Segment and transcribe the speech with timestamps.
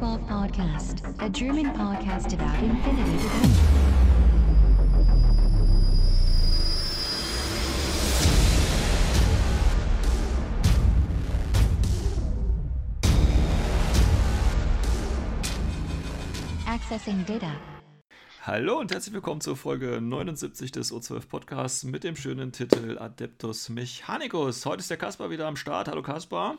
[0.00, 3.28] Welcome to the O12 Podcast, a German podcast about infinity.
[16.66, 17.52] Accessing data.
[18.42, 23.68] Hallo und herzlich willkommen zur Folge 79 des O12 Podcasts mit dem schönen Titel Adeptus
[23.68, 24.66] Mechanicus.
[24.66, 25.88] Heute ist der Kaspar wieder am Start.
[25.88, 26.58] Hallo Kaspar.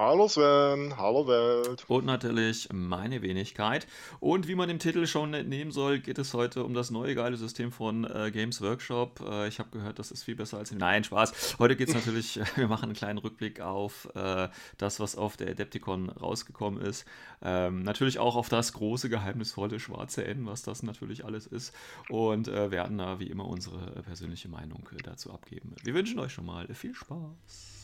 [0.00, 1.84] Hallo Sven, hallo Welt.
[1.88, 3.88] Und natürlich meine Wenigkeit.
[4.20, 7.36] Und wie man dem Titel schon entnehmen soll, geht es heute um das neue geile
[7.36, 9.18] System von äh, Games Workshop.
[9.28, 10.70] Äh, ich habe gehört, das ist viel besser als.
[10.70, 11.56] Nein, Spaß.
[11.58, 15.50] Heute geht es natürlich, wir machen einen kleinen Rückblick auf äh, das, was auf der
[15.50, 17.04] Adepticon rausgekommen ist.
[17.42, 21.74] Ähm, natürlich auch auf das große, geheimnisvolle schwarze N, was das natürlich alles ist.
[22.08, 25.74] Und äh, werden da wie immer unsere persönliche Meinung äh, dazu abgeben.
[25.82, 27.77] Wir wünschen euch schon mal viel Spaß.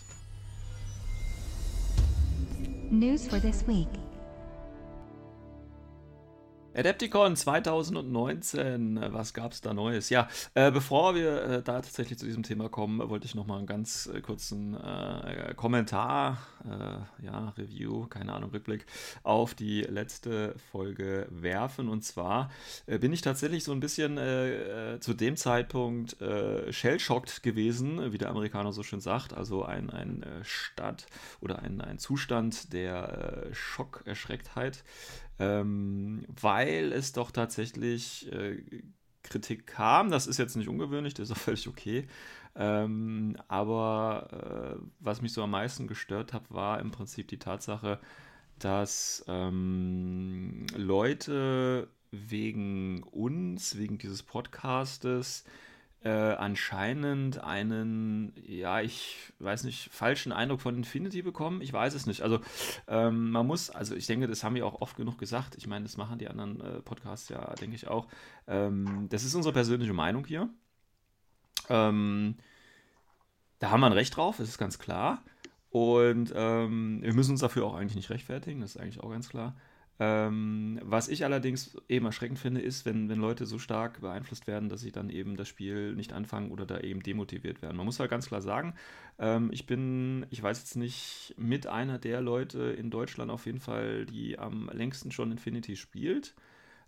[2.94, 3.88] News for this week.
[6.76, 10.10] Adepticon 2019, was gab es da Neues?
[10.10, 13.58] Ja, äh, bevor wir äh, da tatsächlich zu diesem Thema kommen, wollte ich noch mal
[13.58, 18.86] einen ganz äh, kurzen äh, Kommentar, äh, ja, Review, keine Ahnung, Rückblick
[19.22, 21.88] auf die letzte Folge werfen.
[21.88, 22.50] Und zwar
[22.86, 24.18] äh, bin ich tatsächlich so ein bisschen
[25.00, 26.16] zu dem Zeitpunkt
[26.70, 31.06] shell-shocked gewesen, wie der Amerikaner so schön sagt, also ein, ein Stadt
[31.40, 34.84] oder ein, ein Zustand der Schockerschrecktheit
[35.38, 38.62] ähm, weil es doch tatsächlich äh,
[39.22, 40.10] Kritik kam.
[40.10, 42.06] Das ist jetzt nicht ungewöhnlich, das ist auch völlig okay.
[42.56, 47.98] Ähm, aber äh, was mich so am meisten gestört hat, war im Prinzip die Tatsache,
[48.58, 55.44] dass ähm, Leute wegen uns, wegen dieses Podcastes,
[56.04, 61.62] äh, anscheinend einen, ja, ich weiß nicht, falschen Eindruck von Infinity bekommen.
[61.62, 62.20] Ich weiß es nicht.
[62.20, 62.40] Also
[62.86, 65.56] ähm, man muss, also ich denke, das haben wir auch oft genug gesagt.
[65.56, 68.06] Ich meine, das machen die anderen äh, Podcasts ja, denke ich auch.
[68.46, 70.50] Ähm, das ist unsere persönliche Meinung hier.
[71.70, 72.36] Ähm,
[73.58, 75.22] da haben wir ein Recht drauf, das ist ganz klar.
[75.70, 79.30] Und ähm, wir müssen uns dafür auch eigentlich nicht rechtfertigen, das ist eigentlich auch ganz
[79.30, 79.56] klar.
[80.00, 84.68] Ähm, was ich allerdings eben erschreckend finde, ist, wenn, wenn Leute so stark beeinflusst werden,
[84.68, 87.76] dass sie dann eben das Spiel nicht anfangen oder da eben demotiviert werden.
[87.76, 88.74] Man muss halt ganz klar sagen,
[89.20, 93.60] ähm, ich bin, ich weiß jetzt nicht, mit einer der Leute in Deutschland auf jeden
[93.60, 96.34] Fall, die am längsten schon Infinity spielt.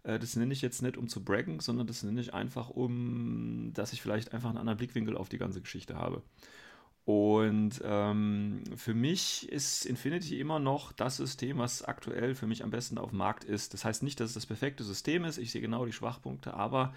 [0.03, 3.71] Äh, das nenne ich jetzt nicht, um zu braggen, sondern das nenne ich einfach, um,
[3.73, 6.23] dass ich vielleicht einfach einen anderen Blickwinkel auf die ganze Geschichte habe.
[7.07, 12.71] Und ähm, für mich ist Infinity immer noch das System, was aktuell für mich am
[12.71, 13.75] besten auf dem Markt ist.
[13.75, 15.39] Das heißt nicht, dass es das perfekte System ist.
[15.39, 16.93] Ich sehe genau die Schwachpunkte, aber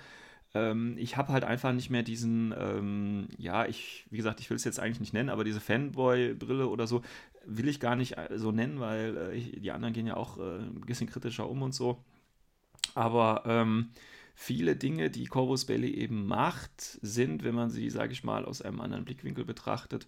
[0.56, 4.58] ähm, ich habe halt einfach nicht mehr diesen, ähm, ja, ich, wie gesagt, ich will
[4.58, 7.04] es jetzt eigentlich nicht nennen, aber diese Fanboy-Brille oder so
[7.46, 10.40] will ich gar nicht äh, so nennen, weil äh, ich, die anderen gehen ja auch
[10.40, 12.04] äh, ein bisschen kritischer um und so.
[12.96, 13.90] Aber ähm,
[14.42, 18.62] viele Dinge, die Corvus Belli eben macht, sind, wenn man sie, sage ich mal, aus
[18.62, 20.08] einem anderen Blickwinkel betrachtet,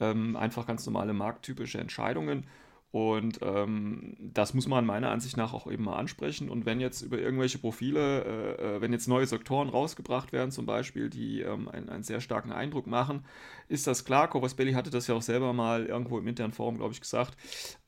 [0.00, 2.46] ähm, einfach ganz normale markttypische Entscheidungen.
[2.96, 6.48] Und ähm, das muss man meiner Ansicht nach auch eben mal ansprechen.
[6.48, 10.64] Und wenn jetzt über irgendwelche Profile, äh, äh wenn jetzt neue Sektoren rausgebracht werden, zum
[10.64, 13.26] Beispiel, die ähm, einen, einen, sehr starken Eindruck machen,
[13.68, 14.28] ist das klar.
[14.28, 17.36] Corvus Belli hatte das ja auch selber mal irgendwo im internen Forum, glaube ich, gesagt.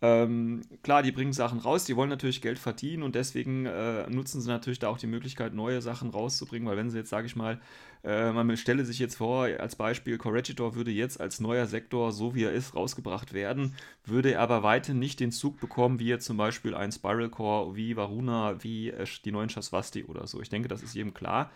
[0.02, 4.42] Ähm, klar, die bringen Sachen raus, die wollen natürlich Geld verdienen und deswegen äh, nutzen
[4.42, 7.34] sie natürlich da auch die Möglichkeit, neue Sachen rauszubringen, weil wenn sie jetzt, sage ich
[7.34, 7.62] mal,
[8.04, 12.34] äh, man stelle sich jetzt vor, als Beispiel, Corregidor würde jetzt als neuer Sektor, so
[12.34, 16.26] wie er ist, rausgebracht werden, würde er aber weiterhin nicht den Zug bekommen, wie jetzt
[16.26, 20.40] zum Beispiel ein Spiral Core, wie Varuna, wie äh, die neuen Shaswasti oder so.
[20.40, 21.50] Ich denke, das ist jedem klar.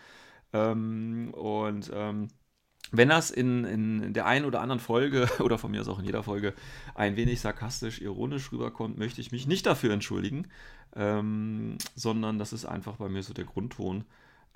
[0.52, 2.28] Ähm, und ähm,
[2.90, 6.04] wenn das in, in der einen oder anderen Folge oder von mir aus auch in
[6.04, 6.54] jeder Folge
[6.94, 10.48] ein wenig sarkastisch, ironisch rüberkommt, möchte ich mich nicht dafür entschuldigen,
[10.94, 14.04] ähm, sondern das ist einfach bei mir so der Grundton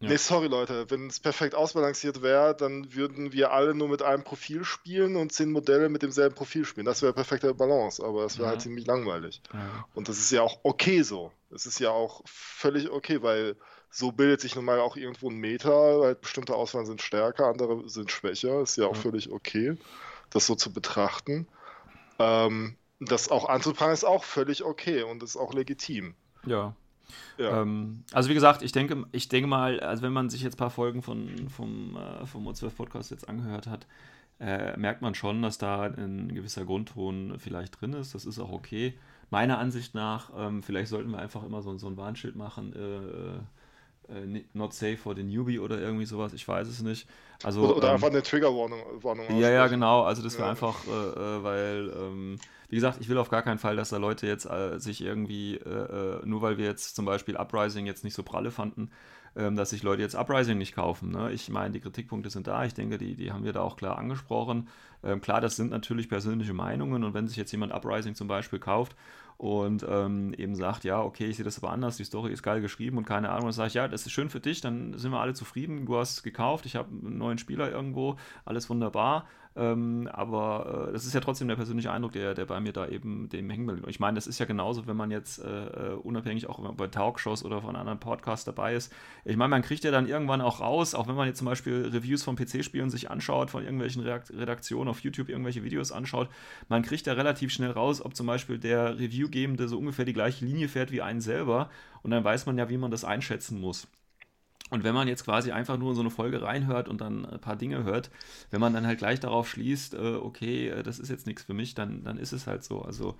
[0.00, 0.08] Ja.
[0.08, 4.24] Nee, sorry Leute, wenn es perfekt ausbalanciert wäre, dann würden wir alle nur mit einem
[4.24, 6.86] Profil spielen und zehn Modelle mit demselben Profil spielen.
[6.86, 8.50] Das wäre perfekte Balance, aber es wäre ja.
[8.52, 9.42] halt ziemlich langweilig.
[9.52, 9.84] Ja.
[9.92, 11.32] Und das ist ja auch okay so.
[11.50, 13.56] Es ist ja auch völlig okay, weil
[13.90, 17.86] so bildet sich nun mal auch irgendwo ein Meter, halt bestimmte Auswahlen sind stärker, andere
[17.86, 18.62] sind schwächer.
[18.62, 19.76] Ist ja auch völlig okay,
[20.30, 21.46] das so zu betrachten.
[22.18, 26.14] Ähm, das auch anzuprangern ist auch völlig okay und ist auch legitim.
[26.46, 26.74] Ja,
[27.38, 30.58] Ähm, also wie gesagt, ich denke, ich denke mal, also wenn man sich jetzt ein
[30.58, 33.86] paar Folgen von, vom, äh, vom O12 Podcast jetzt angehört hat,
[34.40, 38.14] äh, merkt man schon, dass da ein gewisser Grundton vielleicht drin ist.
[38.14, 38.94] Das ist auch okay.
[39.28, 43.38] Meiner Ansicht nach, ähm, vielleicht sollten wir einfach immer so, so ein Warnschild machen, äh,
[44.10, 47.06] äh not safe for the newbie oder irgendwie sowas, ich weiß es nicht.
[47.42, 48.80] Also, oder, oder ähm, einfach eine Triggerwarnung.
[49.02, 50.02] Warnung ja, ja, genau.
[50.02, 50.50] Also das wäre ja.
[50.50, 52.38] einfach, äh, äh, weil ähm,
[52.70, 55.56] wie gesagt, ich will auf gar keinen Fall, dass da Leute jetzt äh, sich irgendwie,
[55.56, 58.90] äh, äh, nur weil wir jetzt zum Beispiel Uprising jetzt nicht so pralle fanden,
[59.36, 61.10] ähm, dass sich Leute jetzt Uprising nicht kaufen.
[61.10, 61.32] Ne?
[61.32, 62.64] Ich meine, die Kritikpunkte sind da.
[62.64, 64.68] Ich denke, die, die haben wir da auch klar angesprochen.
[65.02, 68.60] Ähm, klar, das sind natürlich persönliche Meinungen und wenn sich jetzt jemand Uprising zum Beispiel
[68.60, 68.94] kauft
[69.40, 72.60] und ähm, eben sagt, ja, okay, ich sehe das aber anders, die Story ist geil
[72.60, 75.12] geschrieben und keine Ahnung, dann sage ich, ja, das ist schön für dich, dann sind
[75.12, 79.26] wir alle zufrieden, du hast gekauft, ich habe einen neuen Spieler irgendwo, alles wunderbar
[79.56, 82.86] ähm, aber äh, das ist ja trotzdem der persönliche Eindruck, der, der bei mir da
[82.86, 83.82] eben dem hängen will.
[83.88, 87.44] Ich meine, das ist ja genauso, wenn man jetzt äh, äh unabhängig auch bei Talkshows
[87.44, 88.92] oder von anderen Podcasts dabei ist.
[89.24, 91.90] Ich meine, man kriegt ja dann irgendwann auch raus, auch wenn man jetzt zum Beispiel
[91.92, 96.28] Reviews von PC-Spielen sich anschaut, von irgendwelchen Redaktionen auf YouTube irgendwelche Videos anschaut,
[96.68, 100.44] man kriegt ja relativ schnell raus, ob zum Beispiel der Reviewgebende so ungefähr die gleiche
[100.44, 101.70] Linie fährt wie einen selber.
[102.02, 103.88] Und dann weiß man ja, wie man das einschätzen muss.
[104.68, 107.40] Und wenn man jetzt quasi einfach nur in so eine Folge reinhört und dann ein
[107.40, 108.10] paar Dinge hört,
[108.50, 111.54] wenn man dann halt gleich darauf schließt, äh, okay, äh, das ist jetzt nichts für
[111.54, 112.82] mich, dann, dann ist es halt so.
[112.82, 113.16] Also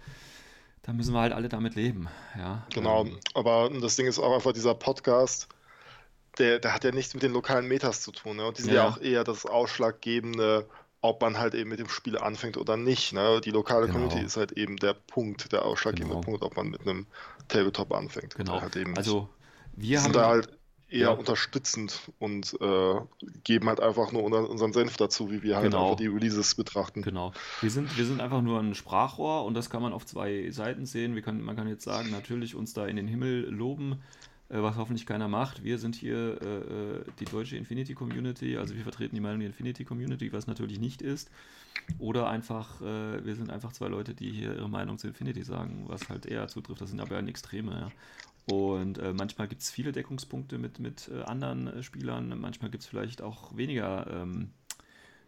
[0.83, 2.09] da müssen wir halt alle damit leben.
[2.39, 2.67] Ja.
[2.73, 5.49] Genau, ähm, aber das Ding ist auch einfach dieser Podcast,
[6.39, 8.37] der, der hat ja nichts mit den lokalen Metas zu tun.
[8.37, 8.47] Ne?
[8.47, 8.85] Und die sind ja.
[8.85, 10.69] ja auch eher das Ausschlaggebende,
[11.01, 13.13] ob man halt eben mit dem Spiel anfängt oder nicht.
[13.13, 13.41] Ne?
[13.45, 13.99] Die lokale genau.
[13.99, 16.25] Community ist halt eben der Punkt, der ausschlaggebende genau.
[16.25, 17.07] Punkt, ob man mit einem
[17.49, 18.37] Tabletop anfängt.
[18.37, 18.61] Genau.
[18.61, 19.29] Halt also
[19.77, 20.60] wir haben da halt
[20.91, 21.11] eher ja.
[21.11, 22.95] unterstützend und äh,
[23.45, 25.85] geben halt einfach nur unseren Senf dazu, wie wir halt genau.
[25.85, 27.03] einfach die Releases betrachten.
[27.03, 27.33] Genau.
[27.61, 30.87] Wir sind, wir sind einfach nur ein Sprachrohr und das kann man auf zwei Seiten
[30.87, 31.15] sehen.
[31.15, 34.03] Wir können, man kann jetzt sagen, natürlich uns da in den Himmel loben,
[34.49, 35.63] äh, was hoffentlich keiner macht.
[35.63, 39.49] Wir sind hier äh, äh die deutsche Infinity Community, also wir vertreten die Meinung der
[39.49, 41.31] Infinity Community, was natürlich nicht ist.
[41.99, 45.85] Oder einfach, äh, wir sind einfach zwei Leute, die hier ihre Meinung zu Infinity sagen,
[45.87, 46.81] was halt eher zutrifft.
[46.81, 47.91] Das sind aber ja Extreme, ja.
[48.47, 52.83] Und äh, manchmal gibt es viele Deckungspunkte mit, mit äh, anderen äh, Spielern, manchmal gibt
[52.83, 54.51] es vielleicht auch weniger ähm,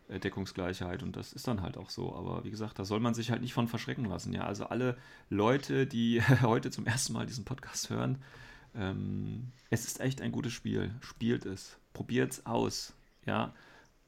[0.08, 2.14] äh, Deckungsgleichheit und das ist dann halt auch so.
[2.14, 4.32] Aber wie gesagt, da soll man sich halt nicht von verschrecken lassen.
[4.32, 4.96] Ja, also alle
[5.30, 8.18] Leute, die heute zum ersten Mal diesen Podcast hören,
[8.74, 10.94] ähm, es ist echt ein gutes Spiel.
[11.00, 12.94] Spielt es, probiert es aus.
[13.26, 13.54] Ja,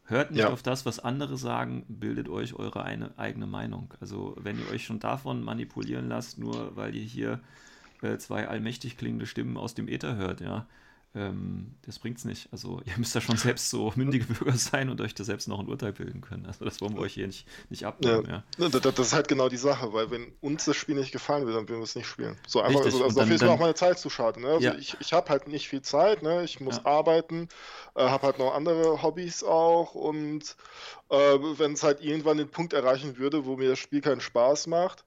[0.05, 0.51] hört nicht ja.
[0.51, 3.95] auf das, was andere sagen, bildet euch eure eine, eigene Meinung.
[4.01, 7.41] Also wenn ihr euch schon davon manipulieren lasst, nur weil ihr hier
[8.03, 10.67] äh, zwei allmächtig klingende Stimmen aus dem Äther hört, ja,
[11.17, 12.49] ähm, das bringt's nicht.
[12.51, 15.61] Also ihr müsst da schon selbst so mündige Bürger sein und euch da selbst noch
[15.61, 16.47] ein Urteil bilden können.
[16.47, 18.27] Also das wollen wir euch hier nicht, nicht abnehmen.
[18.27, 18.45] Ja.
[18.59, 18.69] ja.
[18.69, 21.55] Das, das, ist halt genau die Sache, weil wenn uns das Spiel nicht gefallen will,
[21.55, 22.37] dann werden wir es nicht spielen.
[22.47, 22.95] So einfach, Richtig.
[22.95, 24.41] also, also dafür ist mir auch meine Zeit zu schade.
[24.41, 24.49] Ne?
[24.49, 24.75] Also ja.
[24.75, 26.43] ich, ich habe halt nicht viel Zeit, ne?
[26.43, 26.87] ich muss ja.
[26.87, 27.49] arbeiten,
[27.95, 30.57] äh, habe halt noch andere Hobbys auch und
[31.11, 34.67] äh, wenn es halt irgendwann den Punkt erreichen würde, wo mir das Spiel keinen Spaß
[34.67, 35.05] macht,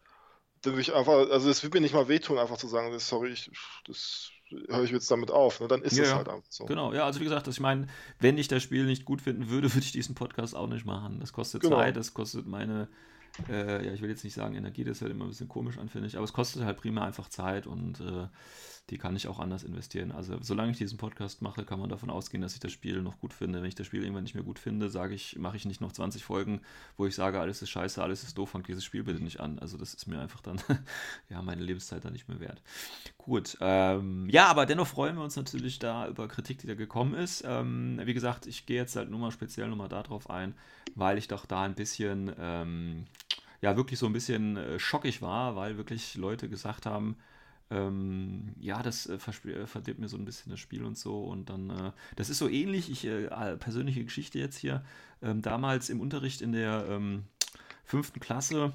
[0.67, 3.31] dann würde ich einfach, also es würde mir nicht mal wehtun, einfach zu sagen, sorry,
[3.31, 3.49] ich,
[3.85, 5.59] das höre ich jetzt damit auf.
[5.59, 5.67] Ne?
[5.67, 6.65] Dann ist ja, es halt einfach so.
[6.65, 7.87] Genau, ja, also wie gesagt, ich meine,
[8.19, 11.19] wenn ich das Spiel nicht gut finden würde, würde ich diesen Podcast auch nicht machen.
[11.19, 11.77] Das kostet genau.
[11.77, 12.89] Zeit, das kostet meine,
[13.49, 15.77] äh, ja, ich will jetzt nicht sagen Energie, das ist halt immer ein bisschen komisch
[15.77, 18.27] an, finde ich, aber es kostet halt prima einfach Zeit und äh,
[18.89, 20.13] die kann ich auch anders investieren.
[20.13, 23.19] Also solange ich diesen Podcast mache, kann man davon ausgehen, dass ich das Spiel noch
[23.19, 23.59] gut finde.
[23.59, 25.91] Wenn ich das Spiel irgendwann nicht mehr gut finde, sage ich, mache ich nicht noch
[25.91, 26.61] 20 Folgen,
[26.95, 29.59] wo ich sage, alles ist scheiße, alles ist doof, fangt dieses Spiel bitte nicht an.
[29.59, 30.61] Also das ist mir einfach dann,
[31.29, 32.61] ja, meine Lebenszeit dann nicht mehr wert.
[33.17, 37.13] Gut, ähm, ja, aber dennoch freuen wir uns natürlich da über Kritik, die da gekommen
[37.13, 37.43] ist.
[37.45, 40.53] Ähm, wie gesagt, ich gehe jetzt halt nur mal speziell nochmal darauf ein,
[40.95, 43.03] weil ich doch da ein bisschen, ähm,
[43.59, 47.17] ja, wirklich so ein bisschen äh, schockig war, weil wirklich Leute gesagt haben,
[47.69, 51.23] ähm, ja, das äh, äh, verdirbt mir so ein bisschen das Spiel und so.
[51.23, 54.83] Und dann, äh, das ist so ähnlich, ich, äh, persönliche Geschichte jetzt hier,
[55.21, 57.25] ähm, damals im Unterricht in der ähm,
[57.83, 58.73] fünften Klasse,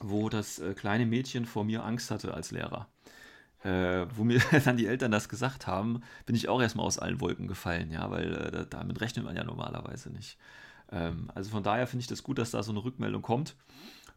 [0.00, 2.88] wo das äh, kleine Mädchen vor mir Angst hatte als Lehrer.
[3.64, 7.20] äh, wo mir dann die Eltern das gesagt haben, bin ich auch erstmal aus allen
[7.20, 10.38] Wolken gefallen, ja, weil damit rechnet man ja normalerweise nicht.
[10.92, 13.56] Ähm, also von daher finde ich das gut, dass da so eine Rückmeldung kommt,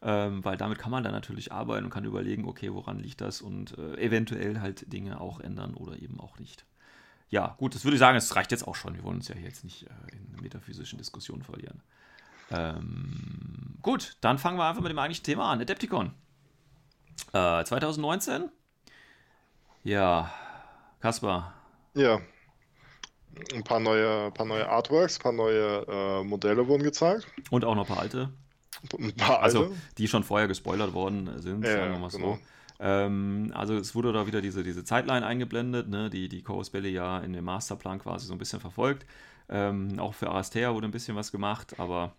[0.02, 3.42] ähm, weil damit kann man dann natürlich arbeiten und kann überlegen, okay, woran liegt das
[3.42, 6.66] und äh, eventuell halt Dinge auch ändern oder eben auch nicht.
[7.30, 8.96] Ja, gut, das würde ich sagen, es reicht jetzt auch schon.
[8.96, 11.82] Wir wollen uns ja jetzt nicht äh, in metaphysischen Diskussionen verlieren.
[12.52, 15.60] Ähm, gut, dann fangen wir einfach mit dem eigentlichen Thema an.
[15.60, 16.14] Adepticon.
[17.34, 18.50] Äh, 2019.
[19.84, 20.32] Ja,
[21.02, 21.54] Kaspar.
[21.94, 22.22] Ja.
[23.54, 27.28] Ein paar neue, paar neue Artworks, ein paar neue äh, Modelle wurden gezeigt.
[27.50, 28.32] Und auch noch ein paar alte.
[29.28, 29.76] Also, alte.
[29.98, 32.36] die schon vorher gespoilert worden sind, Ja, sagen wir mal genau.
[32.36, 32.40] so.
[32.80, 36.92] Ähm, also es wurde da wieder diese, diese Zeitline eingeblendet, ne, die die Chorus Belly
[36.92, 39.06] ja in dem Masterplan quasi so ein bisschen verfolgt.
[39.50, 42.14] Ähm, auch für Arastea wurde ein bisschen was gemacht, aber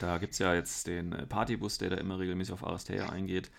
[0.00, 3.50] da gibt es ja jetzt den äh, Partybus, der da immer regelmäßig auf Arastea eingeht.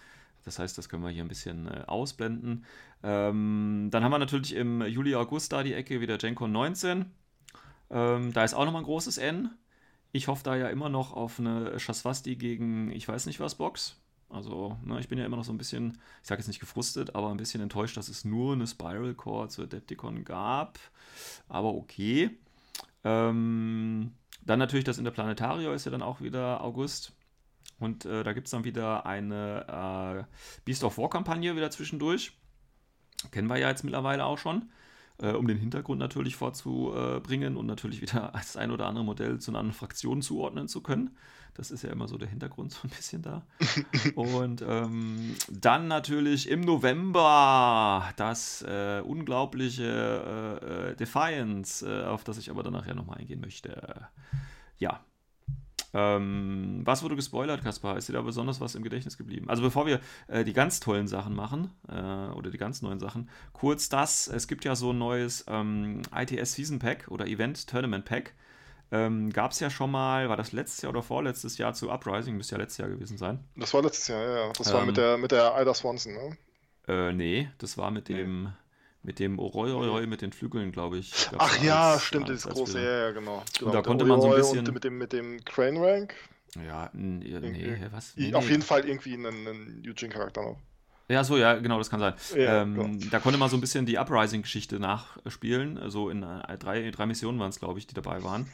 [0.43, 2.65] Das heißt, das können wir hier ein bisschen äh, ausblenden.
[3.03, 7.05] Ähm, dann haben wir natürlich im Juli, August da die Ecke wieder GenCon 19.
[7.89, 9.49] Ähm, da ist auch nochmal ein großes N.
[10.11, 13.97] Ich hoffe da ja immer noch auf eine Shaswasti gegen ich weiß nicht was Box.
[14.29, 17.15] Also, ne, ich bin ja immer noch so ein bisschen, ich sage jetzt nicht gefrustet,
[17.15, 20.79] aber ein bisschen enttäuscht, dass es nur eine Spiral Core zu Adepticon gab.
[21.47, 22.37] Aber okay.
[23.05, 24.11] Ähm,
[24.45, 27.13] dann natürlich das Interplanetario ist ja dann auch wieder August.
[27.79, 32.33] Und äh, da gibt es dann wieder eine äh, Beast of War Kampagne wieder zwischendurch.
[33.31, 34.69] Kennen wir ja jetzt mittlerweile auch schon.
[35.19, 39.49] Äh, um den Hintergrund natürlich vorzubringen und natürlich wieder das ein oder andere Modell zu
[39.49, 41.17] einer anderen Fraktion zuordnen zu können.
[41.55, 43.41] Das ist ja immer so der Hintergrund so ein bisschen da.
[44.15, 52.37] und ähm, dann natürlich im November das äh, unglaubliche äh, äh, Defiance, äh, auf das
[52.37, 54.07] ich aber dann nachher nochmal eingehen möchte.
[54.77, 54.99] Ja.
[55.93, 57.97] Ähm, was wurde gespoilert, Kaspar?
[57.97, 59.49] Ist dir da besonders was im Gedächtnis geblieben?
[59.49, 63.29] Also bevor wir äh, die ganz tollen Sachen machen, äh, oder die ganz neuen Sachen,
[63.53, 68.05] kurz das, es gibt ja so ein neues ähm, ITS Season Pack oder Event Tournament
[68.05, 68.33] Pack.
[68.91, 72.37] Ähm, Gab es ja schon mal, war das letztes Jahr oder vorletztes Jahr zu Uprising,
[72.37, 73.43] müsste ja letztes Jahr gewesen sein.
[73.55, 74.45] Das war letztes Jahr, ja.
[74.47, 74.53] ja.
[74.57, 76.37] Das war Ähm, mit der, mit der Ida Swanson, ne?
[76.87, 78.15] Äh, nee, das war mit Nee.
[79.03, 81.13] Mit dem Oroi Oroi mit den Flügeln, glaube ich.
[81.37, 83.43] Ach da ja, als- stimmt, als- als große, ja, ja, genau.
[83.57, 85.77] genau da mit der konnte man so ein bisschen- Und mit dem, mit dem Crane
[85.79, 86.13] Rank.
[86.65, 88.13] Ja, nee, was?
[88.15, 88.51] Nee, Auf nee.
[88.51, 90.57] jeden Fall irgendwie einen, einen Eugene-Charakter noch.
[91.09, 92.13] Ja, so, ja, genau, das kann sein.
[92.35, 93.09] Ja, ähm, genau.
[93.11, 95.79] Da konnte man so ein bisschen die Uprising-Geschichte nachspielen.
[95.89, 98.47] So in äh, drei, drei Missionen waren es, glaube ich, die dabei waren.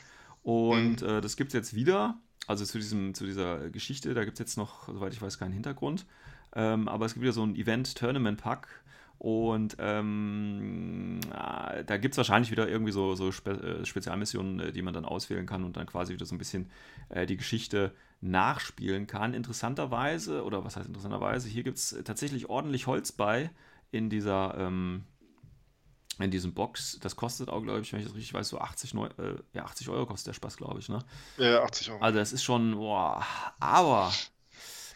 [0.44, 1.08] Und Mhm.
[1.08, 2.18] äh, das gibt es jetzt wieder.
[2.46, 5.54] Also zu, diesem, zu dieser Geschichte, da gibt es jetzt noch, soweit ich weiß, keinen
[5.54, 6.06] Hintergrund.
[6.56, 8.68] Ähm, aber es gibt wieder so ein Event-Tournament-Pack.
[9.20, 14.72] Und ähm, äh, da gibt es wahrscheinlich wieder irgendwie so, so Spe äh, Spezialmissionen, äh,
[14.74, 16.70] die man dann auswählen kann und dann quasi wieder so ein bisschen
[17.10, 19.34] äh, die Geschichte nachspielen kann.
[19.34, 23.50] Interessanterweise, oder was heißt interessanterweise, hier gibt es tatsächlich ordentlich Holz bei
[23.92, 25.04] in dieser, ähm,
[26.20, 27.00] in diesem Box.
[27.02, 29.64] Das kostet auch, glaube ich, wenn ich das richtig weiß, so 80, Neu äh, ja,
[29.66, 30.90] 80 Euro kostet der Spaß, glaube ich.
[30.90, 31.00] Ne?
[31.38, 32.02] Ja, 80 Euro.
[32.02, 33.26] Also das ist schon, boah,
[33.60, 34.12] aber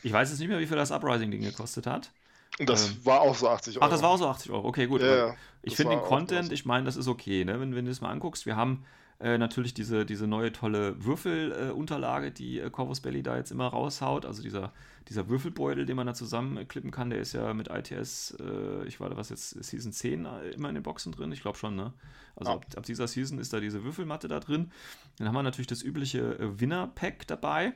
[0.04, 2.12] ich weiß jetzt nicht mehr, wie viel das Uprising-Ding gekostet hat.
[2.60, 3.86] Das ähm, war auch so 80 Euro.
[3.86, 4.68] Ach, das war auch so 80 Euro.
[4.68, 5.02] Okay, gut.
[5.02, 7.60] Ja, ich finde den Content, ich meine, das ist okay, ne?
[7.60, 8.46] wenn, wenn du das mal anguckst.
[8.46, 8.86] Wir haben
[9.20, 13.68] äh, natürlich diese, diese neue tolle Würfelunterlage, äh, die äh, Corvus Belly da jetzt immer
[13.68, 14.26] raushaut.
[14.26, 14.74] Also dieser,
[15.10, 19.10] dieser Würfelbeutel, den man da zusammenklippen kann, der ist ja mit ITS, äh, ich war
[19.10, 21.32] da was jetzt, Season 10 äh, immer in den Boxen drin.
[21.32, 21.94] Ich glaube schon, ne?
[22.36, 22.58] Also Ja.
[22.58, 24.72] ab, ab dieser Season ist da diese Würfelmatte da drin.
[25.18, 27.74] Dann haben wir natürlich das übliche äh, Winner-Pack dabei.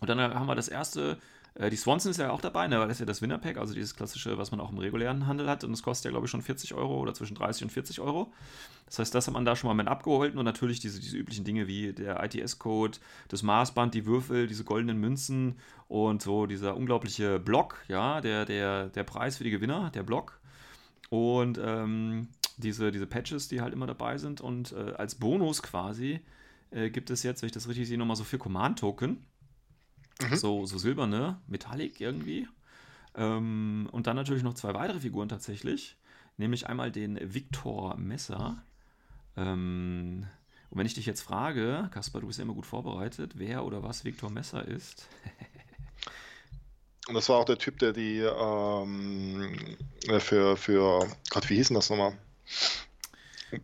[0.00, 1.18] Und dann haben wir das erste,
[1.58, 3.94] die Swanson ist ja auch dabei, ne, weil das ist ja das Winner-Pack, also dieses
[3.94, 5.64] klassische, was man auch im regulären Handel hat.
[5.64, 8.32] Und das kostet ja, glaube ich, schon 40 Euro oder zwischen 30 und 40 Euro.
[8.86, 11.44] Das heißt, das hat man da schon mal mit abgeholt und natürlich diese, diese üblichen
[11.44, 15.56] Dinge wie der ITS-Code, das Maßband, die Würfel, diese goldenen Münzen
[15.88, 20.40] und so dieser unglaubliche Block, ja, der, der, der Preis für die Gewinner, der Block.
[21.10, 24.40] Und ähm, diese, diese Patches, die halt immer dabei sind.
[24.40, 26.20] Und äh, als Bonus quasi
[26.70, 29.24] äh, gibt es jetzt, wenn ich das richtig sehe, nochmal so vier Command-Token.
[30.20, 30.36] Mhm.
[30.36, 32.48] So, so silberne, Metallic irgendwie.
[33.14, 35.96] Ähm, und dann natürlich noch zwei weitere Figuren tatsächlich.
[36.36, 38.62] Nämlich einmal den Victor Messer.
[39.36, 40.26] Ähm,
[40.70, 43.82] und wenn ich dich jetzt frage, Kaspar, du bist ja immer gut vorbereitet, wer oder
[43.82, 45.08] was Victor Messer ist.
[47.08, 49.76] Und das war auch der Typ, der die ähm,
[50.06, 52.16] äh, für, für, Gott, wie hießen das nochmal?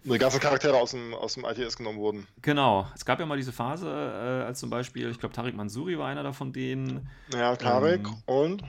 [0.04, 2.26] Die ganzen Charaktere aus dem, aus dem ITS genommen wurden.
[2.42, 5.98] Genau, es gab ja mal diese Phase, äh, als zum Beispiel, ich glaube, Tariq Mansuri
[5.98, 7.08] war einer davon denen.
[7.32, 8.62] Ja, Karek Ähm, und,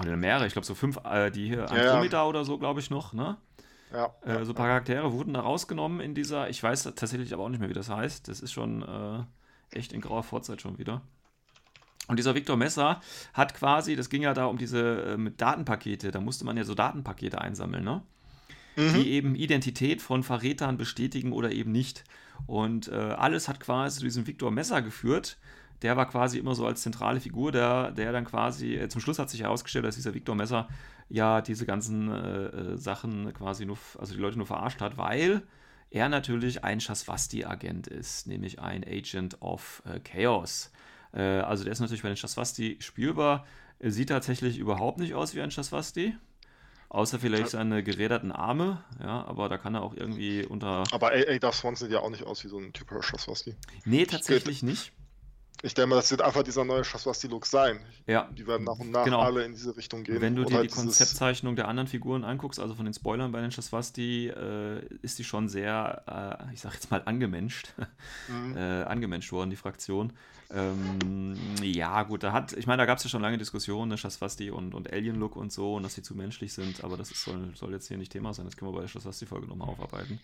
[0.00, 1.64] Oder mehrere, ich glaube, so fünf, äh, die hier ja.
[1.66, 3.36] Andromeda oder so, glaube ich, noch, ne?
[3.92, 7.44] ja, Äh, so ein paar Charaktere wurden da rausgenommen in dieser, ich weiß tatsächlich aber
[7.44, 8.28] auch nicht mehr, wie das heißt.
[8.28, 11.02] Das ist schon äh, echt in grauer Vorzeit schon wieder.
[12.06, 13.00] Und dieser Victor Messer
[13.32, 16.64] hat quasi, das ging ja da um diese äh, mit Datenpakete, da musste man ja
[16.64, 18.02] so Datenpakete einsammeln, ne?
[18.76, 18.94] Mhm.
[18.94, 22.04] Die eben Identität von Verrätern bestätigen oder eben nicht.
[22.46, 25.38] Und äh, alles hat quasi zu diesem Victor Messer geführt.
[25.82, 29.18] Der war quasi immer so als zentrale Figur, der, der dann quasi, äh, zum Schluss
[29.18, 30.68] hat sich herausgestellt, dass dieser Victor Messer
[31.08, 35.42] ja diese ganzen äh, äh, Sachen quasi nur, also die Leute nur verarscht hat, weil
[35.90, 40.72] er natürlich ein Shasvasti-Agent ist, nämlich ein Agent of äh, Chaos.
[41.12, 43.46] Äh, also der ist natürlich bei den Shasvasti spielbar,
[43.80, 46.16] sieht tatsächlich überhaupt nicht aus wie ein Shasvasti.
[46.94, 50.84] Außer vielleicht seine geräderten Arme, ja, aber da kann er auch irgendwie unter.
[50.92, 53.56] Aber Ada Swanson sieht ja auch nicht aus wie so ein typischer Schaswasti.
[53.84, 54.92] Nee, tatsächlich nicht.
[55.62, 57.80] Ich denke mal, das wird einfach dieser neue Schaswasti-Look sein.
[58.06, 58.28] Ja.
[58.38, 59.20] Die werden nach und nach Genau.
[59.22, 60.20] alle in diese Richtung gehen.
[60.20, 63.40] Wenn du dir halt die Konzeptzeichnung der anderen Figuren anguckst, also von den Spoilern bei
[63.40, 67.72] den Shasvasti, äh, ist die schon sehr, äh, ich sag jetzt mal, angemenscht.
[68.28, 68.56] Mhm.
[68.56, 70.12] äh, angemenscht worden, die Fraktion.
[70.52, 73.98] Ähm, ja, gut, da hat, ich meine, da gab es ja schon lange Diskussionen, ne,
[73.98, 77.24] Shasvasti und, und Alien-Look und so, und dass sie zu menschlich sind, aber das ist,
[77.24, 80.20] soll, soll jetzt hier nicht Thema sein, das können wir bei der Shasvasti-Folge nochmal aufarbeiten.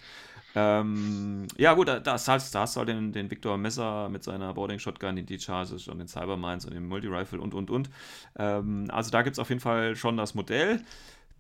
[0.55, 4.23] Ähm, ja, gut, da, da hast da hast du halt den, den Victor Messer mit
[4.25, 7.91] seiner Boarding-Shotgun, den D-Charges und den Cybermines und den Multi-Rifle und, und, und.
[8.37, 10.83] Ähm, also da gibt es auf jeden Fall schon das Modell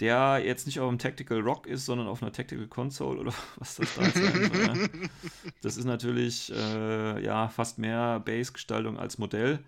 [0.00, 3.76] der jetzt nicht auf einem Tactical Rock ist, sondern auf einer Tactical Console oder was
[3.76, 4.66] das da sein soll.
[4.66, 4.88] Ja.
[5.62, 9.62] Das ist natürlich äh, ja fast mehr Base-Gestaltung als Modell.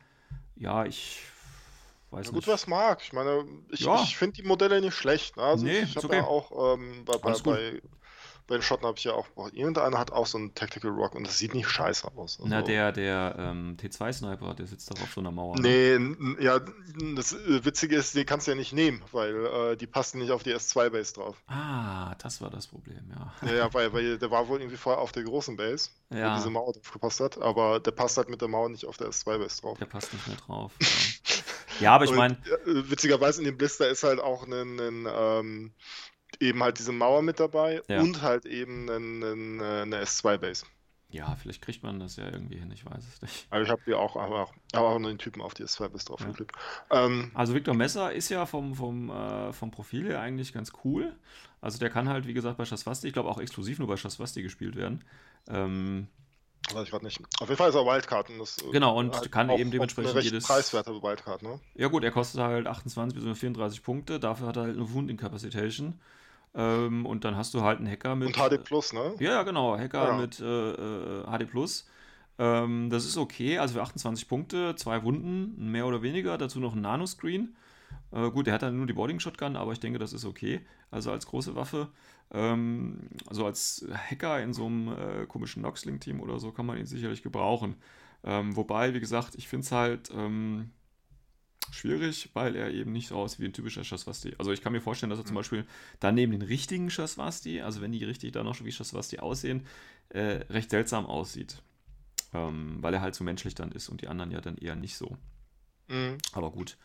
[0.56, 1.20] Ja, ich
[2.10, 2.34] weiß nicht.
[2.34, 3.00] gut, was mag.
[3.02, 4.02] Ich meine, ich, Ja.
[4.02, 5.36] ich finde die Modelle nicht schlecht.
[5.36, 5.42] Ne?
[5.42, 6.16] Also Nee, ich habe okay.
[6.16, 7.82] ja auch ähm, bei, bei, bei,
[8.46, 11.14] bei den Schotten habe ich ja auch, boah, irgendeiner hat auch so einen Tactical Rock
[11.14, 12.38] und das sieht nicht scheiße aus.
[12.44, 15.58] Na, Also- der, der ähm, T2-Sniper, der sitzt doch auf so einer Mauer.
[15.58, 15.98] ne?
[15.98, 16.60] Nee, ja,
[17.14, 20.30] das äh, Witzige ist, den kannst du ja nicht nehmen, weil äh, die passen nicht
[20.30, 21.42] auf die S2-Base drauf.
[21.46, 23.32] Ah, das war das Problem, ja.
[23.48, 26.32] Ja, ja, weil, weil der war wohl irgendwie vorher auf der großen Base, Ja.
[26.32, 28.96] wo diese Mauer drauf gepasst hat, aber der passt halt mit der Mauer nicht auf
[28.96, 29.78] der S2-Base drauf.
[29.78, 30.72] Der passt nicht mehr drauf.
[30.80, 35.08] Ja, ja aber ich meine, äh, witzigerweise in dem Blister ist halt auch ein, ein,
[35.10, 35.72] ähm,
[36.42, 38.00] eben halt diese Mauer mit dabei Ja.
[38.00, 40.66] und halt eben ein, ein, äh, eine S2-Base.
[41.10, 43.46] ja, vielleicht kriegt man das ja irgendwie hin, ich weiß es nicht.
[43.50, 46.06] Also ich habe die auch, aber auch, aber auch nur den Typen auf die S2-Base
[46.06, 47.04] drauf Ja.
[47.04, 51.14] Ähm, Also Victor Messer ist ja vom, vom, äh, vom Profil her eigentlich ganz cool.
[51.60, 54.42] Also der kann halt, wie gesagt, bei Shasvasti, ich glaube auch exklusiv nur bei Shasvasti
[54.42, 55.04] gespielt werden.
[55.48, 56.08] Ähm,
[56.72, 57.20] weiß ich gerade nicht.
[57.40, 58.30] Auf jeden Fall ist er Wildcard.
[58.30, 61.60] Und das, Genau, und kann auch- eben dementsprechend eine jedes- preiswerte Wildcard, ne?
[61.74, 65.10] ja gut, er kostet halt 28 bis 34 Punkte, dafür hat er halt eine Wound
[65.10, 66.00] Incapacitation.
[66.54, 68.28] Ähm, und dann hast du halt einen Hacker mit...
[68.28, 69.14] Und HD Plus, ne?
[69.18, 69.78] Ja, ja, genau.
[69.78, 70.16] Hacker Ja.
[70.16, 71.88] mit äh, äh, HD Plus.
[72.38, 73.58] Ähm, das ist okay.
[73.58, 76.36] Also für 28 Punkte, zwei Wunden, mehr oder weniger.
[76.38, 77.56] Dazu noch ein Nanoscreen.
[78.10, 80.60] Äh, gut, er hat dann nur die Boarding Shotgun, aber ich denke, das ist okay.
[80.90, 81.88] Also als große Waffe.
[82.30, 86.86] Ähm, also als Hacker in so einem äh, komischen Noxling-Team oder so kann man ihn
[86.86, 87.76] sicherlich gebrauchen.
[88.24, 90.70] Ähm, wobei, wie gesagt, ich finde es halt ähm,
[91.70, 94.34] schwierig, weil er eben nicht so aussieht wie ein typischer Shasvasti.
[94.38, 95.66] Also ich kann mir vorstellen, dass er zum Beispiel
[96.00, 99.66] dann neben den richtigen Shasvasti, also wenn die richtig dann noch wie Shasvasti aussehen,
[100.10, 101.62] äh, recht seltsam aussieht.
[102.34, 104.96] Ähm, weil er halt so menschlich dann ist und die anderen ja dann eher nicht
[104.96, 105.16] so.
[105.88, 106.18] Mhm.
[106.32, 106.78] Aber gut.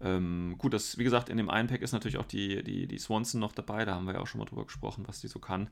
[0.00, 2.98] Ähm, gut, das, wie gesagt, in dem einen Pack ist natürlich auch die, die, die
[2.98, 3.84] Swanson noch dabei.
[3.84, 5.70] Da haben wir ja auch schon mal drüber gesprochen, was die so kann.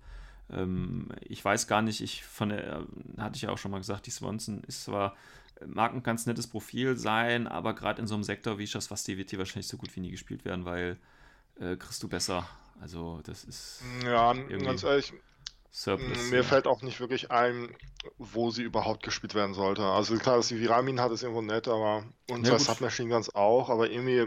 [0.51, 2.87] Ähm, ich weiß gar nicht, ich von der,
[3.19, 5.17] hatte ich ja auch schon mal gesagt, die Swanson ist zwar,
[5.65, 9.33] mag ein ganz nettes Profil sein, aber gerade in so einem Sektor wie Shasvasti wird
[9.33, 10.99] die wahrscheinlich so gut wie nie gespielt werden, weil
[11.61, 12.47] äh, kriegst du besser.
[12.81, 15.15] Also, das ist Ja, ganz ehrlich,
[15.71, 16.31] Surplus.
[16.31, 16.43] mir ja.
[16.43, 17.75] fällt auch nicht wirklich ein,
[18.19, 19.83] wo sie überhaupt gespielt werden sollte.
[19.83, 22.61] Also klar, dass sie Viramin hat, ist irgendwo nett, aber und Ja, gut.
[22.61, 24.27] Submachine Guns auch, aber irgendwie.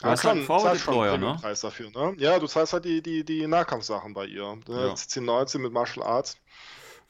[0.00, 1.26] Du hast halt einen Forward zahlst schon Deployer, einen ne?
[1.28, 2.14] Premiumpreis dafür, ne?
[2.18, 4.58] Ja, du zahlst halt die, die, die Nahkampfsachen bei ihr.
[4.68, 4.74] Ja.
[4.74, 4.90] Ja.
[4.90, 6.36] 1019 mit Martial Arts.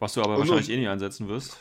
[0.00, 1.56] Was du aber Und- wahrscheinlich eh nicht einsetzen wirst.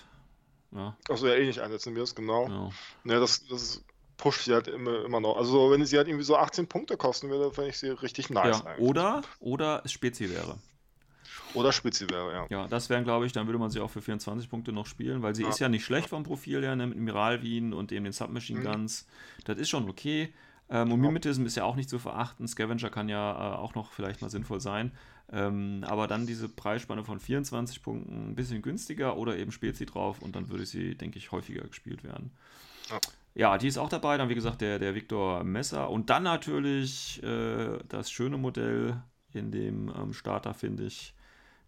[0.73, 2.47] Ja, Achso, ja, eh nicht einsetzen wirst, genau.
[2.47, 2.69] ja.
[3.13, 3.83] Ja, das, das
[4.17, 5.37] pusht sie halt immer, immer noch.
[5.37, 8.59] Also, wenn sie halt irgendwie so 18 Punkte kosten würde, fände ich sie richtig nice
[8.59, 8.65] ja.
[8.65, 8.87] eigentlich.
[8.87, 10.57] Oder, oder es Spezi wäre.
[11.53, 12.47] Oder Spitze wäre, ja.
[12.49, 15.21] Ja, das wären, glaube ich, dann würde man sie auch für 24 Punkte noch spielen,
[15.21, 15.49] weil sie Ja.
[15.49, 18.59] ist ja nicht schlecht vom Profil her, ne, mit Miral Wien und eben den Submachine
[18.61, 18.63] Mhm.
[18.63, 19.05] Guns.
[19.45, 20.33] Das ist schon okay.
[20.69, 21.01] Ähm, und.
[21.01, 22.47] Mimetism ist ja auch nicht zu verachten.
[22.47, 24.91] Scavenger kann ja äh, auch noch vielleicht mal sinnvoll sein.
[25.31, 30.21] Ähm, aber dann diese Preisspanne von 24 Punkten ein bisschen günstiger oder eben Spezi drauf
[30.21, 32.31] und dann würde sie, denke ich, häufiger gespielt werden.
[32.89, 32.99] Ja.
[33.35, 34.17] Ja, die ist auch dabei.
[34.17, 35.89] Dann, wie gesagt, der, der Victor Messer.
[35.89, 41.15] Und dann natürlich äh, das schöne Modell in dem ähm, Starter, finde ich.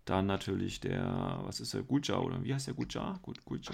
[0.05, 3.17] Dann natürlich der, was ist der, Guja oder wie heißt der Guja?
[3.23, 3.73] Gut, Guja.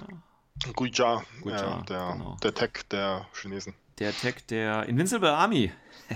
[0.76, 2.38] Guija, Guija, ja, der, genau.
[2.42, 3.74] der Tech der Chinesen.
[4.00, 5.72] Der Tag der Invincible Army.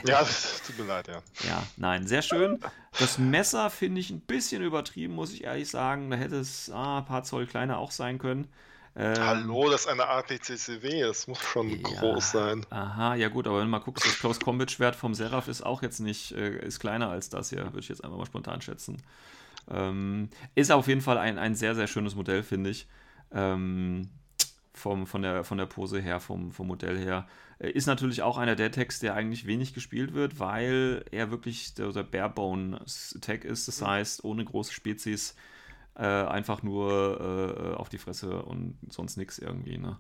[0.05, 1.21] Ja, das tut mir leid, ja.
[1.47, 2.59] Ja, nein, sehr schön.
[2.99, 6.09] Das Messer finde ich ein bisschen übertrieben, muss ich ehrlich sagen.
[6.09, 8.47] Da hätte es ah, ein paar Zoll kleiner auch sein können.
[8.97, 12.65] Ähm, Hallo, das ist eine APCCW, es muss schon ja, groß sein.
[12.69, 15.65] Aha, ja gut, aber wenn du mal guckst, das Close Combat Schwert vom Seraph ist
[15.65, 18.61] auch jetzt nicht, äh, ist kleiner als das hier, würde ich jetzt einfach mal spontan
[18.61, 19.01] schätzen.
[19.69, 22.87] Ähm, ist auf jeden Fall ein, ein sehr, sehr schönes Modell, finde ich.
[23.33, 24.09] Ähm,
[24.77, 27.27] vom, von, der, von der Pose her, vom, vom Modell her.
[27.59, 31.73] Äh, ist natürlich auch einer der Tags, der eigentlich wenig gespielt wird, weil er wirklich
[31.73, 33.67] der, der Barebone-Tag ist.
[33.67, 35.35] Das heißt, ohne große Spezies
[35.95, 39.77] äh, einfach nur äh, auf die Fresse und sonst nichts irgendwie.
[39.77, 39.97] Ne?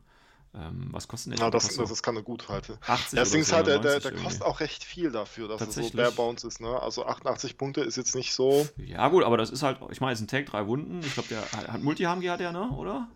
[0.53, 2.77] Ähm, was kostet denn Ja, das, das ist keine Guthalte.
[2.85, 5.75] 80 das Ding ist halt, der, der, der kostet auch recht viel dafür, dass es
[5.75, 6.61] so bare bones ist.
[6.61, 6.81] Ne?
[6.81, 8.67] Also 88 Punkte ist jetzt nicht so.
[8.77, 10.99] Ja, gut, aber das ist halt, ich meine, es ist ein Tag, drei Wunden.
[11.01, 12.69] Ich glaube, der hat Multi-Hamgi hat er, ne?
[12.71, 13.07] Oder?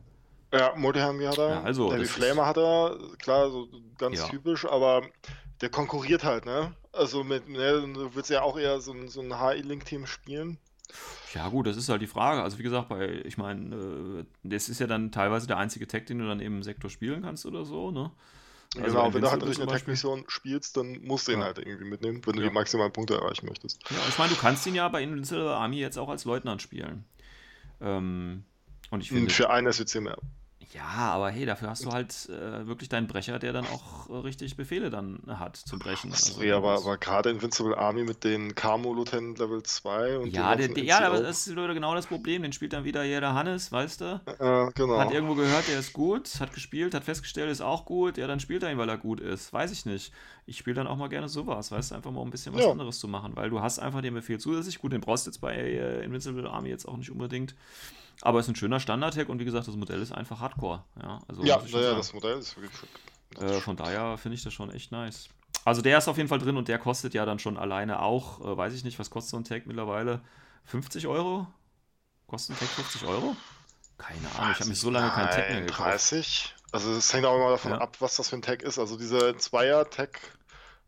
[0.53, 1.49] Ja, Multi-Hamgi hat er.
[1.49, 4.27] Ja, also, der Flamer hat er, klar, so ganz ja.
[4.27, 5.03] typisch, aber
[5.61, 6.73] der konkurriert halt, ne?
[6.91, 10.57] Also mit, ne, du willst ja auch eher so, so ein HI-Link-Team spielen.
[11.35, 12.41] Ja, gut, das ist halt die Frage.
[12.41, 16.07] Also, wie gesagt, bei, ich meine, äh, das ist ja dann teilweise der einzige Tag,
[16.07, 18.11] den du dann eben im Sektor spielen kannst oder so, ne?
[18.75, 21.45] Also genau, wenn du halt durch eine Tag-Mission spielst, dann musst du ihn ja.
[21.45, 22.49] halt irgendwie mitnehmen, wenn du ja.
[22.49, 23.79] die maximalen Punkte erreichen möchtest.
[23.89, 27.05] Ja, ich meine, du kannst ihn ja bei Invincible Army jetzt auch als Leutnant spielen.
[27.81, 28.43] Ähm,
[28.91, 29.33] und ich finde.
[29.33, 30.17] Für einen SWC mehr.
[30.71, 34.17] Ja, aber hey, dafür hast du halt äh, wirklich deinen Brecher, der dann auch äh,
[34.17, 36.11] richtig Befehle dann hat zum Brechen.
[36.11, 40.55] Also, ja, aber, aber gerade Invincible Army mit den Camo Lieutenant Level 2 und Ja,
[40.55, 42.43] der, der, ja aber das ist genau das Problem.
[42.43, 44.21] Den spielt dann wieder hier der Hannes, weißt du?
[44.39, 44.99] Ja, genau.
[44.99, 48.19] Hat irgendwo gehört, der ist gut, hat gespielt, hat festgestellt, ist auch gut.
[48.19, 49.51] Ja, dann spielt er ihn, weil er gut ist.
[49.51, 50.13] Weiß ich nicht.
[50.45, 52.61] Ich spiele dann auch mal gerne sowas, weißt du, einfach mal um ein bisschen was
[52.61, 52.71] ja.
[52.71, 54.77] anderes zu machen, weil du hast einfach den Befehl zusätzlich.
[54.77, 57.55] Gut, den brauchst du jetzt bei äh, Invincible Army jetzt auch nicht unbedingt.
[58.21, 60.83] Aber es ist ein schöner Standard-Hack und wie gesagt, das Modell ist einfach Hardcore.
[61.01, 62.81] Ja, also, ja, ja das Modell ist wirklich
[63.39, 65.29] äh, Von daher finde ich das schon echt nice.
[65.65, 68.41] Also der ist auf jeden Fall drin und der kostet ja dann schon alleine auch,
[68.41, 70.21] äh, weiß ich nicht, was kostet so ein Tag mittlerweile?
[70.65, 71.47] 50 Euro?
[72.27, 73.35] Kostet ein Tag 50 Euro?
[73.97, 75.79] Keine Ahnung, ich habe mich so lange keinen Tag mehr gekauft.
[75.79, 76.55] 30?
[76.71, 77.77] Also es hängt auch immer davon ja.
[77.79, 78.79] ab, was das für ein Tag ist.
[78.79, 80.19] Also dieser Zweier-Tag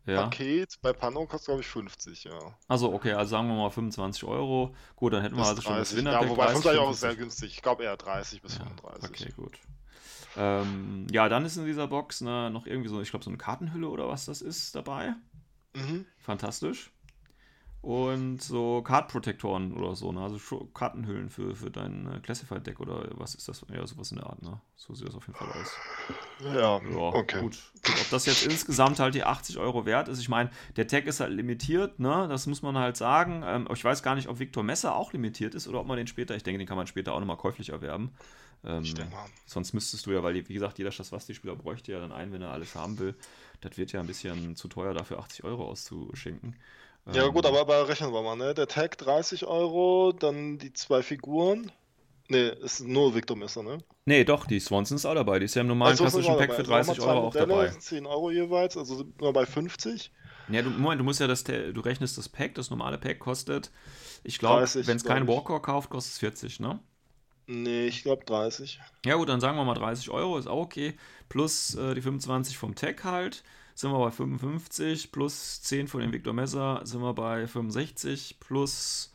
[0.06, 0.22] ja.
[0.22, 2.38] Paket bei Pano kostet, glaube ich, 50, ja.
[2.68, 4.74] Also okay, also sagen wir mal 25 Euro.
[4.96, 6.12] Gut, dann hätten wir also schon das Winner.
[6.12, 7.52] Ja, wobei 35 Euro ist sehr günstig.
[7.52, 9.10] Ich glaube eher 30 bis ja, 35.
[9.10, 9.58] Okay, gut.
[10.36, 13.38] Ähm, ja, dann ist in dieser Box ne, noch irgendwie so, ich glaube, so eine
[13.38, 15.14] Kartenhülle oder was das ist dabei.
[15.74, 16.06] Mhm.
[16.18, 16.90] Fantastisch
[17.82, 20.20] und so Card-Protektoren oder so, ne?
[20.20, 20.38] also
[20.72, 23.66] Kartenhüllen für, für dein äh, Classified-Deck oder was ist das?
[23.74, 24.60] Ja, sowas in der Art, ne?
[24.76, 25.76] So sieht das auf jeden Fall aus.
[26.44, 27.40] Ja, ja okay.
[27.40, 27.58] Gut.
[27.88, 31.18] Ob das jetzt insgesamt halt die 80 Euro wert ist, ich meine, der Tag ist
[31.18, 32.28] halt limitiert, ne?
[32.28, 33.42] Das muss man halt sagen.
[33.44, 36.06] Ähm, ich weiß gar nicht, ob Victor Messer auch limitiert ist oder ob man den
[36.06, 38.12] später, ich denke, den kann man später auch nochmal käuflich erwerben.
[38.64, 38.84] Ähm.
[39.46, 42.52] Sonst müsstest du ja, weil, wie gesagt, jeder Schaswasti-Spieler bräuchte ja dann einen, wenn er
[42.52, 43.16] alles haben will.
[43.60, 46.56] Das wird ja ein bisschen zu teuer, dafür 80 Euro auszuschenken.
[47.12, 47.54] Ja, gut, ähm.
[47.54, 48.54] aber, aber rechnen wir mal, ne?
[48.54, 51.72] Der Tag 30 Euro, dann die zwei Figuren.
[52.28, 53.78] Ne, ist nur Victor Messer, ne?
[54.06, 55.38] Ne, doch, die Swanson ist auch dabei.
[55.38, 57.68] Die ist ja im normalen also, klassischen Pack für 30 also Euro auch dabei.
[57.68, 60.10] 10 Euro jeweils, also sind wir bei 50.
[60.48, 63.70] Ja, du, Moment, du musst ja das, du rechnest das Pack, das normale Pack kostet,
[64.24, 66.80] ich glaube, wenn es keinen Walker kauft, kostet es 40, ne?
[67.46, 68.80] Nee, ich glaube 30.
[69.04, 70.94] Ja, gut, dann sagen wir mal 30 Euro, ist auch okay.
[71.28, 73.42] Plus äh, die 25 vom Tag halt
[73.74, 79.12] sind wir bei 55, plus 10 von den Victor Messer sind wir bei 65, plus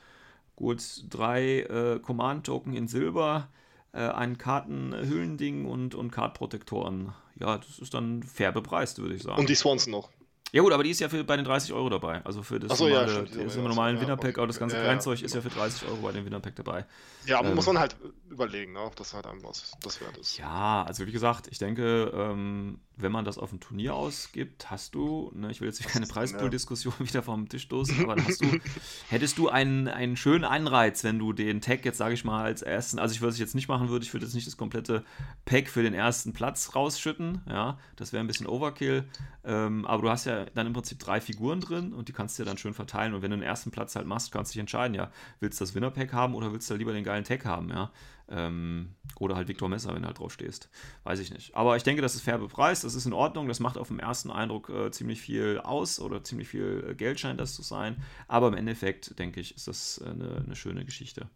[0.55, 3.49] gut drei äh, Command-Token in Silber,
[3.93, 7.13] äh, ein Kartenhüllending und, und Card-Protektoren.
[7.39, 9.39] Ja, das ist dann fair bepreist, würde ich sagen.
[9.39, 10.09] Und die Swanson noch.
[10.53, 12.23] Ja gut, aber die ist ja für, bei den 30 Euro dabei.
[12.25, 14.83] Also für das so, normale, ja, stimmt, das normalen ja, Winnerpack, aber das ganze ja,
[14.83, 16.85] Kleinzeug ist ja für 30 Euro bei dem Winnerpack dabei.
[17.25, 17.95] Ja, aber ähm, muss man halt
[18.29, 20.37] überlegen, ne, ob das halt einem was das wert ist.
[20.37, 24.95] Ja, also wie gesagt, ich denke, ähm, wenn man das auf ein Turnier ausgibt, hast
[24.95, 28.47] du, ne, ich will jetzt keine Preispool-Diskussion wieder vom Tisch stoßen, aber hast du,
[29.09, 32.61] hättest du einen, einen schönen Anreiz, wenn du den Tag jetzt, sage ich mal, als
[32.61, 35.03] ersten, also ich würde es jetzt nicht machen würde, ich würde jetzt nicht das komplette
[35.43, 39.03] Pack für den ersten Platz rausschütten, ja, das wäre ein bisschen Overkill,
[39.43, 42.43] ähm, aber du hast ja dann im Prinzip drei Figuren drin und die kannst du
[42.43, 44.61] ja dann schön verteilen und wenn du den ersten Platz halt machst, kannst du dich
[44.61, 47.69] entscheiden, ja, willst du das Winner-Pack haben oder willst du lieber den geilen Tag haben,
[47.69, 47.91] ja,
[48.29, 50.69] ähm, oder halt Victor Messer, wenn du halt drauf stehst.
[51.03, 51.55] Weiß ich nicht.
[51.55, 53.99] Aber ich denke, das ist fair bepreist, das ist in Ordnung, das macht auf den
[53.99, 58.03] ersten Eindruck äh, ziemlich viel aus oder ziemlich viel äh, Geld scheint das zu sein.
[58.27, 61.29] Aber im Endeffekt, denke ich, ist das äh, eine, eine schöne Geschichte.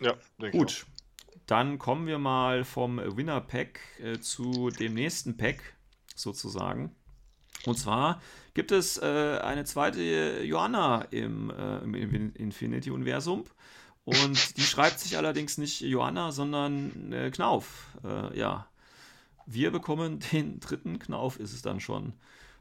[0.00, 0.70] Ja, denke Gut.
[0.70, 0.94] Ich auch.
[1.46, 5.74] Dann kommen wir mal vom Winner Pack äh, zu dem nächsten Pack
[6.14, 6.94] sozusagen.
[7.66, 8.20] Und zwar
[8.54, 13.44] gibt es äh, eine zweite Joanna im, äh, im Infinity-Universum.
[14.04, 17.88] Und die schreibt sich allerdings nicht Johanna, sondern äh, Knauf.
[18.04, 18.66] Äh, ja.
[19.46, 22.12] Wir bekommen den dritten Knauf, ist es dann schon.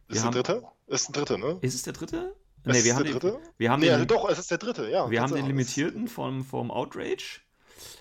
[0.08, 0.68] Wir ist haben, der dritte?
[0.88, 1.58] Ist der dritte, ne?
[1.62, 2.36] Ist es der dritte?
[2.66, 5.12] Nee, wir haben, den, wir haben nee, den, doch, es ist der dritte, ja.
[5.12, 7.42] Wir haben den limitierten vom, vom Outrage.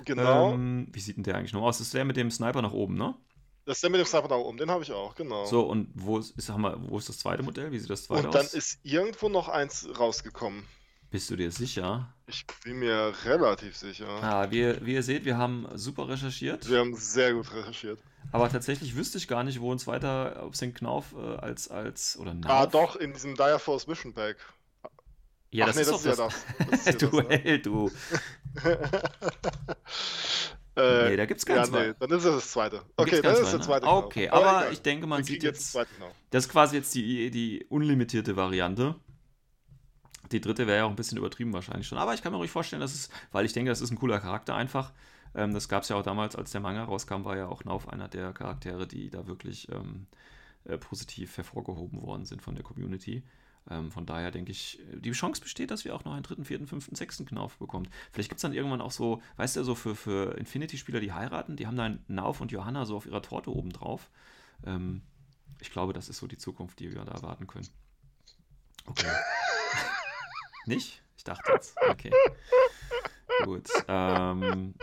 [0.05, 0.53] Genau.
[0.53, 1.79] Ähm, wie sieht denn der eigentlich noch aus?
[1.79, 3.15] Das ist der mit dem Sniper nach oben, ne?
[3.65, 5.47] Das ist der mit dem Sniper da oben, den habe ich auch, genau.
[5.47, 7.71] So, und wo ist, sag mal, wo ist das zweite Modell?
[7.71, 8.55] Wie sieht das zweite Und dann aus?
[8.55, 10.65] ist irgendwo noch eins rausgekommen.
[11.11, 12.13] Bist du dir sicher?
[12.27, 14.09] Ich bin mir relativ sicher.
[14.23, 16.69] Ah, wie, wie ihr seht, wir haben super recherchiert.
[16.71, 17.99] Wir haben sehr gut recherchiert.
[18.33, 21.71] Aber tatsächlich wüsste ich gar nicht, wo uns weiter, ob es den Knauf äh, als,
[21.71, 22.51] als, oder Nauf?
[22.51, 24.37] Ah, doch, in diesem Dire Force Mission Pack.
[25.51, 26.35] Ja, Ach das nee, ist das ist ja das.
[26.59, 26.69] das.
[26.71, 27.39] Das ist ja du das, ne?
[27.39, 27.91] Held, du.
[30.75, 32.83] Äh, Nee, da gibt's keinen ja, zwei- nee, dann ist es das zweite.
[32.97, 33.87] Okay, dann ist der zwei, zweite.
[33.87, 33.93] ne?
[33.93, 34.05] Knopf.
[34.07, 34.73] Okay, aber egal.
[34.73, 36.15] ich denke, man sieht jetzt, zweiten Knopf.
[36.31, 38.95] das ist quasi jetzt die, die unlimitierte Variante.
[40.31, 41.99] Die dritte wäre ja auch ein bisschen übertrieben wahrscheinlich schon.
[41.99, 44.19] Aber ich kann mir ruhig vorstellen, dass es, weil ich denke, das ist ein cooler
[44.19, 44.93] Charakter einfach.
[45.35, 47.89] Ähm, das gab es ja auch damals, als der Manga rauskam, war ja auch Nauf
[47.89, 50.07] einer der Charaktere, die da wirklich ähm,
[50.65, 53.23] äh, positiv hervorgehoben worden sind von der Community.
[53.71, 56.67] Ähm, von daher denke ich, die Chance besteht, dass wir auch noch einen dritten, vierten,
[56.67, 57.89] fünften, sechsten Knauf bekommen.
[58.11, 61.57] Vielleicht gibt es dann irgendwann auch so, weißt du, so für, für Infinity-Spieler, die heiraten,
[61.57, 64.11] die haben dann Nauf und Johanna so auf ihrer Torte oben drauf.
[64.67, 65.03] Ähm,
[65.61, 67.69] ich glaube, das ist so die Zukunft, die wir da erwarten können.
[68.87, 69.11] Okay.
[70.67, 71.03] Nicht?
[71.17, 71.77] Ich dachte jetzt.
[71.89, 72.13] Okay.
[73.45, 73.69] Gut.
[73.87, 74.75] Ähm,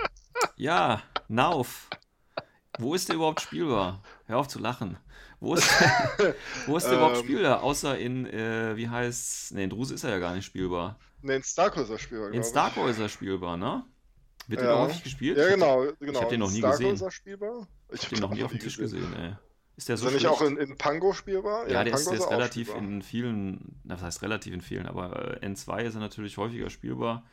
[0.55, 1.89] ja, Nauf.
[2.77, 4.01] Wo ist der überhaupt spielbar?
[4.29, 4.95] Hör auf zu lachen.
[5.39, 5.67] Wo ist,
[6.67, 7.23] wo ist der überhaupt Ähm.
[7.23, 7.63] spielbar?
[7.63, 9.49] Außer in, äh, wie heißt's?
[9.51, 10.99] Ne, in Druse ist er ja gar nicht spielbar.
[11.23, 12.47] Ne, in Starco ist er spielbar, In ich.
[12.47, 13.83] Starco ist er spielbar, ne?
[14.47, 14.75] Wird der Ja.
[14.75, 15.35] da häufig gespielt?
[15.35, 15.87] Ja, Ich hab genau.
[15.99, 16.21] genau.
[16.21, 16.93] hab den noch nie Starco gesehen.
[16.93, 17.67] ist er spielbar.
[17.91, 19.33] Ich Den, den noch nie auf dem Tisch gesehen, ey.
[19.77, 20.35] Ist der Ist so er nicht schlecht?
[20.35, 21.67] auch in, in Pango spielbar?
[21.67, 22.87] Ja, in der ist, der ist er auch relativ spielbar.
[22.87, 26.69] in vielen, na, was heißt relativ in vielen, aber äh, N2 ist er natürlich häufiger
[26.69, 27.23] spielbar.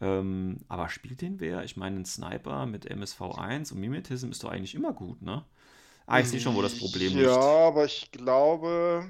[0.00, 1.64] Ähm, aber spielt den wer?
[1.64, 5.44] Ich meine, ein Sniper mit MSV1 und Mimetism ist doch eigentlich immer gut, ne?
[6.08, 7.56] Ah, ich sehe schon, wo das Problem Ja, liegt.
[7.68, 9.06] aber ich glaube,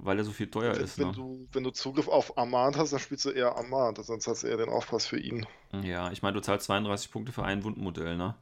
[0.00, 1.12] Weil er so viel teuer wenn, ist, wenn, ne?
[1.12, 4.46] du, wenn du Zugriff auf Armand hast, dann spielst du eher Armand, sonst hast du
[4.48, 5.44] eher den Aufpass für ihn.
[5.82, 8.34] Ja, ich meine, du zahlst 32 Punkte für ein Wundenmodell, ne?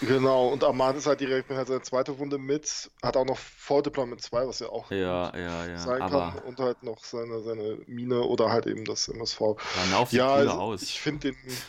[0.00, 3.38] Genau, und Armand ist halt direkt mit halt seine zweite Wunde mit, hat auch noch
[3.38, 5.94] Fall Deployment 2, was ja auch Ja, ja, ja.
[5.94, 9.56] sein Aber kann, und halt noch seine, seine Mine oder halt eben das MSV.
[9.74, 10.80] ja, Nauf sieht Ja, also aus.
[10.80, 11.64] ich finde den,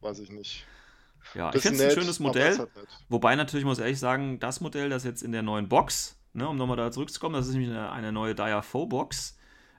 [0.00, 0.66] weiß ich nicht.
[1.34, 2.68] Ja, ich Bisschen finde es ein schönes Modell.
[3.08, 6.48] Wobei natürlich muss ich ehrlich sagen, das Modell, das jetzt in der neuen Box, ne,
[6.48, 9.36] um nochmal da zurückzukommen, das ist nämlich eine, eine neue Dia Foe Box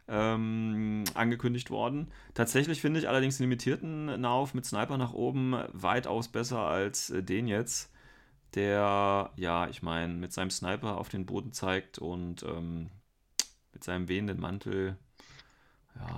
[0.07, 2.11] ähm, angekündigt worden.
[2.33, 7.23] Tatsächlich finde ich allerdings den limitierten Nauf mit Sniper nach oben weitaus besser als äh,
[7.23, 7.91] den jetzt,
[8.55, 12.89] der, ja, ich meine, mit seinem Sniper auf den Boden zeigt und ähm,
[13.73, 14.97] mit seinem wehenden Mantel.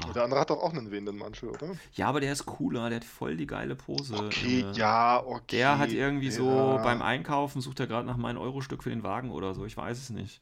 [0.06, 0.14] Ja.
[0.14, 1.72] Der andere hat doch auch einen wehenden Mantel, oder?
[1.94, 4.16] ja, aber der ist cooler, der hat voll die geile Pose.
[4.16, 4.74] Okay, Junge.
[4.74, 5.58] ja, okay.
[5.58, 6.78] Der hat irgendwie so ja.
[6.78, 9.98] beim Einkaufen, sucht er gerade nach meinem Euro-Stück für den Wagen oder so, ich weiß
[9.98, 10.42] es nicht.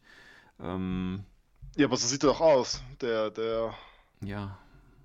[0.59, 1.23] Ähm,
[1.75, 2.81] Ja, aber so sieht er doch aus.
[3.01, 3.73] Der, der.
[4.23, 4.57] ja,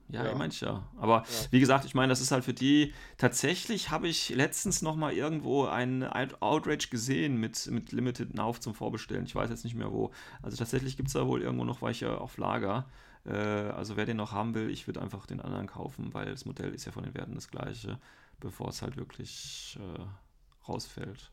[0.09, 0.31] ja, Ja.
[0.33, 0.83] ich meine ja.
[0.99, 1.47] Aber Ja.
[1.51, 2.93] wie gesagt, ich meine, das ist halt für die.
[3.19, 8.61] Tatsächlich habe ich letztens noch mal irgendwo einen Out- Outrage gesehen mit, mit Limited Nauf
[8.61, 9.25] zum Vorbestellen.
[9.25, 10.11] Ich weiß jetzt nicht mehr wo.
[10.43, 12.87] Also tatsächlich gibt es da wohl irgendwo noch welche auf Lager.
[13.25, 16.45] Äh, also wer den noch haben will, ich würde einfach den anderen kaufen, weil das
[16.45, 17.99] Modell ist ja von den Werten das gleiche,
[18.41, 21.31] bevor es halt wirklich äh, rausfällt.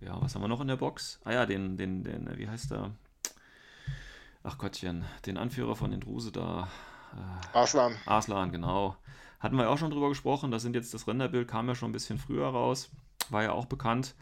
[0.00, 1.20] Ja, was haben wir noch in der Box?
[1.24, 2.92] Ah ja, den, den, den, äh, wie heißt der?
[4.42, 6.68] Ach Gottchen, den Anführer von den Druse da.
[7.14, 7.96] Äh, Arslan.
[8.06, 8.96] Arslan, genau.
[9.40, 10.50] Hatten wir ja auch schon drüber gesprochen.
[10.50, 12.90] Das sind jetzt das Renderbild, kam ja schon ein bisschen früher raus.
[13.28, 14.14] War ja auch bekannt.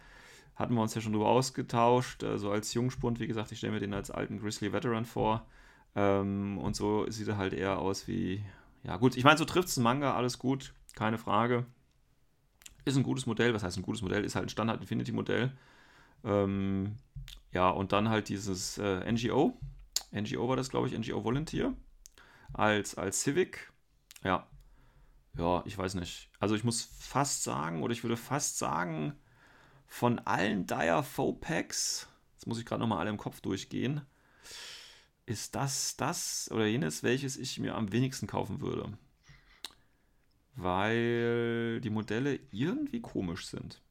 [0.57, 2.25] Hatten wir uns ja schon drüber ausgetauscht.
[2.25, 5.47] Also als Jungspund, wie gesagt, ich stelle mir den als alten Grizzly Veteran vor.
[5.97, 8.45] Ähm, und so sieht er halt eher aus wie.
[8.83, 11.67] Ja, gut, ich meine, so trifft es einen Manga, alles gut, keine Frage.
[12.85, 14.25] Ist ein gutes Modell, was heißt ein gutes Modell?
[14.25, 15.53] Ist halt ein Standard-Infinity-Modell.
[16.25, 16.97] Ähm,
[17.53, 19.59] ja, und dann halt dieses äh, NGO.
[20.13, 21.73] NGO war das, glaube ich, NGO Volunteer.
[22.53, 23.73] Als, als Civic.
[24.23, 24.47] Ja.
[25.37, 26.31] Ja, ich weiß nicht.
[26.39, 29.15] Also ich muss fast sagen, oder ich würde fast sagen,
[29.87, 34.03] von allen Dire Foe Packs, jetzt muss ich gerade nochmal alle im Kopf durchgehen,
[35.27, 38.93] ist das das oder jenes, welches ich mir am wenigsten kaufen würde.
[40.57, 43.83] Weil die Modelle irgendwie komisch sind.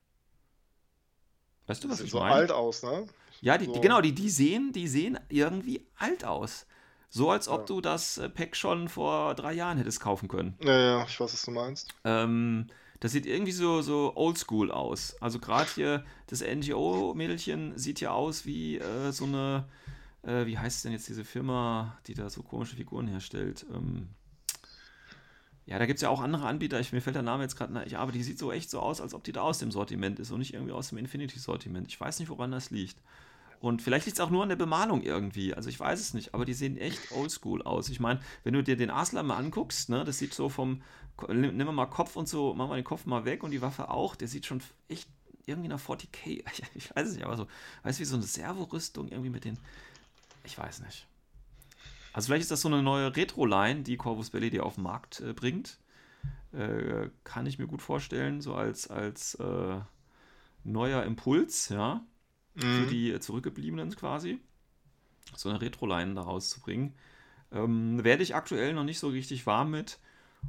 [1.67, 2.35] Weißt du, was Sieht ich so meine?
[2.35, 3.05] alt aus, ne?
[3.41, 3.73] Ja, die, So.
[3.73, 6.65] die, genau, die, die, sehen, die sehen irgendwie alt aus.
[7.09, 7.65] So als ob Ja.
[7.67, 10.57] du das äh, Pack schon vor drei Jahren hättest kaufen können.
[10.59, 11.93] Ja, ja, ich weiß, was du meinst.
[12.03, 12.67] Ähm,
[12.99, 15.15] das sieht irgendwie so, so oldschool aus.
[15.21, 19.67] Also gerade hier, das NGO-Mädelchen sieht ja aus wie äh, so eine,
[20.23, 23.65] äh, wie heißt denn jetzt diese Firma, die da so komische Figuren herstellt?
[23.73, 24.09] Ähm,
[25.65, 27.73] ja, da gibt es ja auch andere Anbieter, ich, mir fällt der Name jetzt gerade
[27.73, 30.19] nicht, aber die sieht so echt so aus, als ob die da aus dem Sortiment
[30.19, 31.87] ist und nicht irgendwie aus dem Infinity-Sortiment.
[31.87, 32.97] Ich weiß nicht, woran das liegt.
[33.61, 35.53] Und vielleicht liegt es auch nur an der Bemalung irgendwie.
[35.53, 37.87] Also ich weiß es nicht, aber die sehen echt oldschool aus.
[37.87, 40.81] Ich meine, wenn du dir den Arslan mal anguckst, ne, das sieht so vom,
[41.29, 43.89] nimm wir mal Kopf und so, machen wir den Kopf mal weg und die Waffe
[43.89, 45.07] auch, der sieht schon echt
[45.45, 46.43] irgendwie nach 40k.
[46.75, 47.47] Ich weiß es nicht, aber so,
[47.83, 49.57] weißt du, wie so eine Servorüstung irgendwie mit den,
[50.43, 51.07] ich weiß nicht.
[52.13, 55.19] Also vielleicht ist das so eine neue Retro-Line, die Corvus Belli dir auf den Markt
[55.21, 55.79] äh, bringt.
[56.53, 59.79] Äh, kann ich mir gut vorstellen, so als, als äh,
[60.63, 62.01] neuer Impuls, ja,
[62.53, 62.61] mhm.
[62.61, 64.39] für die Zurückgebliebenen quasi.
[65.35, 66.93] So eine Retro-Line daraus zu bringen.
[67.51, 69.99] Ähm, werde ich aktuell noch nicht so richtig warm mit.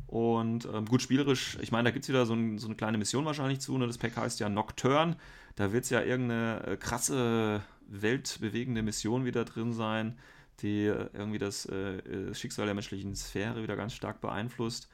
[0.07, 2.99] Und ähm, gut, spielerisch, ich meine, da gibt es wieder so, ein, so, eine kleine
[2.99, 3.79] Mission wahrscheinlich zu.
[3.79, 3.87] Ne?
[3.87, 5.17] Das Pack heißt ja Nocturne.
[5.57, 10.19] Da wird es ja irgendeine äh, krasse, weltbewegende Mission wieder drin sein,
[10.61, 14.89] die äh, irgendwie das äh, Schicksal der menschlichen Sphäre wieder ganz stark beeinflusst.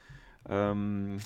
[0.49, 1.19] Ähm,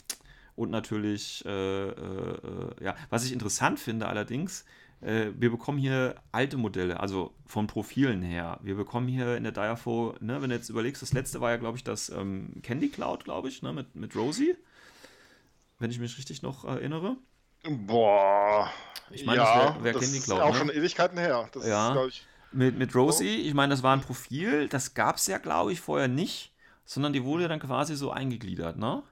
[0.56, 4.66] und natürlich, äh, äh, ja, was ich interessant finde allerdings,
[5.02, 8.60] äh, wir bekommen hier alte Modelle, also von Profilen her.
[8.64, 11.58] Wir bekommen hier in der Diafo, ne, wenn du jetzt überlegst, das letzte war ja,
[11.58, 14.56] glaube ich, das ähm, Candy Cloud, glaube ich, ne, mit, mit Rosie.
[15.78, 17.18] Wenn ich mich richtig noch erinnere.
[17.70, 18.72] Boah.
[19.12, 20.38] Ich meine, ja, das wäre wär Candy Cloud.
[20.38, 20.60] Ist auch ne?
[20.60, 21.50] schon Ewigkeiten her.
[21.52, 22.06] Das ja.
[22.06, 25.74] Ist, mit, mit Rosie, ich meine, das war ein Profil, das gab es ja, glaube
[25.74, 26.54] ich, vorher nicht,
[26.86, 29.04] sondern die wurde dann quasi so eingegliedert, ne?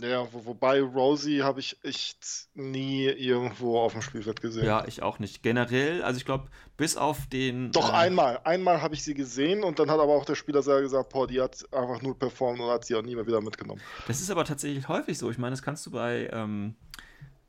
[0.00, 4.64] Ja, wo, wobei Rosie habe ich echt nie irgendwo auf dem Spielfeld gesehen.
[4.64, 5.42] Ja, ich auch nicht.
[5.42, 7.72] Generell, also ich glaube, bis auf den.
[7.72, 8.40] Doch, äh, einmal.
[8.44, 11.26] Einmal habe ich sie gesehen und dann hat aber auch der Spieler selber gesagt, boah,
[11.26, 13.80] die hat einfach nur performt und hat sie auch nie mehr wieder mitgenommen.
[14.06, 15.30] Das ist aber tatsächlich häufig so.
[15.30, 16.30] Ich meine, das kannst du bei.
[16.32, 16.76] Ähm,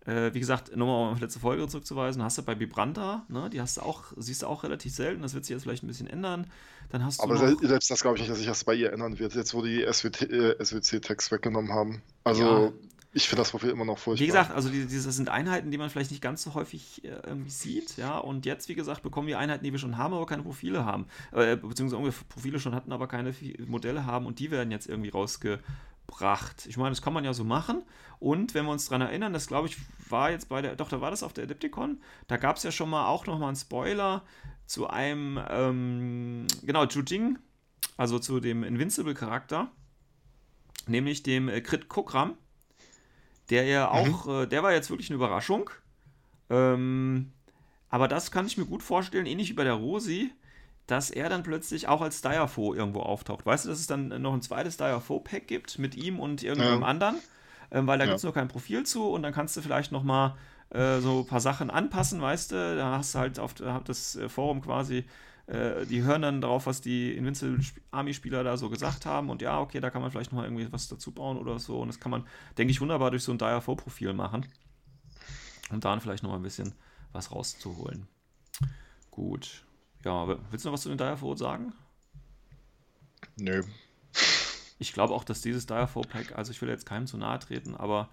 [0.05, 3.61] äh, wie gesagt, nochmal auf die letzte Folge zurückzuweisen, hast du bei Vibranta, ne, die
[3.61, 6.07] hast du auch, siehst du auch relativ selten, das wird sich jetzt vielleicht ein bisschen
[6.07, 6.47] ändern.
[6.89, 9.19] Dann hast Aber noch, selbst das glaube ich nicht, dass sich das bei ihr ändern
[9.19, 12.01] wird, jetzt wo die SWC-Tags äh, weggenommen haben.
[12.23, 12.71] Also ja.
[13.13, 14.23] ich finde das Profil immer noch furchtbar.
[14.23, 17.19] Wie gesagt, also die, diese sind Einheiten, die man vielleicht nicht ganz so häufig äh,
[17.47, 18.17] sieht, ja.
[18.17, 21.05] Und jetzt, wie gesagt, bekommen wir Einheiten, die wir schon haben, aber keine Profile haben.
[21.31, 23.33] Äh, beziehungsweise Profile schon hatten, aber keine
[23.67, 25.59] Modelle haben und die werden jetzt irgendwie rausge
[26.11, 26.65] gebracht.
[26.67, 27.83] Ich meine, das kann man ja so machen.
[28.19, 29.77] Und wenn wir uns daran erinnern, das glaube ich
[30.09, 32.71] war jetzt bei der, doch, da war das auf der Adepticon, da gab es ja
[32.71, 34.23] schon mal auch noch mal einen Spoiler
[34.65, 37.39] zu einem, ähm, genau, Jujing,
[37.97, 39.71] also zu dem Invincible-Charakter,
[40.87, 42.35] nämlich dem äh, Crit Kokram,
[43.49, 43.91] der ja mhm.
[43.91, 44.43] auch, mhm.
[44.43, 45.69] äh, der war jetzt wirklich eine Überraschung.
[46.49, 47.31] Ähm,
[47.89, 50.31] aber das kann ich mir gut vorstellen, ähnlich wie bei der Rosi,
[50.91, 53.45] dass er dann plötzlich auch als Diafo irgendwo auftaucht.
[53.45, 56.87] Weißt du, dass es dann noch ein zweites Diafo-Pack gibt mit ihm und irgendeinem ja.
[56.87, 57.15] anderen,
[57.71, 58.11] ähm, weil da ja.
[58.11, 60.35] gibt es noch kein Profil zu und dann kannst du vielleicht noch mal
[60.69, 63.53] äh, so ein paar Sachen anpassen, weißt du, da hast du halt auf
[63.85, 65.05] das äh, Forum quasi
[65.47, 69.61] äh, die hören dann darauf, was die Invincible Army-Spieler da so gesagt haben und ja,
[69.61, 72.01] okay, da kann man vielleicht noch mal irgendwie was dazu bauen oder so und das
[72.01, 72.27] kann man,
[72.57, 74.45] denke ich, wunderbar durch so ein Diafo-Profil machen
[75.71, 76.73] und dann vielleicht noch mal ein bisschen
[77.13, 78.07] was rauszuholen.
[79.09, 79.63] Gut.
[80.03, 81.73] Ja, willst du noch was zu den Direfall sagen?
[83.37, 83.63] Nö.
[84.79, 87.75] Ich glaube auch, dass dieses Direfall Pack, also ich will jetzt keinem zu nahe treten,
[87.75, 88.09] aber.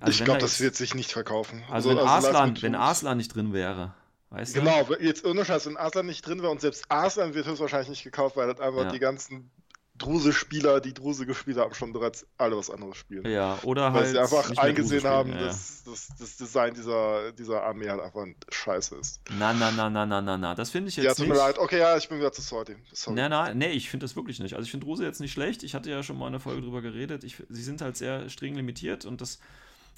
[0.00, 1.62] Also ich glaube, da das wird sich nicht verkaufen.
[1.70, 3.94] Also, also wenn, also Arslan, wenn Arslan nicht drin wäre,
[4.30, 4.60] weißt du?
[4.60, 8.04] Genau, jetzt ohne Scheiß, wenn Arslan nicht drin wäre und selbst Arslan wird höchstwahrscheinlich nicht
[8.04, 8.90] gekauft, weil das einfach ja.
[8.90, 9.50] die ganzen
[9.96, 13.30] Druse-Spieler, die Druse gespielt haben, schon bereits alle was anderes spielen.
[13.30, 14.08] Ja, oder Weil halt.
[14.08, 18.96] sie einfach eingesehen haben, ja, dass, dass, das Design dieser, dieser Armee halt einfach scheiße
[18.96, 19.20] ist.
[19.38, 20.54] Na, na, na, na, na, na, na.
[20.56, 21.04] Das finde ich jetzt.
[21.04, 21.58] Ja, tut mir leid.
[21.58, 22.74] Okay, ja, ich bin wieder zu sorry.
[22.92, 23.16] sorry.
[23.16, 24.54] Na, na, nee, ich finde das wirklich nicht.
[24.54, 25.62] Also, ich finde Druse jetzt nicht schlecht.
[25.62, 27.22] Ich hatte ja schon mal in der Folge drüber geredet.
[27.22, 29.38] Ich, sie sind halt sehr streng limitiert und das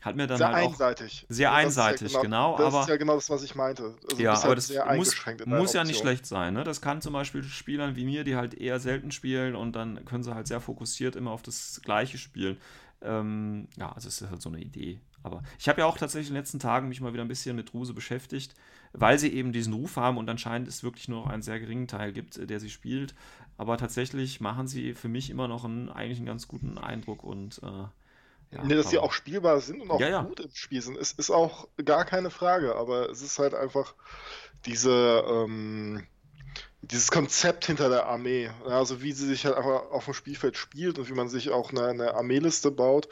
[0.06, 1.26] hat mir dann sehr halt einseitig.
[1.28, 2.58] sehr einseitig, ja genau, genau.
[2.58, 3.94] Das aber, ist ja genau das, was ich meinte.
[4.08, 6.54] Also ja, aber halt das muss, muss ja nicht schlecht sein.
[6.54, 6.62] Ne?
[6.62, 10.22] Das kann zum Beispiel Spielern wie mir, die halt eher selten spielen und dann können
[10.22, 12.56] sie halt sehr fokussiert immer auf das Gleiche spielen.
[13.02, 15.00] Ähm, ja, also es ist halt so eine Idee.
[15.24, 17.56] Aber ich habe ja auch tatsächlich in den letzten Tagen mich mal wieder ein bisschen
[17.56, 18.54] mit Ruse beschäftigt,
[18.92, 21.88] weil sie eben diesen Ruf haben und anscheinend es wirklich nur noch einen sehr geringen
[21.88, 23.14] Teil gibt, der sie spielt.
[23.58, 27.60] Aber tatsächlich machen sie für mich immer noch einen, eigentlich einen ganz guten Eindruck und
[27.64, 27.86] äh,
[28.50, 30.22] ja, nee, dass sie auch spielbar sind und auch ja, ja.
[30.22, 32.76] gut im Spiel sind, ist, ist auch gar keine Frage.
[32.76, 33.94] Aber es ist halt einfach
[34.64, 36.06] diese, ähm,
[36.82, 38.50] dieses Konzept hinter der Armee.
[38.64, 41.70] Also wie sie sich halt einfach auf dem Spielfeld spielt und wie man sich auch
[41.70, 43.08] eine, eine Armeeliste baut.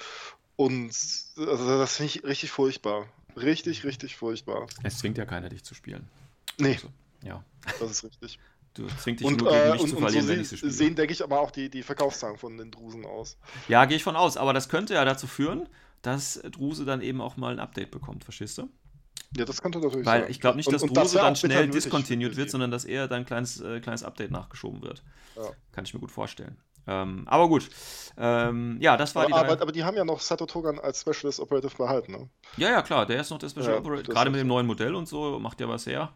[0.56, 0.92] Und
[1.36, 3.08] also das finde ich richtig furchtbar.
[3.36, 4.68] Richtig, richtig furchtbar.
[4.84, 6.08] Es zwingt ja keiner, dich zu spielen.
[6.58, 6.74] Nee.
[6.74, 6.88] Also,
[7.22, 7.44] ja.
[7.80, 8.38] Das ist richtig.
[8.74, 10.56] Du zwingst dich und, nur gegen äh, mich und, zu verlieren, so wenn ich so
[10.56, 10.72] spiele.
[10.72, 13.38] sehen, denke ich, aber auch die, die Verkaufszahlen von den Drusen aus.
[13.68, 14.36] Ja, gehe ich von aus.
[14.36, 15.68] Aber das könnte ja dazu führen,
[16.02, 18.68] dass Druse dann eben auch mal ein Update bekommt, verstehst du?
[19.36, 20.30] Ja, das könnte natürlich Weil sein.
[20.30, 23.20] ich glaube nicht, dass und, Druse das dann schnell discontinued wird, sondern dass eher dann
[23.20, 25.02] ein kleines, äh, kleines Update nachgeschoben wird.
[25.36, 25.50] Ja.
[25.72, 26.56] Kann ich mir gut vorstellen.
[26.86, 27.68] Ähm, aber gut.
[28.18, 29.34] Ähm, ja, das war aber, die.
[29.34, 32.28] Aber, aber, die haben ja noch Sato Togan als Specialist Operative behalten, ne?
[32.56, 33.06] Ja, ja, klar.
[33.06, 34.12] Der ist noch der Special ja, Operative.
[34.12, 36.12] Gerade mit dem neuen Modell und so macht ja was her.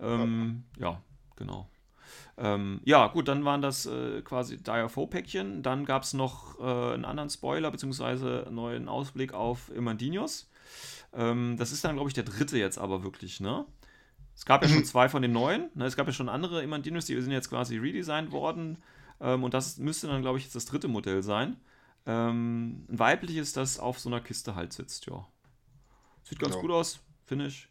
[0.00, 1.00] Ähm, ja.
[1.36, 1.68] genau.
[2.38, 5.62] Ähm, ja, gut, dann waren das äh, quasi Dire-4-Päckchen.
[5.62, 10.50] Dann gab es noch äh, einen anderen Spoiler, beziehungsweise einen neuen Ausblick auf Imandinius.
[11.14, 13.64] Ähm, das ist dann, glaube ich, der dritte jetzt aber wirklich, ne?
[14.34, 15.70] Es gab ja schon zwei von den neuen.
[15.74, 15.86] Ne?
[15.86, 18.78] Es gab ja schon andere Imandinius, die sind jetzt quasi redesigned worden.
[19.20, 21.56] Ähm, und das müsste dann, glaube ich, jetzt das dritte Modell sein.
[22.04, 25.26] Ähm, ein weibliches, das auf so einer Kiste halt sitzt, ja.
[26.22, 26.60] Sieht ganz Ja.
[26.60, 27.68] gut aus, finde ich.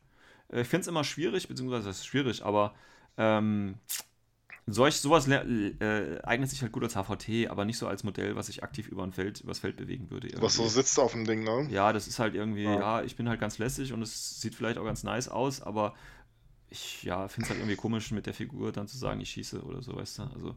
[0.49, 2.73] Äh, Ich finde es immer schwierig, beziehungsweise das ist schwierig, aber
[3.17, 3.75] ähm,
[4.67, 8.47] solch, sowas äh, eignet sich halt gut als HVT, aber nicht so als Modell, was
[8.47, 10.29] sich aktiv über ein Feld, übers Feld bewegen würde.
[10.41, 10.75] Was so irgendwie.
[10.75, 11.67] sitzt auf dem Ding, ne?
[11.69, 12.79] Ja, das ist halt irgendwie, Ja.
[12.99, 13.03] ja.
[13.03, 15.93] ich bin halt ganz lässig und es sieht vielleicht auch ganz nice aus, aber
[16.69, 19.61] ich ja, finde es halt irgendwie komisch, mit der Figur dann zu sagen, ich schieße
[19.61, 20.23] oder so, weißt du?
[20.33, 20.55] Also,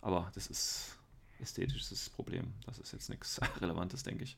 [0.00, 0.96] aber das ist
[1.40, 2.52] ästhetisches Problem.
[2.66, 4.36] Das ist jetzt nichts Relevantes, denke ich.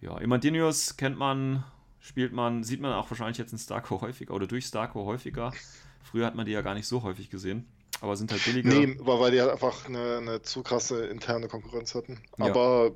[0.00, 1.64] Ja, Imaginius kennt man,
[2.00, 5.52] spielt man, sieht man auch wahrscheinlich jetzt in Starco häufiger oder durch Starco häufiger.
[6.02, 7.66] Früher hat man die ja gar nicht so häufig gesehen,
[8.00, 8.68] aber sind halt billiger.
[8.68, 12.20] Nee, war, weil die halt einfach eine, eine zu krasse interne Konkurrenz hatten.
[12.38, 12.46] Ja.
[12.46, 12.92] Aber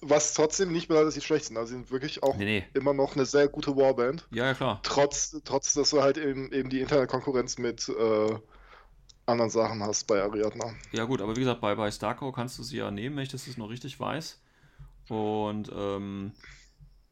[0.00, 1.56] was trotzdem nicht bedeutet, dass sie schlecht sind.
[1.56, 2.64] Also sie sind wirklich auch Nee, nee.
[2.74, 4.26] immer noch eine sehr gute Warband.
[4.30, 4.80] Ja, ja, klar.
[4.82, 8.34] Trotz, trotz dass du halt eben, eben die interne Konkurrenz mit äh,
[9.26, 10.74] anderen Sachen hast bei Ariadna.
[10.92, 13.30] Ja, gut, aber wie gesagt, bei, bei Starco kannst du sie ja nehmen, wenn ich
[13.30, 14.40] das noch richtig weiß.
[15.08, 16.32] Und ähm,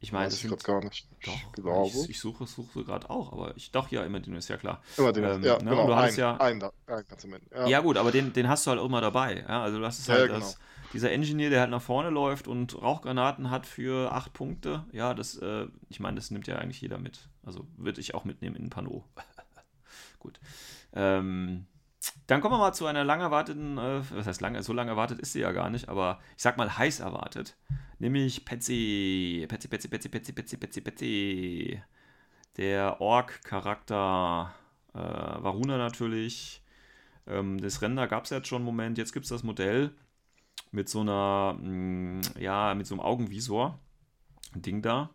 [0.02, 0.64] ich meine, das ich sind.
[0.64, 1.08] gar nicht.
[1.24, 1.90] Doch, ich glaube.
[2.04, 4.82] ich, ich suche, suche gerade auch, aber ich doch ja immer den ist ja klar.
[4.96, 5.86] immer den, ähm, ja, ne, genau.
[5.86, 7.42] du hattest ein, ja- ein, da, ein kannst du mit.
[7.52, 9.44] Ja, Ja, gut, aber den, den hast du halt immer dabei.
[9.48, 10.58] Ja, also das ist Ja, halt ja, das,
[10.92, 14.84] dieser Engineer, der halt nach vorne läuft und Rauchgranaten hat für acht Punkte.
[14.92, 17.28] Ja, das, äh, ich meine, das nimmt ja eigentlich jeder mit.
[17.44, 19.04] Also würde ich auch mitnehmen in ein Pano.
[20.18, 20.40] gut.
[20.94, 21.66] Ähm,
[22.26, 25.20] dann kommen wir mal zu einer lang erwarteten, äh, was heißt lang, so lange erwartet
[25.20, 27.56] ist sie ja gar nicht, aber ich sag mal heiß erwartet.
[28.02, 29.46] Nämlich Petsy.
[29.48, 31.82] Petsy, Petsy, Petsy, Petsy, Petsy, Petsy, Petsy.
[32.56, 34.52] Der Ork-Charakter.
[34.92, 36.64] Äh, Varuna natürlich.
[37.28, 38.98] Ähm, das Render gab es jetzt schon einen Moment.
[38.98, 39.94] Jetzt gibt es das Modell
[40.72, 43.78] mit so einer, mh, ja, mit so einem Augenvisor.
[44.56, 45.10] Ding da.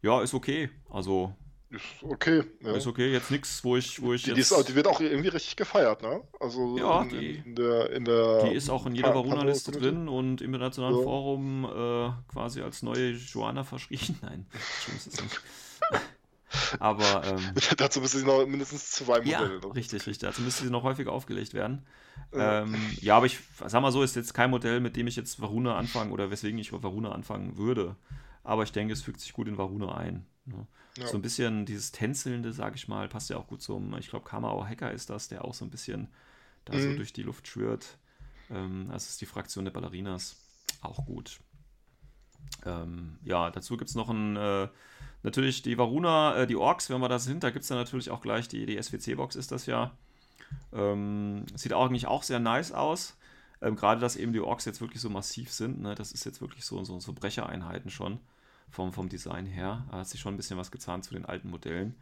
[0.00, 0.70] Ja, ist okay.
[0.88, 1.36] Also,
[1.70, 2.42] Ist okay.
[2.62, 2.72] Ja.
[2.72, 3.12] ist okay.
[3.12, 4.68] Jetzt nichts, wo ich, wo ich Die, die, ist, jetzt.
[4.68, 6.20] die wird auch irgendwie richtig gefeiert, ne?
[6.40, 10.08] Also Ja, in, die- in, der, in der Die ist auch in jeder Varuna-Liste drin
[10.08, 11.02] und im internationalen Ja.
[11.02, 14.18] Forum äh, quasi als neue Joanna verschrien.
[14.22, 14.46] Nein,
[14.82, 15.40] schlimm ist es nicht.
[16.80, 17.38] Aber ähm,
[17.76, 19.74] Dazu müssen sie noch mindestens zwei ja, Modelle noch.
[19.76, 20.18] richtig, richtig.
[20.28, 21.86] Dazu müsste sie noch häufiger aufgelegt werden.
[22.34, 22.62] Ja.
[22.62, 25.40] Ähm, ja, aber ich sag mal so, ist jetzt kein Modell, mit dem ich jetzt
[25.40, 27.94] Varuna anfangen oder weswegen ich Varuna anfangen würde.
[28.42, 30.26] Aber ich denke, es fügt sich gut in Varuna ein.
[30.46, 30.66] Ne?
[31.00, 31.06] Ja.
[31.06, 34.24] So ein bisschen dieses Tänzelnde, sag ich mal, passt ja auch gut zum, ich glaube,
[34.26, 36.08] Kamau Hacker ist das, der auch so ein bisschen
[36.64, 36.96] da so Mhm.
[36.96, 37.98] durch die Luft schwirrt.
[38.50, 40.36] Ähm, das ist die Fraktion der Ballerinas.
[40.82, 41.40] Auch gut.
[42.66, 44.68] Ähm, ja, dazu gibt es noch ein, äh,
[45.22, 48.10] natürlich die Varuna, äh, die Orks, wenn wir da sind, da gibt es dann natürlich
[48.10, 49.92] auch gleich die, die SWC-Box ist das ja.
[50.72, 53.16] Ähm, sieht eigentlich auch sehr nice aus.
[53.62, 55.94] Ähm, Gerade, dass eben die Orks jetzt wirklich so massiv sind, ne?
[55.94, 58.18] das ist jetzt wirklich so, so, so Brechereinheiten schon
[58.70, 59.86] vom, vom Design her.
[59.90, 61.96] Da hat sich schon ein bisschen was gezahnt zu den alten Modellen.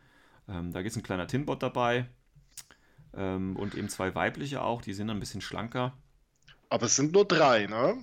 [0.49, 2.09] Ähm, da gibt es ein kleiner Tinbot dabei
[3.15, 5.93] ähm, und eben zwei weibliche auch, die sind dann ein bisschen schlanker.
[6.71, 8.03] Aber es sind nur drei, ne?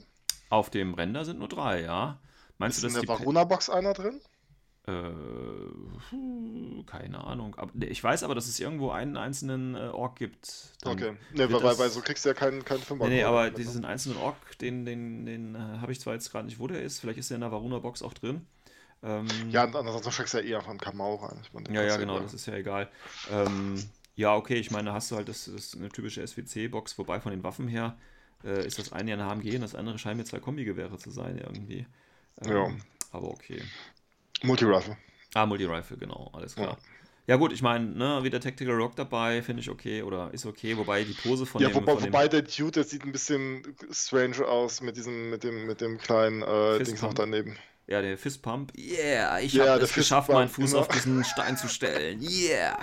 [0.50, 2.20] Auf dem Render sind nur drei, ja.
[2.58, 4.22] Meinst Ist du, in dass der die Pe- Varuna-Box einer drin?
[4.88, 4.92] Äh,
[6.86, 7.56] keine Ahnung.
[7.56, 10.74] Aber, ich weiß aber, dass es irgendwo einen einzelnen äh, Ork gibt.
[10.82, 11.18] Dann Okay.
[11.34, 13.06] Ne, weil, das- weil so kriegst du ja keinen, keinen Fünfer.
[13.06, 16.46] Nee, nee, aber diesen einzelnen Ork, den, den, den äh, habe ich zwar jetzt gerade
[16.46, 17.00] nicht, wo der ist.
[17.00, 18.46] Vielleicht ist der in der Varuna-Box auch drin.
[19.06, 21.38] Ähm, Ja, ansonsten steckst du ja eher von Kamau rein.
[21.44, 22.90] Ich meine, ja, ja, genau, das ist ja egal.
[23.32, 23.76] Ähm,
[24.16, 27.32] ja, okay, ich meine, da hast du halt das, das eine typische SWC-Box, wobei von
[27.32, 27.98] den Waffen her
[28.44, 31.12] äh, ist das eine ja eine HMG und das andere scheint mir zwei Kombigewehre zu
[31.12, 31.86] sein irgendwie.
[32.42, 32.68] Ähm, Ja.
[33.12, 33.62] Aber okay.
[34.44, 34.98] Multi-Rifle.
[35.34, 36.72] Ah, Multi-Rifle, genau, alles klar.
[36.72, 36.78] Ja.
[37.28, 40.78] Ja, gut, ich meine, ne, wieder Tactical Rock dabei, finde ich okay oder ist okay,
[40.78, 41.76] wobei die Pose von Ja, dem.
[41.76, 45.44] wobei, von dem wobei der Dude, der sieht ein bisschen strange aus mit diesem, mit
[45.44, 47.58] dem, mit dem kleinen äh, Dings noch daneben.
[47.88, 48.74] Ja, der Fistpump.
[48.76, 50.82] Yeah, ich Ja, habe es geschafft, meinen Fuß genau.
[50.82, 52.22] auf diesen Stein zu stellen.
[52.22, 52.80] Yeah.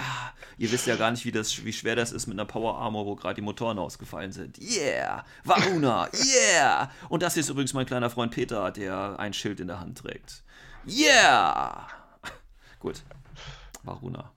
[0.58, 3.04] Ihr wisst ja gar nicht, wie, das, wie schwer das ist mit einer Power Armor,
[3.06, 4.58] wo gerade die Motoren ausgefallen sind.
[4.60, 5.24] Yeah.
[5.44, 6.08] Varuna.
[6.14, 6.90] Yeah.
[7.08, 9.98] Und das hier ist übrigens mein kleiner Freund Peter, der ein Schild in der Hand
[9.98, 10.44] trägt.
[10.86, 11.88] Yeah.
[12.78, 13.02] Gut.
[13.82, 14.32] Varuna.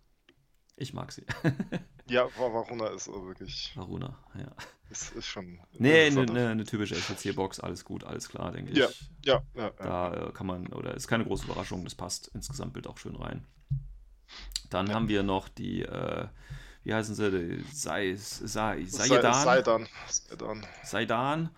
[0.77, 1.25] Ich mag sie.
[2.07, 4.45] Ja, Var- Varuna ist also wirklich, Varuna, ja.
[4.91, 5.59] ist, ist schon.
[5.79, 8.77] Nee, eine ne, ne typische SPC-Box, alles gut, alles klar, denke ich.
[8.77, 8.89] Ja,
[9.23, 9.69] ja, ja.
[9.77, 13.15] Da äh, kann man, oder ist keine große Überraschung, das passt ins Gesamtbild auch schön
[13.15, 13.43] rein.
[14.69, 14.93] Dann Ja.
[14.93, 16.27] haben wir noch die, äh,
[16.83, 19.87] wie heißen sie, die Sai, Sai, Sei- Saidan, Saidan.
[20.07, 20.65] Saidan.
[20.83, 21.49] Saidan.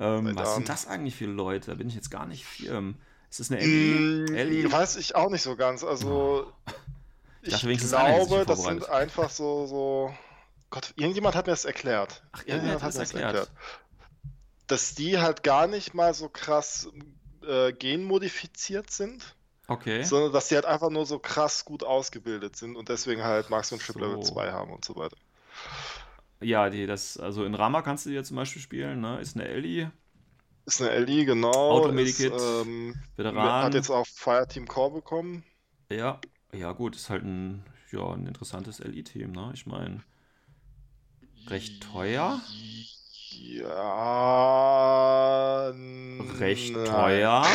[0.00, 1.70] Ähm, was sind das eigentlich für Leute?
[1.70, 2.96] Da bin ich jetzt gar nicht firm.
[3.30, 4.26] Ist das eine Ellie?
[4.30, 4.72] Mm, Ellie?
[4.72, 5.84] Weiß ich auch nicht so ganz.
[5.84, 6.52] Also,
[7.42, 10.14] Ich sich glaube, das sind einfach so, so.
[10.70, 12.22] Gott, irgendjemand hat mir das erklärt.
[12.32, 13.50] Ach, irgendjemand hat das erklärt.
[14.66, 16.88] Dass die halt gar nicht mal so krass
[17.46, 19.36] äh, genmodifiziert sind,
[19.68, 20.02] Okay.
[20.04, 23.80] sondern dass die halt einfach nur so krass gut ausgebildet sind und deswegen halt Maximum
[23.80, 24.22] Chip Level So.
[24.22, 25.16] 2 haben und so weiter.
[26.40, 29.20] Ja, die, das, also in Rama kannst du die ja zum Beispiel spielen, ne?
[29.20, 29.92] Ist eine Ellie,
[30.66, 31.70] Ist eine LI, genau.
[31.70, 33.62] Automedikit, ähm, Veteran.
[33.62, 35.44] Hat jetzt auch Fireteam Core bekommen.
[35.90, 36.20] Ja,
[36.54, 39.50] ja gut, ist halt ein, ja, ein interessantes LI-Team, ne?
[39.54, 40.02] Ich meine,
[41.48, 42.40] recht teuer.
[43.30, 43.72] Ja.
[46.38, 46.84] Recht nein.
[46.84, 47.46] teuer.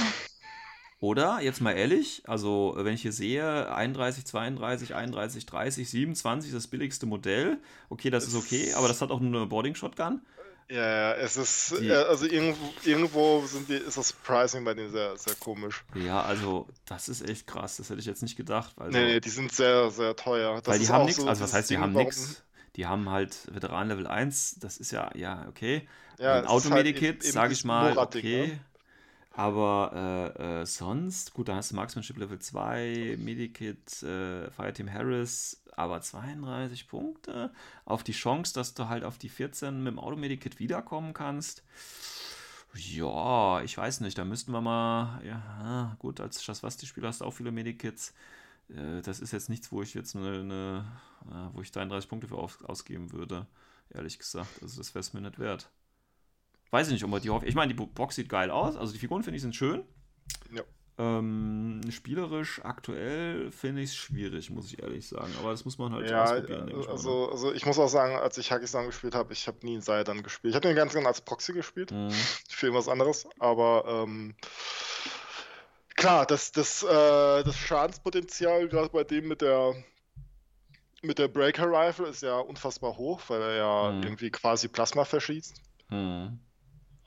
[0.99, 1.41] Oder?
[1.41, 7.05] Jetzt mal ehrlich, also wenn ich hier sehe, 31, 32, 31, 30, 27, das billigste
[7.05, 7.59] Modell.
[7.89, 10.21] Okay, das ist okay, aber das hat auch nur eine Boarding Shotgun.
[10.69, 14.73] Ja, ja, es ist, Die- äh, also irgendwo, irgendwo sind die, ist das Pricing bei
[14.73, 15.83] denen sehr, sehr komisch.
[15.95, 18.73] Ja, also das ist echt krass, das hätte ich jetzt nicht gedacht.
[18.77, 20.61] Also, Nee, nee, die sind sehr, sehr teuer.
[20.61, 22.43] Das weil die haben nichts, so also was das heißt, die haben nichts.
[22.75, 25.87] Die haben halt Veteran Level 1, das ist ja, ja, okay.
[26.19, 28.47] Ja, ein halt Automedikit, eben sage ich mal, okay.
[28.47, 28.59] ne?
[29.37, 35.61] Aber äh, äh, sonst, gut, dann hast du Marksmanship Level 2, Medikit, äh, Fireteam Harris,
[35.75, 37.51] aber 32 Punkte
[37.85, 41.63] auf die Chance, dass du halt auf die 14 mit dem Automedikit wiederkommen kannst.
[42.73, 47.31] Ja, ich weiß nicht, da müssten wir mal, ja, gut, als Schaswasti-Spieler hast du auch
[47.31, 48.15] viele Medikits.
[48.69, 50.85] Äh, das ist jetzt nichts, wo ich jetzt eine, eine
[51.31, 53.45] äh, wo ich 33 Punkte für auf, ausgeben würde,
[53.91, 54.63] ehrlich gesagt.
[54.63, 55.69] Also das wäre es mir nicht wert.
[56.71, 57.45] Weiß ich nicht, ob man die hofft.
[57.47, 58.75] Ich meine, die Bo- Box sieht geil aus.
[58.75, 59.83] Also die Figuren finde ich sind schön.
[60.51, 60.63] Ja.
[60.99, 65.31] Ähm, spielerisch aktuell finde ich es schwierig, muss ich ehrlich sagen.
[65.39, 66.91] Aber das muss man halt Ja, ausprobieren, denke ich ne?
[66.91, 69.81] also, also ich muss auch sagen, als ich Hackistan gespielt habe, ich habe nie in
[69.81, 70.51] Saidan gespielt.
[70.51, 71.91] Ich habe den ganz gerne als Proxy gespielt?
[71.91, 72.09] Mhm.
[72.49, 74.33] für irgendwas anderes, aber ähm,
[75.95, 76.87] klar, das, das, äh,
[77.43, 79.75] das Schadenspotenzial, gerade bei dem mit der
[81.03, 84.03] mit der Breaker Rifle ist ja unfassbar hoch, weil er ja Mhm.
[84.03, 85.61] irgendwie quasi Plasma verschießt.
[85.89, 86.39] Mhm.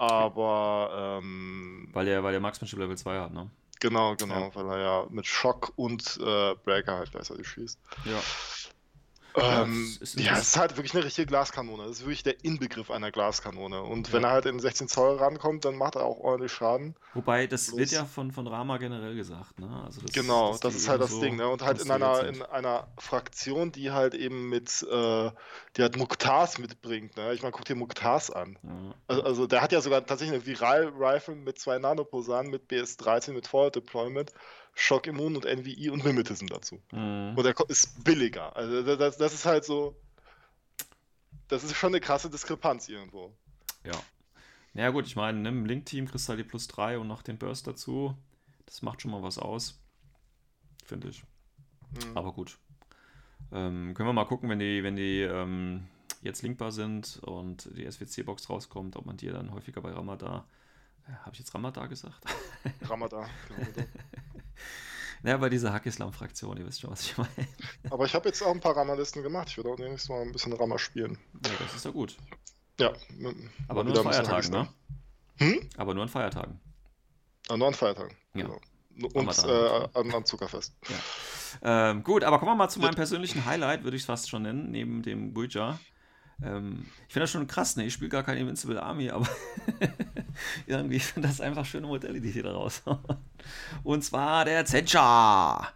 [0.01, 3.51] Aber ähm, Weil der, weil der Marksmanship Level 2 hat, ne?
[3.81, 4.55] genau, genau, Ja.
[4.55, 7.79] weil er ja mit Schock und äh, Breaker halt gleichzeitig schießt.
[8.05, 8.21] Ja.
[9.37, 11.85] Ja, Ähm, es ist- ja, es ist halt wirklich eine richtige Glaskanone.
[11.85, 13.83] Das ist wirklich der Inbegriff einer Glaskanone.
[13.83, 14.13] Und Ja.
[14.15, 16.97] wenn er halt in 16 Zoll rankommt, dann macht er auch ordentlich Schaden.
[17.15, 19.83] Wobei, das Bloß- wird ja von, von Rama generell gesagt, ne?
[19.85, 21.37] Also das, Genau, das die ist halt das so Ding.
[21.37, 21.49] Ne?
[21.49, 25.31] Und halt in einer, in einer Fraktion, die halt eben mit, äh,
[25.77, 27.17] die halt Muktars mitbringt.
[27.17, 27.33] Ne?
[27.35, 28.59] Ich meine, guck dir Muktars an.
[28.63, 28.95] Ja.
[29.09, 33.47] Also, also der hat ja sogar tatsächlich eine Viral-Rifle mit zwei Nanoposanen, mit BS-13, mit
[33.47, 34.33] Forward Deployment,
[34.75, 36.81] Shock Immun und NVI und Mimetism dazu.
[36.93, 37.35] Mhm.
[37.37, 38.55] Und der ko- ist billiger.
[38.57, 39.97] Also da- das, das ist halt so.
[41.49, 43.35] Das ist schon eine krasse Diskrepanz irgendwo.
[43.85, 43.93] Ja.
[44.73, 47.23] Naja, gut, ich meine, nimm im Link-Team kriegst du halt die plus 3 und noch
[47.23, 48.17] den Burst dazu.
[48.67, 49.81] Das macht schon mal was aus.
[50.85, 51.25] Finde ich.
[51.93, 52.17] Mhm.
[52.17, 52.57] Aber gut.
[53.53, 55.89] Ähm, können wir mal gucken, wenn die, wenn die ähm,
[56.23, 60.47] jetzt linkbar sind und die SWC-Box rauskommt, ob man die dann häufiger bei Ramada.
[61.09, 62.23] Äh, Habe ich jetzt Ramada gesagt?
[62.83, 63.29] Ramada.
[63.49, 63.89] genau.
[65.23, 67.31] Naja, bei dieser Hackislam-Fraktion, ihr wisst schon, was ich meine.
[67.91, 69.49] Aber ich habe jetzt auch ein paar Ramalisten gemacht.
[69.51, 71.19] Ich würde auch nächstes Mal ein bisschen Rammer spielen.
[71.45, 72.17] Ja, das ist ja gut.
[72.79, 72.93] Ja.
[73.69, 74.69] Aber nur an Feiertagen, ne?
[75.37, 75.71] Hm?
[75.77, 76.61] Aber nur an Feiertagen.
[77.49, 78.17] Ah, nur an Feiertagen.
[78.35, 78.45] Ja.
[78.45, 78.61] Genau.
[79.15, 80.75] Und äh, an, an Zuckerfest.
[81.63, 84.43] Ähm, gut, aber kommen wir mal zu meinem persönlichen Highlight, würde ich es fast schon
[84.43, 85.79] nennen, neben dem Guija.
[86.43, 87.85] Ähm, ich finde das schon krass, ne?
[87.85, 89.29] Ich spiele gar keine Invincible Army, aber
[90.67, 93.01] irgendwie sind das einfach schöne Modelle, die hier da raushauen.
[93.83, 95.69] Und zwar der Zencha.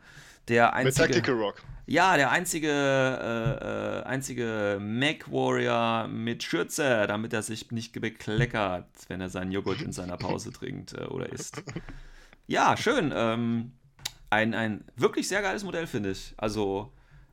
[0.49, 1.07] Der Mit einzige.
[1.07, 1.63] Tactical Rock.
[1.87, 8.89] Ja, der einzige, äh, äh, einzige Mac Warrior mit Schürze, damit er sich nicht bekleckert,
[9.09, 11.63] wenn er seinen Joghurt in seiner Pause trinkt äh, oder isst.
[12.47, 13.13] Ja, schön.
[13.15, 13.73] Ähm,
[14.31, 16.33] ein, ein wirklich sehr geiles Modell, finde ich.
[16.39, 16.91] Also,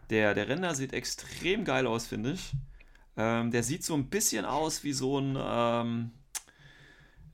[0.09, 2.51] der, der Render sieht extrem geil aus, finde ich.
[3.23, 6.11] Ähm, der sieht so ein bisschen aus wie so ein, ähm,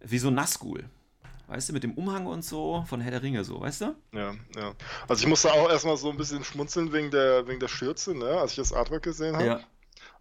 [0.01, 0.83] wie so ein Nazgul.
[1.47, 3.95] Weißt du, mit dem Umhang und so von Herr der Ringe, so, weißt du?
[4.11, 4.73] Ja, ja.
[5.07, 8.25] Also ich musste auch erstmal so ein bisschen schmunzeln wegen der, wegen der Schürze, ne,
[8.25, 9.45] als ich das Artwork gesehen habe.
[9.45, 9.59] Ja.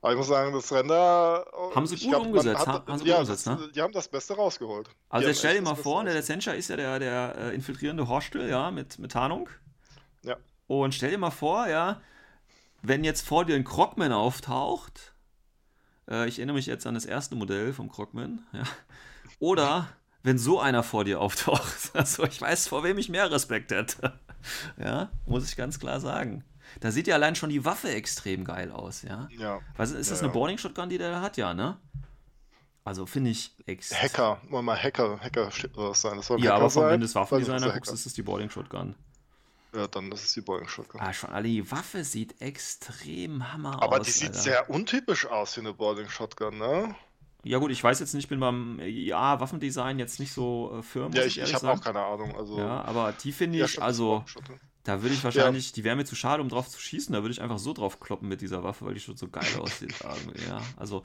[0.03, 1.45] Aber ich muss sagen, das Render.
[1.53, 3.69] oh, Haben sie gut glaub, umgesetzt, hat- ha- haben sie gut ja, umgesetzt, das, ne?
[3.75, 4.89] Die haben das Beste rausgeholt.
[5.09, 6.23] Also jetzt haben stell dir mal vor, ne, der.
[6.23, 9.49] Sencha ist ja der, der äh, infiltrierende Horstel, ja, mit, mit Tarnung.
[10.23, 10.37] Ja.
[10.69, 12.01] Und stell dir mal vor, ja,
[12.83, 15.13] wenn jetzt vor dir ein Krogman auftaucht,
[16.09, 18.65] äh, ich erinnere mich jetzt an das erste Modell vom Krogman, ja,
[19.39, 19.89] oder
[20.23, 24.19] wenn so einer vor dir auftaucht, also ich weiß, vor wem ich mehr Respekt hätte,
[24.79, 26.45] ja, muss ich ganz klar sagen.
[26.81, 29.29] Da sieht ja allein schon die Waffe extrem geil aus, ja.
[29.31, 29.61] Ja.
[29.77, 30.33] Was, ist das Ja, eine.
[30.33, 31.79] Boarding Shotgun, die der da hat, ja, ne?
[32.85, 33.99] Also finde ich extrem.
[34.01, 36.17] Hacker, wollen mal Hacker, Hacker das sein.
[36.17, 37.93] Das soll Ja, Hacker aber vom sein, Ende des weil das ist Waffendesigner der guckst,
[37.93, 38.95] ist das die Boarding Shotgun.
[39.77, 41.01] Ja, dann das ist die Boeing Shotgun.
[41.01, 44.07] Ah, schon alle, die Waffe sieht extrem hammer Aber aus.
[44.07, 44.43] die sieht Alter.
[44.43, 46.95] sehr untypisch aus wie eine Boarding Shotgun, ne?
[47.45, 51.13] Ja gut, ich weiß jetzt nicht, bin beim IA Waffendesign jetzt nicht so äh, firm,
[51.13, 52.35] Ja, ich, ich, ich habe auch keine Ahnung.
[52.37, 54.25] Also, Ja, aber die finde ich, Ja, also
[54.85, 57.33] da würde ich wahrscheinlich, die wäre mir zu schade, um drauf zu schießen, da würde
[57.33, 59.95] ich einfach so drauf kloppen mit dieser Waffe, weil die schon so geil aussieht.
[60.49, 61.05] ja, also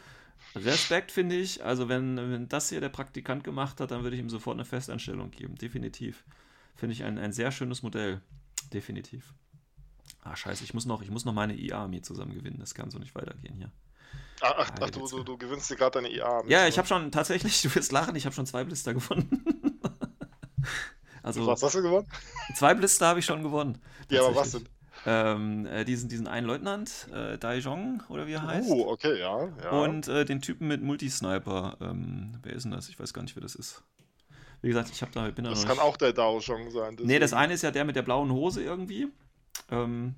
[0.56, 4.22] Respekt finde ich, also wenn, wenn das hier der Praktikant gemacht hat, dann würde ich
[4.22, 6.24] ihm sofort eine Festanstellung geben, definitiv.
[6.76, 8.22] Finde ich ein, ein sehr schönes Modell,
[8.74, 9.34] definitiv.
[10.24, 13.00] Ah, scheiße, ich muss noch, ich muss noch meine IA-Armee zusammen gewinnen, das kann so
[13.00, 13.72] nicht weitergehen hier.
[14.42, 16.44] Ach, ach, Ah, ach du, jetzt- du, du gewinnst dir gerade deine IA.
[16.48, 19.44] Ja, ich habe schon tatsächlich, du wirst lachen, ich habe schon zwei Blister gewonnen.
[21.24, 22.08] also Was hast du gewonnen?
[22.56, 23.78] zwei Blister habe ich schon gewonnen.
[24.10, 24.68] Ja, aber was denn?
[25.06, 28.70] Ähm, äh, diesen, diesen einen Leutnant, äh, Daijong oder wie er heißt.
[28.70, 29.48] Oh, okay, ja.
[29.64, 29.82] ja.
[29.82, 31.78] Und äh, den Typen mit Multisniper.
[31.82, 32.88] Ähm, wer ist denn das?
[32.90, 33.84] Ich weiß gar nicht, wer das ist.
[34.62, 35.82] Wie gesagt, ich habe da, bin da das kann nicht.
[35.82, 36.96] auch der Dao Zhong sein.
[37.02, 37.42] Nee, das deswegen.
[37.42, 39.08] eine ist ja der mit der blauen Hose irgendwie.
[39.72, 40.16] Ähm,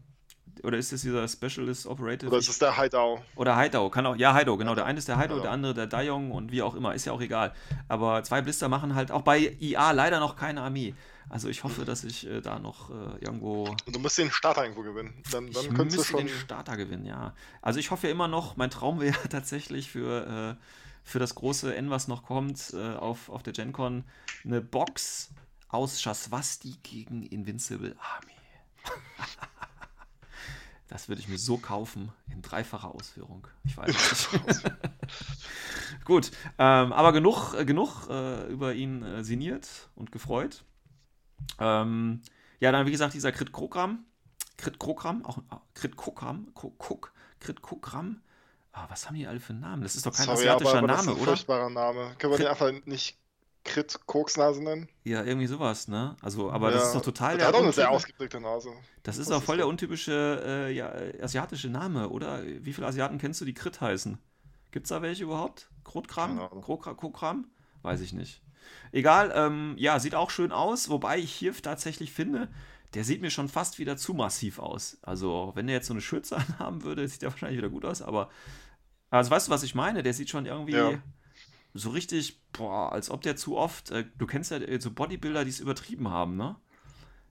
[0.61, 2.29] oder ist das dieser Specialist Operative?
[2.29, 3.23] Oder ist es der Haidao?
[3.35, 4.75] Oder Haidao, kann auch, ja, Haidao, genau.
[4.75, 5.43] Der eine ist der Haidao, Haidao.
[5.43, 7.53] der andere der Dayong und wie auch immer, ist ja auch egal.
[7.87, 10.93] Aber zwei Blister machen halt auch bei IA leider noch keine Armee.
[11.29, 13.63] Also ich hoffe, dass ich äh, da noch äh, irgendwo.
[13.63, 15.13] Und du musst den Starter irgendwo gewinnen.
[15.31, 16.19] Dann, dann ich könntest du schon.
[16.19, 17.33] den Starter gewinnen, ja.
[17.61, 20.63] Also ich hoffe ja immer noch, mein Traum wäre tatsächlich für, äh,
[21.03, 24.03] für das große N, was noch kommt, äh, auf, auf der GenCon,
[24.43, 25.31] eine Box
[25.69, 28.33] aus Shaswasti gegen Invincible Army.
[30.89, 33.47] Das würde ich mir so kaufen, in dreifacher Ausführung.
[33.63, 34.63] Ich weiß nicht.
[36.05, 40.63] Gut, ähm, aber genug, äh, genug äh, über ihn äh, sinniert und gefreut.
[41.59, 42.21] Ähm,
[42.59, 44.05] ja, dann wie gesagt, dieser Krit Krokram.
[44.57, 48.21] Krit Krokram, auch ah, Krit Kokram, Ko- Kok, Krit Kokram.
[48.73, 49.83] Ah, was haben die alle für einen Namen?
[49.83, 51.31] Das ist doch kein Sorry, asiatischer aber, aber das ist Name, ein oder?
[51.31, 52.15] furchtbarer Name.
[52.17, 53.17] Können wir den einfach nicht
[53.63, 54.89] Crit Koksnase nennen?
[55.03, 56.17] Ja, irgendwie sowas, ne?
[56.21, 56.87] Also, aber das Ja.
[56.87, 58.71] ist doch total Der hat auch eine sehr ausgeprägte Nase.
[59.03, 59.71] Das ist Was auch ist voll der das?
[59.71, 62.43] untypische äh, ja, äh, asiatische Name, oder?
[62.45, 64.17] Wie viele Asiaten kennst du, die Krit heißen?
[64.71, 65.69] Gibt's da welche überhaupt?
[65.83, 66.37] Krotkram?
[66.37, 66.63] Keine Ahnung.
[66.63, 67.45] Krokra- Kokram?
[67.83, 68.41] Weiß ich nicht.
[68.91, 72.47] Egal, ähm, ja, sieht auch schön aus, wobei ich hier tatsächlich finde,
[72.93, 74.97] der sieht mir schon fast wieder zu massiv aus.
[75.01, 78.01] Also, wenn der jetzt so eine Schürze anhaben würde, sieht der wahrscheinlich wieder gut aus,
[78.01, 78.29] aber
[79.17, 80.03] also weißt du, was ich meine?
[80.03, 81.03] Der sieht schon irgendwie Ja.
[81.73, 85.43] so richtig, boah, als ob der zu oft, äh, du kennst ja äh, so Bodybuilder,
[85.45, 86.55] die es übertrieben haben, ne?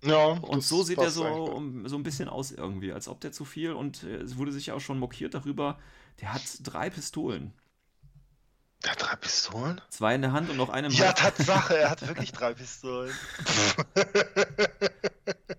[0.02, 3.32] Ja, Und so sieht er so, um, so ein bisschen aus irgendwie, als ob der
[3.32, 5.78] zu viel und äh, es wurde sich ja auch schon mokiert darüber,
[6.20, 7.52] der hat drei Pistolen.
[8.84, 9.80] Der hat drei Pistolen?
[9.90, 11.18] Zwei in der Hand und noch eine im Ja, Hand.
[11.18, 13.20] Tatsache, er hat wirklich drei Pistolen.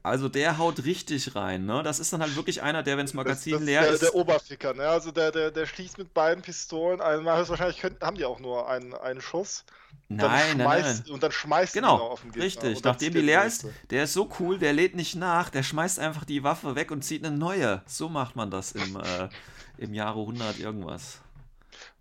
[0.04, 1.82] Also der haut richtig rein, ne?
[1.84, 4.02] Das ist dann halt wirklich einer, der, wenn das Das, Magazin das leer der, ist.
[4.02, 4.88] der Oberficker, ne?
[4.88, 7.40] Also der, der, der schießt mit beiden Pistolen einmal.
[7.40, 9.64] Höchstwahrscheinlich können, haben die auch nur einen, einen Schuss.
[10.10, 11.14] Nein, nein, schmeißt, nein.
[11.14, 12.44] Und dann schmeißt Genau, die noch auf den Gegner.
[12.46, 12.84] richtig.
[12.84, 16.26] Nachdem die leer ist, der ist so cool, der lädt nicht nach, der schmeißt einfach
[16.26, 17.82] die Waffe weg und zieht eine neue.
[17.88, 19.30] So macht man das im, äh,
[19.78, 21.23] im Jahre 100 irgendwas.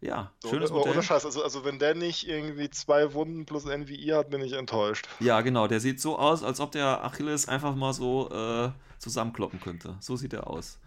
[0.02, 0.92] Ja, So, schönes Modell.
[0.92, 4.52] Ohne Scheiß, also, also wenn der nicht irgendwie zwei Wunden plus NVI hat, bin ich
[4.52, 5.08] enttäuscht.
[5.20, 9.60] Ja, genau, der sieht so aus, als ob der Achilles einfach mal so äh, zusammenkloppen
[9.60, 9.96] könnte.
[10.00, 10.80] So sieht er aus.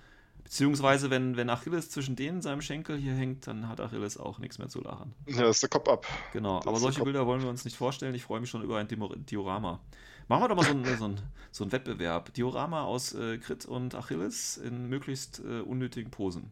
[0.43, 4.59] Beziehungsweise, wenn, wenn Achilles zwischen denen seinem Schenkel hier hängt, dann hat Achilles auch nichts
[4.59, 5.13] mehr zu lachen.
[5.28, 6.05] Ja, das ist der Kopf ab.
[6.34, 7.03] Genau, Das aber solche.
[7.03, 8.13] Bilder wollen wir uns nicht vorstellen.
[8.13, 9.80] Ich freue mich schon über ein Diorama.
[10.28, 12.34] Machen wir doch mal so einen, so einen, so einen Wettbewerb.
[12.34, 16.51] Diorama aus äh, Crit und Achilles in möglichst äh, unnötigen Posen.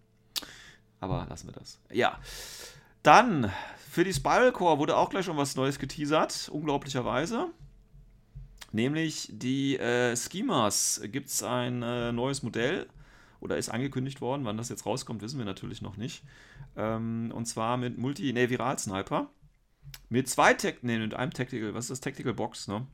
[1.04, 1.80] Aber lassen wir das.
[1.92, 2.18] Ja.
[3.04, 3.52] Dann,
[3.90, 7.50] für die Spiral Core wurde auch gleich schon was Neues geteasert, unglaublicherweise.
[8.72, 12.88] Nämlich die äh, Schemas gibt es ein äh, neues Modell
[13.42, 14.46] oder ist angekündigt worden.
[14.46, 16.24] Wann das jetzt rauskommt, wissen wir natürlich noch nicht.
[16.78, 19.30] Ähm, und zwar mit Multi, ne, Viral-Sniper.
[20.08, 22.00] Mit zwei Tech, ne, mit einem Tactical, was ist das?
[22.00, 22.88] Tactical Box, ne?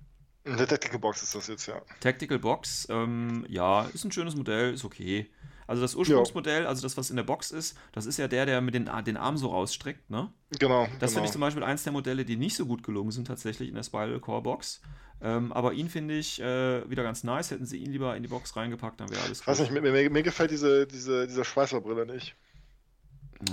[0.45, 1.79] In der Tactical Box ist das jetzt, ja.
[1.99, 5.29] Tactical Box, ähm, ja, ist ein schönes Modell, ist okay.
[5.69, 8.59] Also das Ursprungsmodell, also das, was in der Box ist, das ist ja der, der
[8.59, 10.33] mit den, den Arm so rausstreckt, ne?
[10.57, 10.87] Genau.
[10.99, 11.11] Das genau.
[11.11, 13.75] finde ich zum Beispiel eins der Modelle, die nicht so gut gelungen sind tatsächlich in
[13.75, 14.81] der Spiral Core Box.
[15.21, 17.51] Ähm, aber ihn finde ich äh, wieder ganz nice.
[17.51, 19.81] Hätten sie ihn lieber in die Box reingepackt, dann wäre alles Ich weiß nicht, mir,
[19.83, 22.35] mir, mir gefällt diese, diese, diese Schweißerbrille nicht.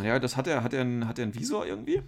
[0.03, 2.01] Ja, das hat er, hat er, einen, hat er einen Visor irgendwie,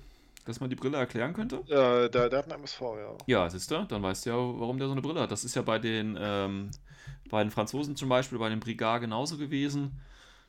[0.47, 1.63] dass man die Brille erklären könnte?
[1.67, 3.15] Ja, der, der hat einen MSV, ja.
[3.27, 5.31] Ja, siehst du, dann weißt du ja, warum der so eine Brille hat.
[5.31, 6.71] Das ist ja bei den, ähm,
[7.29, 10.01] bei den Franzosen zum Beispiel, bei den Brigard genauso gewesen.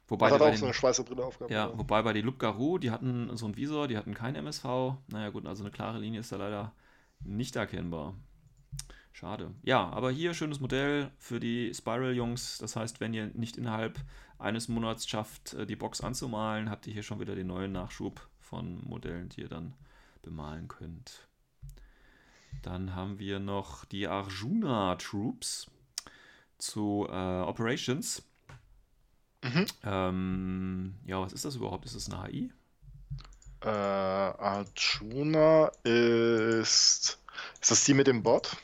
[0.08, 1.52] Wobei der hat bei auch den, so eine Schweißerbrille aufgehabt.
[1.52, 4.66] ja, wobei bei den Loup Garou, die hatten so einen Visor, die hatten kein MSV.
[5.08, 6.74] Naja gut, also eine klare Linie ist da leider
[7.24, 8.16] nicht erkennbar.
[9.12, 9.54] Schade.
[9.64, 12.58] Ja, aber hier schönes Modell für die Spiral-Jungs.
[12.60, 14.00] Das heißt, wenn ihr nicht innerhalb
[14.38, 18.28] eines Monats schafft, äh, die Box anzumalen, habt ihr hier schon wieder den neuen Nachschub
[18.40, 19.74] von Modellen, die ihr dann
[20.22, 21.28] bemalen könnt.
[22.62, 25.70] Dann haben wir noch die Arjuna Troops.
[26.60, 28.22] Zu äh, Operations.
[29.44, 29.66] Mhm.
[29.84, 31.86] Ähm, ja, was ist das überhaupt?
[31.86, 32.52] Ist das eine HI?
[33.62, 37.20] Äh, Arjuna ist.
[37.62, 38.56] Ist das die mit dem Bot?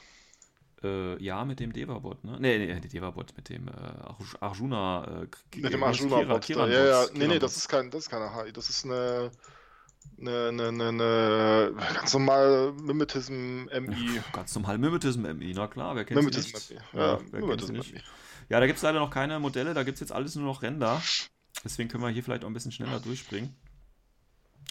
[0.83, 2.37] Äh, ja, mit dem Deva-Bot, ne?
[2.39, 5.23] Nee, nee, die Deva-Bot, mit dem äh, Arj- Arjuna.
[5.23, 5.27] Äh,
[5.57, 6.41] Mit dem wie heißt Arjuna Kira- Bot.
[6.43, 7.05] Kiran Ja, ja.
[7.13, 8.53] Nee, nee, das ist kein, das ist keine HI.
[8.53, 9.31] Das ist eine.
[10.19, 14.21] Eine, eine, eine, eine ganz normal Mimetism MI.
[14.33, 16.71] Ganz normal Mimetism MI, na klar, wer kennt sie Mimetism nicht?
[16.71, 16.99] MI.
[16.99, 17.93] Ja, Ja, wer kennt sie nicht?
[18.49, 20.61] Ja, da gibt es leider noch keine Modelle, da gibt es jetzt alles nur noch
[20.61, 21.01] Render.
[21.63, 23.55] Deswegen können wir hier vielleicht auch ein bisschen schneller durchspringen.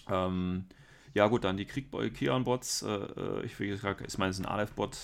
[0.09, 0.66] Ähm,
[1.14, 2.82] ja, gut, dann die Krieg-Kian-Bots.
[2.82, 4.97] Äh, äh, ich, will jetzt gar- ich meine, es ist ein Aleph-Bot.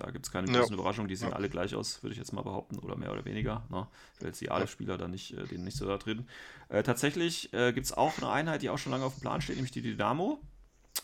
[0.00, 0.60] Da gibt es keine Ja.
[0.60, 1.08] großen Überraschungen.
[1.08, 1.36] Die sehen Ja.
[1.36, 3.64] alle gleich aus, würde ich jetzt mal behaupten, oder mehr oder weniger.
[3.68, 3.86] Ne?
[4.14, 6.26] Ich will jetzt die Aleph-Spieler da nicht, äh, denen nicht so da drin.
[6.68, 9.40] Äh, tatsächlich äh, gibt es auch eine Einheit, die auch schon lange auf dem Plan
[9.40, 10.40] steht, nämlich die Dynamo.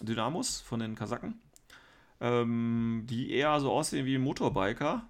[0.01, 1.40] Dynamos von den Kasaken.
[2.20, 5.07] Ähm, die eher so aussehen wie Motorbiker.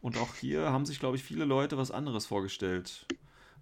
[0.00, 3.06] Und auch hier haben sich, glaube ich, viele Leute was anderes vorgestellt.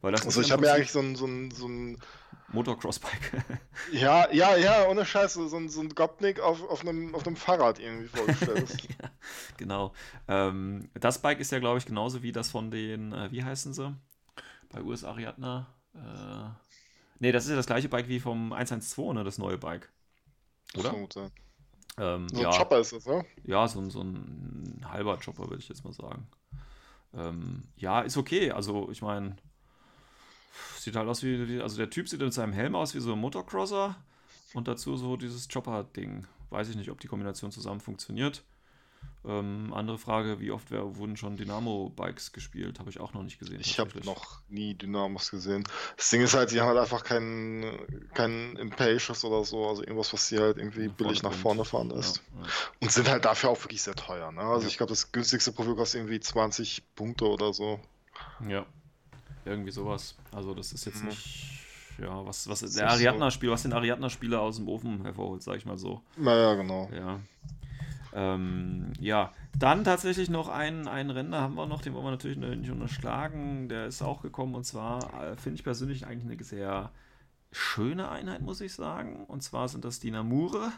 [0.00, 1.98] Weil das Also ich habe mir eigentlich so ein, so ein, so ein
[2.52, 3.44] Motocrossbike.
[3.92, 7.36] ja, ja, ja, ohne Scheiß, so ein, so ein Gopnik auf, auf, einem, auf einem
[7.36, 8.88] Fahrrad irgendwie vorgestellt.
[9.56, 9.92] genau.
[10.28, 13.72] Ähm, das Bike ist ja, glaube ich, genauso wie das von den, äh, wie heißen
[13.72, 13.94] sie?
[14.72, 15.66] Bei US Ariadna.
[15.94, 16.50] Äh,
[17.20, 19.24] nee, das ist ja das gleiche Bike wie vom 112, ne?
[19.24, 19.90] Das neue Bike.
[20.78, 20.90] Oder?
[20.90, 21.14] Gut.
[21.98, 22.50] Ähm, So ein ja.
[22.50, 23.24] Chopper ist das, ne?
[23.44, 26.26] Ja, so, ein- so ein halber Chopper, würde ich jetzt mal sagen.
[27.14, 28.52] Ähm, ja, ist okay.
[28.52, 29.36] Also, ich meine,
[30.78, 33.18] sieht halt aus wie, also der Typ sieht mit seinem Helm aus wie so ein
[33.18, 33.96] Motocrosser
[34.54, 36.26] und dazu so dieses Chopper-Ding.
[36.50, 38.42] Weiß ich nicht, ob die Kombination zusammen funktioniert.
[39.24, 42.78] Ähm, andere Frage, wie oft wurden schon Dynamo-Bikes gespielt?
[42.78, 43.60] Habe ich auch noch nicht gesehen.
[43.60, 45.62] Ich habe noch nie Dynamos gesehen.
[45.98, 47.64] Das Ding ist halt, die haben halt einfach keinen
[48.14, 51.90] kein Impatience oder so, also irgendwas, was sie halt irgendwie Nach billig nach vorne fahren
[51.90, 52.22] lässt.
[52.34, 52.48] Ja, ja.
[52.80, 54.40] Und sind halt dafür auch wirklich sehr teuer, ne?
[54.40, 54.68] Also Ja.
[54.68, 57.78] ich glaube, das günstigste Profil kostet irgendwie 20 Punkte oder so.
[58.48, 58.64] Ja,
[59.44, 60.16] irgendwie sowas.
[60.32, 61.08] Also das ist jetzt Mhm.
[61.08, 61.64] nicht,
[61.98, 65.66] ja, was, was ist der Ariadna-Spieler, was den Ariadna-Spieler aus dem Ofen hervorholt, sag ich
[65.66, 66.02] mal so.
[66.16, 66.88] Naja, genau.
[66.94, 67.20] Ja.
[68.12, 72.38] Ähm, ja, dann tatsächlich noch einen, einen Renner haben wir noch, den wollen wir natürlich
[72.38, 73.68] nicht unterschlagen.
[73.68, 76.90] Der ist auch gekommen und zwar äh, finde ich persönlich eigentlich eine sehr
[77.52, 79.24] schöne Einheit, muss ich sagen.
[79.26, 80.72] Und zwar sind das die Namure,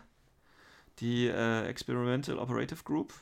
[0.98, 3.14] die äh, Experimental Operative Group.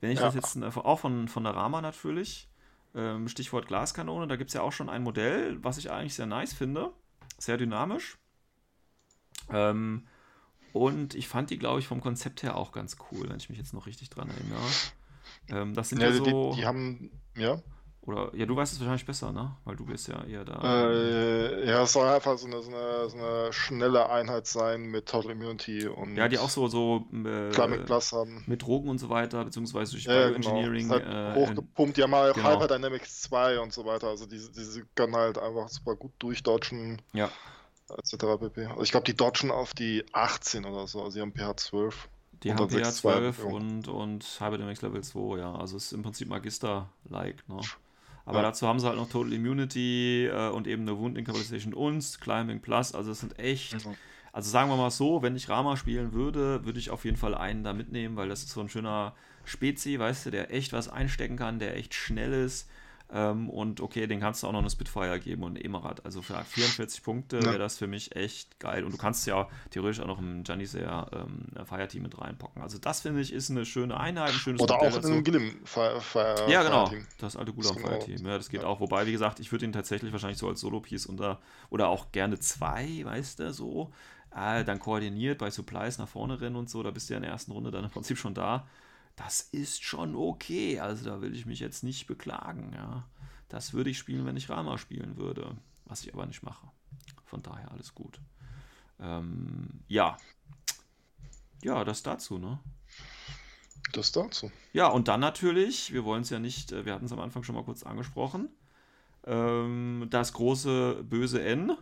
[0.00, 0.26] Wenn ich Ja.
[0.26, 2.46] das jetzt äh, auch von, von der Rama natürlich,
[2.94, 6.26] ähm, Stichwort Glaskanone, da gibt es ja auch schon ein Modell, was ich eigentlich sehr
[6.26, 6.92] nice finde.
[7.38, 8.18] Sehr dynamisch.
[9.50, 10.06] Ähm,
[10.72, 13.58] und ich fand die, glaube ich, vom Konzept her auch ganz cool, wenn ich mich
[13.58, 14.60] jetzt noch richtig dran erinnere.
[15.48, 16.50] Ähm, das sind ja, Ja, so.
[16.50, 17.60] die, die haben, ja.
[18.06, 19.56] Oder, ja, du weißt es wahrscheinlich besser, ne?
[19.64, 20.90] Weil du bist ja eher da.
[20.90, 25.06] Äh, ja, es soll einfach so eine, so, eine, so eine schnelle Einheit sein mit
[25.06, 28.44] Total Immunity und ja, die auch so, so äh, Plus haben.
[28.46, 30.50] mit Drogen und so weiter, beziehungsweise durch Ja, genau.
[30.50, 30.84] Bioengineering.
[30.84, 32.52] Ist halt äh, hochgepumpt, die haben halt genau.
[32.52, 34.08] Hyperdynamics 2 und so weiter.
[34.08, 37.30] Also diese, diese können halt einfach super gut durchdodgen, ja,
[37.88, 38.16] etc.
[38.38, 38.66] pp.
[38.66, 42.08] Also ich glaube, die dodgen auf die 18 oder so, also die haben pH 12.
[42.42, 43.44] die haben dann 6-2, PH12 ja.
[43.54, 45.54] und, und Cyberdynamics Level 2, ja.
[45.54, 47.60] Also es ist im Prinzip Magister-like, ne?
[48.26, 48.44] Aber Ja.
[48.44, 52.60] dazu haben sie halt noch Total Immunity äh, und eben eine Wound Incapacitations und Climbing
[52.60, 52.94] Plus.
[52.94, 53.96] Also es sind echt Mhm.
[54.32, 57.36] Also sagen wir mal so, wenn ich Rama spielen würde, würde ich auf jeden Fall
[57.36, 59.14] einen da mitnehmen, weil das ist so ein schöner
[59.44, 62.68] Spezi, weißt du, der echt was einstecken kann, der echt schnell ist.
[63.16, 66.04] Ähm, und okay, den kannst du auch noch eine Spitfire geben und ein Emirat.
[66.04, 67.44] Also für 44 Punkte Ja.
[67.44, 68.82] wäre das für mich echt geil.
[68.82, 72.60] Und du kannst ja theoretisch auch noch ein Janissair ähm, Fireteam mit reinpacken.
[72.60, 75.22] Also das finde ich ist eine schöne Einheit, ein schönes Oder Modell auch in einem
[75.22, 76.86] Gillim Fire, Fire, Ja, genau.
[76.88, 77.06] Fireteam.
[77.18, 77.78] Das alte Gulam.
[77.78, 78.26] Fireteam.
[78.26, 78.66] Ja, das geht Ja.
[78.66, 78.80] auch.
[78.80, 81.38] Wobei, wie gesagt, ich würde ihn tatsächlich wahrscheinlich so als Solo-Piece unter
[81.70, 83.92] oder auch gerne zwei, weißt du, so.
[84.36, 86.82] Äh, dann koordiniert bei Supplies nach vorne rennen und so.
[86.82, 88.66] Da bist du ja in der ersten Runde dann im Prinzip schon da.
[89.16, 90.80] Das ist schon okay.
[90.80, 93.06] Also da will ich mich jetzt nicht beklagen, ja.
[93.48, 95.56] Das würde ich spielen, wenn ich Rama spielen würde.
[95.84, 96.66] Was ich aber nicht mache.
[97.24, 98.20] Von daher alles gut.
[98.98, 100.16] Ähm, ja.
[101.62, 102.58] Ja, das dazu, ne?
[103.92, 104.50] Das dazu.
[104.72, 107.42] Ja, und dann natürlich, wir wollen es ja nicht, äh, wir hatten es am Anfang
[107.42, 108.48] schon mal kurz angesprochen,
[109.24, 111.76] ähm, das große böse N,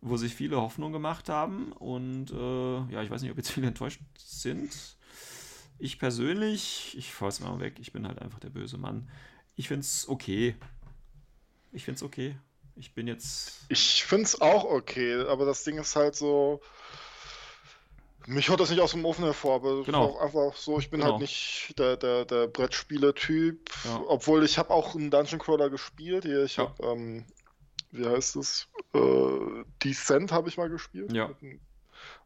[0.00, 1.72] wo sich viele Hoffnung gemacht haben.
[1.72, 4.96] Und äh, ja, ich weiß nicht, ob jetzt viele enttäuscht sind.
[5.84, 9.10] Ich persönlich, ich fahr's mal weg, ich bin halt einfach der böse Mann.
[9.56, 10.54] Ich find's okay.
[11.72, 12.36] Ich find's okay.
[12.76, 13.64] Ich bin jetzt.
[13.68, 16.60] Ich finde es auch okay, aber das Ding ist halt so.
[18.26, 20.04] Mich holt das nicht aus dem Ofen hervor, aber Genau.
[20.04, 21.14] auch einfach so, ich bin Genau.
[21.14, 23.68] halt nicht der, der, der Brettspieler-Typ.
[23.84, 24.04] Ja.
[24.06, 26.22] Obwohl ich habe auch einen Dungeon Crawler gespielt.
[26.24, 26.68] Hier, ich Ja.
[26.68, 27.24] habe, ähm,
[27.90, 28.68] wie heißt es?
[28.94, 31.12] Äh, Descent habe ich mal gespielt.
[31.12, 31.30] Ja.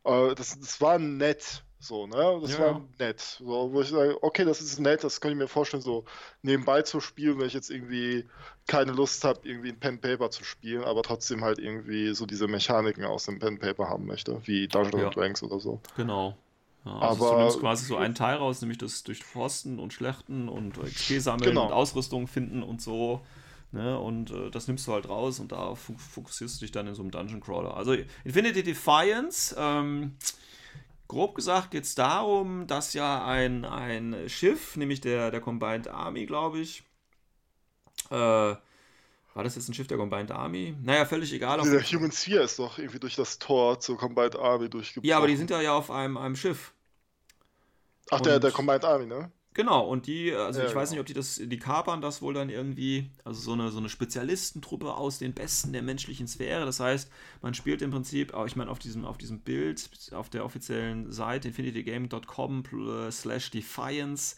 [0.04, 1.64] Äh, das, das war nett.
[1.86, 2.38] So, ne?
[2.42, 3.20] Das Ja, war nett.
[3.20, 6.04] So, wo ich sage, okay, das ist nett, das könnte ich mir vorstellen, so
[6.42, 8.24] nebenbei zu spielen, wenn ich jetzt irgendwie
[8.66, 12.48] keine Lust habe, irgendwie ein Pen Paper zu spielen, aber trotzdem halt irgendwie so diese
[12.48, 15.06] Mechaniken aus dem Pen Paper haben möchte, wie Dungeons Ja.
[15.06, 15.80] and Dragons oder so.
[15.96, 16.36] Genau.
[16.84, 20.48] Ja, also Aber- du nimmst quasi so einen Teil raus, nämlich das Durchforsten und Schlechten
[20.48, 21.66] und XP sammeln Genau.
[21.66, 23.20] und Ausrüstung finden und so.
[23.72, 23.98] Ne?
[23.98, 26.94] Und äh, das nimmst du halt raus und da fo- fokussierst du dich dann in
[26.94, 27.76] so einem Dungeon Crawler.
[27.76, 30.16] Also Infinity Defiance, ähm,
[31.08, 36.26] grob gesagt geht es darum, dass ja ein, ein Schiff, nämlich der, der Combined Army,
[36.26, 36.82] glaube ich,
[38.10, 40.74] äh, war das jetzt ein Schiff der Combined Army?
[40.82, 41.60] Naja, völlig egal.
[41.60, 45.08] auf- Der Human Sphere ist doch irgendwie durch das Tor zur Combined Army durchgebrochen.
[45.08, 46.72] ja, aber die sind ja, ja auf einem, einem Schiff.
[48.10, 49.30] Ach, der, der Combined Army, ne?
[49.56, 50.96] Genau, und die, also Ja, ich weiß genau.
[50.96, 53.88] nicht, ob die das, die kapern das wohl dann irgendwie, also so eine, so eine
[53.88, 56.66] Spezialistentruppe aus den Besten der menschlichen Sphäre.
[56.66, 60.28] Das heißt, man spielt im Prinzip, aber ich meine, auf diesem, auf diesem Bild, auf
[60.28, 62.64] der offiziellen Seite infinitygame.com
[63.10, 64.36] slash defiance,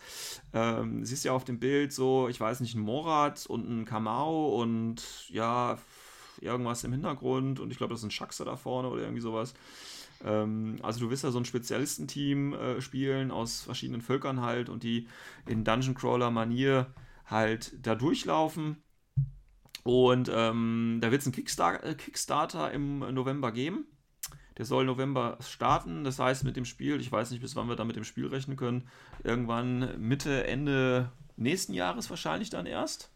[0.52, 3.84] ähm, siehst du ja auf dem Bild so, ich weiß nicht, ein Morat und ein
[3.86, 5.78] Kamau und ja,
[6.40, 9.52] irgendwas im Hintergrund und ich glaube, das ist ein Schaxer da vorne oder irgendwie sowas.
[10.24, 14.82] Ähm, also du wirst ja so ein Spezialistenteam äh, spielen aus verschiedenen Völkern halt und
[14.82, 15.08] die
[15.46, 16.92] in Dungeon Crawler Manier
[17.26, 18.82] halt da durchlaufen.
[19.84, 23.86] Und ähm, da wird es einen Kickstar äh, Kickstarter im November geben.
[24.58, 26.04] Der soll November starten.
[26.04, 28.26] Das heißt, mit dem Spiel, ich weiß nicht, bis wann wir da mit dem Spiel
[28.26, 28.88] rechnen können,
[29.22, 33.12] irgendwann Mitte, Ende nächsten Jahres wahrscheinlich dann erst.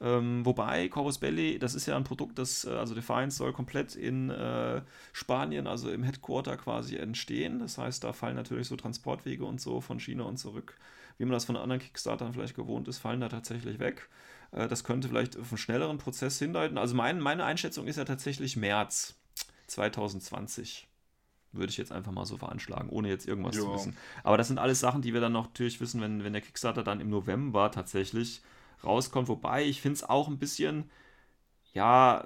[0.00, 3.96] Ähm, wobei Corvus Belli, das ist ja ein Produkt, das, äh, also Defiance soll komplett
[3.96, 4.82] in äh,
[5.12, 7.58] Spanien, also im Headquarter quasi entstehen.
[7.60, 10.76] Das heißt, da fallen natürlich so Transportwege und so von China und zurück,
[11.16, 14.10] wie man das von anderen Kickstartern vielleicht gewohnt ist, fallen da tatsächlich weg.
[14.52, 16.76] Äh, das könnte vielleicht auf einen schnelleren Prozess hindeuten.
[16.76, 19.14] Also mein, meine Einschätzung ist ja tatsächlich März
[19.68, 20.88] 2020.
[21.52, 23.72] Würde ich jetzt einfach mal so veranschlagen, ohne jetzt irgendwas zu Ja.
[23.72, 23.96] wissen.
[24.24, 26.82] Aber das sind alles Sachen, die wir dann noch natürlich wissen, wenn, wenn der Kickstarter
[26.82, 28.42] dann im November tatsächlich
[28.84, 29.28] rauskommt.
[29.28, 30.90] Wobei ich finde es auch ein bisschen,
[31.74, 32.24] ja,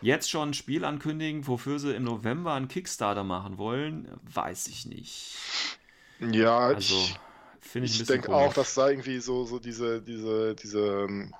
[0.00, 4.86] jetzt schon ein Spiel ankündigen, wofür sie im November einen Kickstarter machen wollen, weiß ich
[4.86, 5.36] nicht.
[6.20, 7.20] Ja, Also, ich,
[7.60, 11.34] finde ich ein ich denke auch, dass da irgendwie so, so diese, diese, diese, ähm,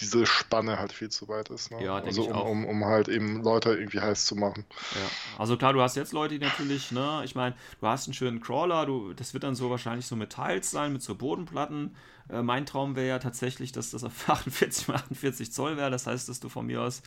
[0.00, 1.70] diese Spanne halt viel zu weit ist.
[1.70, 1.84] Ne?
[1.84, 4.64] Ja, also um, um, um halt eben Leute irgendwie heiß zu machen.
[4.94, 5.38] Ja.
[5.38, 8.40] Also klar, du hast jetzt Leute, die natürlich, ne, ich meine, du hast einen schönen
[8.40, 11.94] Crawler, du, das wird dann so wahrscheinlich so mit Tiles sein, mit so Bodenplatten.
[12.28, 15.90] Äh, mein Traum wäre ja tatsächlich, dass das auf 48 mal 48 Zoll wäre.
[15.90, 17.02] Das heißt, dass du von mir aus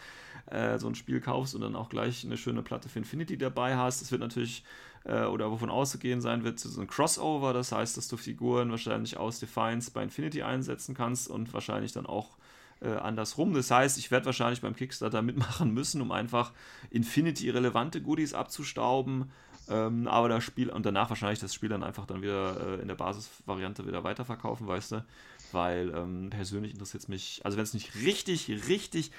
[0.47, 3.75] äh, so ein Spiel kaufst und dann auch gleich eine schöne Platte für Infinity dabei
[3.75, 4.01] hast.
[4.01, 4.63] Das wird natürlich,
[5.05, 7.53] äh, oder wovon auszugehen sein wird, so ein Crossover.
[7.53, 12.05] Das heißt, dass du Figuren wahrscheinlich aus Defiance bei Infinity einsetzen kannst und wahrscheinlich dann
[12.05, 12.37] auch
[12.81, 13.53] äh, andersrum.
[13.53, 16.53] Das heißt, ich werde wahrscheinlich beim Kickstarter mitmachen müssen, um einfach
[16.89, 19.31] Infinity-relevante Goodies abzustauben.
[19.69, 22.87] Ähm, aber das Spiel und danach wahrscheinlich das Spiel dann einfach dann wieder äh, in
[22.87, 25.05] der Basisvariante wieder weiterverkaufen, weißt du?
[25.51, 29.11] Weil ähm, persönlich interessiert es mich, also wenn es nicht richtig, richtig,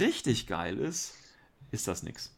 [0.00, 1.14] richtig geil ist,
[1.70, 2.36] ist das nichts.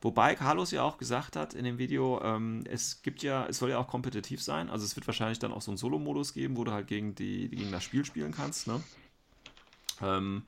[0.00, 3.70] Wobei Carlos ja auch gesagt hat in dem Video, ähm, es gibt ja, es soll
[3.70, 4.68] ja auch kompetitiv sein.
[4.68, 7.48] Also es wird wahrscheinlich dann auch so einen Solo-Modus geben, wo du halt gegen, die,
[7.48, 8.66] gegen das Spiel spielen kannst.
[8.66, 8.82] Ne?
[10.02, 10.44] Ähm,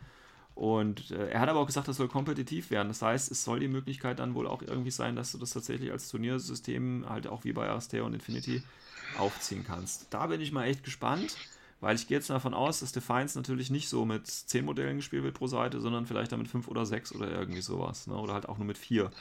[0.55, 2.89] und äh, er hat aber auch gesagt, das soll kompetitiv werden.
[2.89, 5.93] Das heißt, es soll die Möglichkeit dann wohl auch irgendwie sein, dass du das tatsächlich
[5.93, 8.65] als Turniersystem halt auch wie bei Aristea und Infinity
[9.13, 10.07] aufziehen kannst.
[10.11, 11.41] Da bin ich mal echt gespannt,
[11.81, 15.25] weil ich gehe jetzt davon aus, dass Defiance natürlich nicht so mit 10 Modellen gespielt
[15.25, 18.07] wird pro Seite, sondern vielleicht dann mit 5 oder 6 oder irgendwie sowas.
[18.07, 18.17] Ne?
[18.17, 19.13] Oder halt auch nur mit 4.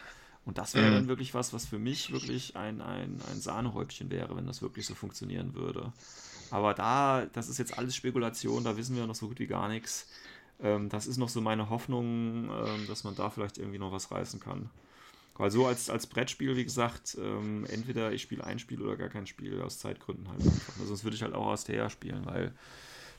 [0.46, 0.92] Und das wäre Mhm.
[0.92, 4.86] dann wirklich was, was für mich wirklich ein, ein, ein Sahnehäubchen wäre, wenn das wirklich
[4.86, 5.92] so funktionieren würde.
[6.52, 9.68] Aber da, das ist jetzt alles Spekulation, da wissen wir noch so gut wie gar
[9.68, 10.08] nichts.
[10.62, 14.12] Ähm, das ist noch so meine Hoffnung, ähm, dass man da vielleicht irgendwie noch was
[14.12, 14.70] reißen kann.
[15.38, 19.10] Weil so als, als Brettspiel, wie gesagt, ähm, entweder ich spiele ein Spiel oder gar
[19.10, 20.74] kein Spiel, aus Zeitgründen halt einfach.
[20.76, 22.54] Also sonst würde ich halt auch aus der spielen, weil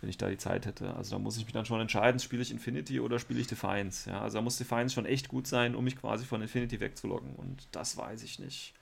[0.01, 0.95] wenn ich da die Zeit hätte.
[0.95, 4.09] Also da muss ich mich dann schon entscheiden, spiele ich Infinity oder spiele ich Defiance.
[4.09, 4.23] Ja?
[4.23, 7.35] Also da muss Defiance schon echt gut sein, um mich quasi von Infinity wegzuloggen.
[7.35, 8.73] Und das weiß ich nicht.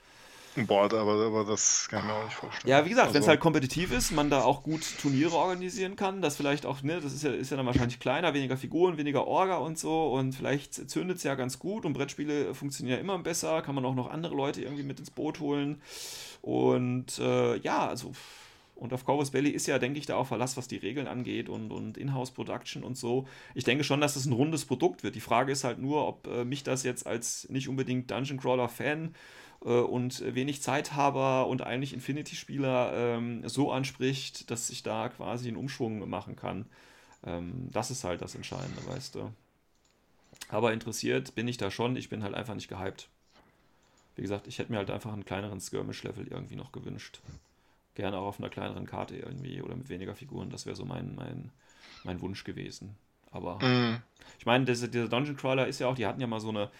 [0.67, 2.69] Boah, aber, aber das kann ich mir auch nicht vorstellen.
[2.69, 5.95] Ja, wie gesagt, wenn es Also- halt kompetitiv ist, man da auch gut Turniere organisieren
[5.95, 8.97] kann, das vielleicht auch, ne, das ist ja, ist ja dann wahrscheinlich kleiner, weniger Figuren,
[8.97, 13.01] weniger Orga und so und vielleicht zündet es ja ganz gut und Brettspiele funktionieren ja
[13.01, 15.81] immer besser, kann man auch noch andere Leute irgendwie mit ins Boot holen
[16.41, 18.11] und äh, ja, also
[18.77, 21.47] und auf Corvus Belly ist ja, denke ich, da auch Verlass, was die Regeln angeht
[21.47, 23.25] und, und Inhouse-Production und so.
[23.53, 25.15] Ich denke schon, dass das ein rundes Produkt wird.
[25.15, 29.15] Die Frage ist halt nur, ob äh, mich das jetzt als nicht unbedingt Dungeon Crawler-Fan
[29.71, 36.07] und wenig Zeithaber und eigentlich Infinity-Spieler ähm, so anspricht, dass ich da quasi einen Umschwung
[36.09, 36.67] machen kann.
[37.25, 39.31] Ähm, das ist halt das Entscheidende, weißt du.
[40.49, 43.09] Aber interessiert bin ich da schon, ich bin halt einfach nicht gehypt.
[44.15, 47.19] wie gesagt, ich hätte mir halt einfach einen kleineren Skirmish-Level irgendwie noch gewünscht.
[47.95, 50.49] Gerne auch auf einer kleineren Karte irgendwie oder mit weniger Figuren.
[50.49, 51.51] Das wäre so mein, mein,
[52.03, 52.95] mein Wunsch gewesen.
[53.31, 54.01] Aber Mhm.
[54.39, 56.71] ich meine, diese, dieser Dungeon Crawler ist ja auch, die hatten ja mal so eine,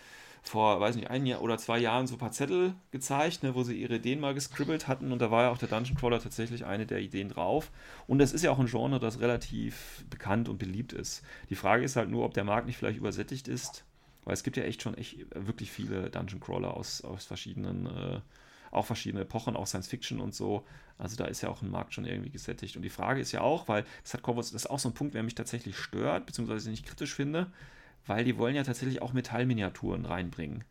[0.48, 3.64] vor, weiß nicht, ein Jahr oder zwei Jahren so ein paar Zettel gezeigt, ne, wo
[3.64, 6.66] sie ihre Ideen mal gescribbelt hatten und da war ja auch der Dungeon Crawler tatsächlich
[6.66, 7.72] eine der Ideen drauf.
[8.08, 11.24] Und das ist ja auch ein Genre, das relativ bekannt und beliebt ist.
[11.50, 13.86] Die Frage ist halt nur, ob der Markt nicht vielleicht übersättigt ist,
[14.24, 18.20] weil es gibt ja echt schon echt wirklich viele Dungeon Crawler aus, aus verschiedenen, äh,
[18.70, 20.64] auch verschiedene Epochen, auch Science Fiction und so.
[20.98, 22.76] Also da ist ja auch ein Markt schon irgendwie gesättigt.
[22.76, 24.93] Und die Frage ist ja auch, weil das hat Corvus, das ist auch so ein
[24.93, 27.52] Punkt, der mich tatsächlich stört, beziehungsweise nicht kritisch finde,
[28.06, 30.64] weil die wollen ja tatsächlich auch Metallminiaturen reinbringen.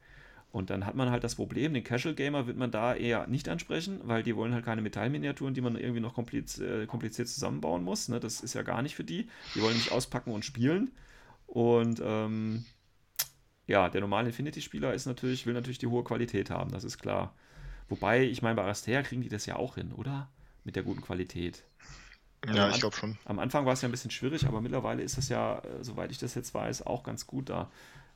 [0.53, 3.49] Und dann hat man halt das Problem, den Casual Gamer wird man da eher nicht
[3.49, 7.82] ansprechen, weil die wollen halt keine Metallminiaturen, die man irgendwie noch kompliz äh, kompliziert zusammenbauen
[7.82, 8.09] muss.
[8.09, 8.20] Ne?
[8.20, 9.28] Das ist ja gar nicht für die.
[9.57, 10.93] Die wollen nicht auspacken und spielen.
[11.49, 12.64] Und ähm,
[13.66, 17.35] ja, der normale Infinity-Spieler ist natürlich, will natürlich die hohe Qualität haben, das ist klar.
[17.89, 20.30] Wobei, ich meine, bei Aristea kriegen die das ja auch hin, oder?
[20.64, 21.64] Mit der guten Qualität.
[22.53, 23.16] Ja, am ich glaube schon.
[23.24, 26.11] Am Anfang war es ja ein bisschen schwierig, aber mittlerweile ist das ja, äh, soweit
[26.11, 27.70] ich das jetzt weiß, auch ganz gut da.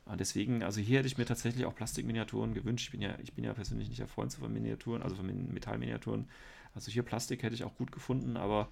[0.05, 2.87] Und deswegen, also hier hätte ich mir tatsächlich auch Plastikminiaturen gewünscht.
[2.87, 5.53] Ich bin ja, ich bin ja persönlich nicht der Freund von Miniaturen, also von Min-
[5.53, 6.27] Metallminiaturen.
[6.73, 8.69] Also hier Plastik hätte ich auch gut gefunden, aber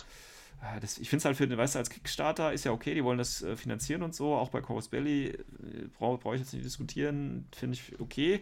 [0.62, 2.96] äh, das, ich finde es halt für den, weißt du, als Kickstarter ist ja okay,
[2.96, 4.36] die wollen das äh, finanzieren und so.
[4.36, 5.38] Auch bei Corus Belly äh,
[5.98, 8.42] brauche brauch ich jetzt nicht diskutieren, finde ich okay.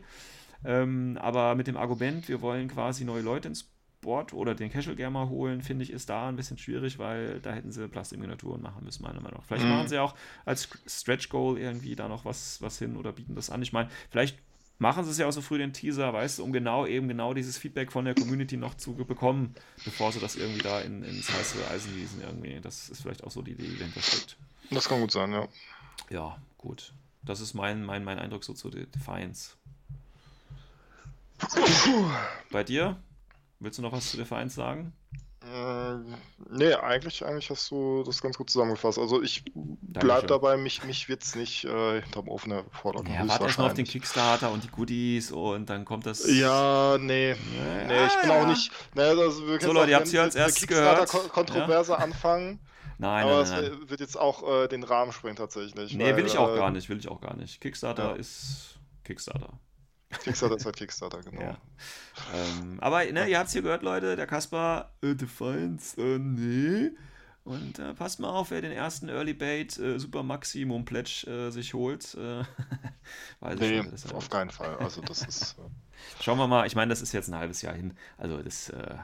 [0.63, 3.69] Ähm, aber mit dem Argument, wir wollen quasi neue Leute ins
[4.05, 7.51] Board oder den Casual Gamer holen, finde ich, ist da ein bisschen schwierig, weil da
[7.51, 9.45] hätten sie Plastikminiaturen machen müssen, meiner Meinung nach.
[9.45, 9.71] Vielleicht Mhm.
[9.71, 13.49] machen sie auch als Stretch Goal irgendwie da noch was, was hin oder bieten das
[13.49, 13.61] an.
[13.61, 14.39] Ich meine, vielleicht
[14.79, 17.33] machen sie es ja auch so früh den Teaser, weißt du, um genau eben genau
[17.33, 19.53] dieses Feedback von der Community noch zu bekommen,
[19.83, 22.59] bevor sie das irgendwie da in, ins heiße Eisen gießen irgendwie.
[22.61, 24.37] Das ist vielleicht auch so die Idee, die dahinter steckt.
[24.71, 25.47] Das kann gut sein, ja.
[26.09, 26.93] Ja, gut.
[27.23, 29.55] Das ist mein, mein, mein Eindruck so zu De- Defiance.
[32.51, 32.97] Bei dir?
[33.59, 34.93] Willst du noch was zu Defiance sagen?
[35.47, 36.15] Ähm,
[36.49, 38.97] nee, eigentlich, eigentlich hast du das ganz gut zusammengefasst.
[38.97, 40.27] Also ich bleib Dankeschön.
[40.27, 43.05] dabei, mich, mich wird es nicht äh, hinterm Ofen herfordern.
[43.05, 43.85] Ja, warte erst mal auf den.
[43.85, 46.25] Kickstarter und die Goodies und dann kommt das.
[46.29, 47.29] Ja, nee.
[47.31, 47.35] Ja,
[47.87, 48.41] Nee, ich bin ja.
[48.41, 48.71] auch nicht.
[48.95, 50.99] Ne, also wir können Leute, ihr habt's hier eine- als erstes gehört.
[51.01, 52.59] Kickstarter-Kontroverse anfangen,
[52.97, 53.63] Nein, aber nein, es nein.
[53.79, 53.89] nein.
[53.89, 55.93] wird jetzt auch äh, den Rahmen sprengen tatsächlich.
[55.93, 57.61] Nee, weil, will ich auch äh, gar nicht, will ich auch gar nicht.
[57.61, 58.15] Kickstarter Ja.
[58.15, 59.59] ist Kickstarter.
[60.23, 61.41] Kickstarter ist halt Kickstarter, genau.
[61.41, 61.57] Ja.
[62.33, 66.91] Ähm, aber ne, ihr habt es hier gehört, Leute, der Kaspar, äh, Defiance, äh, nee.
[67.43, 71.51] Und äh, passt mal auf, wer den ersten Early Bait äh, Super Maximum Pledge äh,
[71.51, 72.15] sich holt.
[72.15, 72.43] Äh,
[73.59, 74.77] Nee, schon, auf keinen Fall.
[74.77, 75.55] Also das ist.
[75.59, 77.95] äh, Schauen wir mal, ich meine, das ist jetzt ein halbes Jahr hin.
[78.17, 78.95] Also das, äh,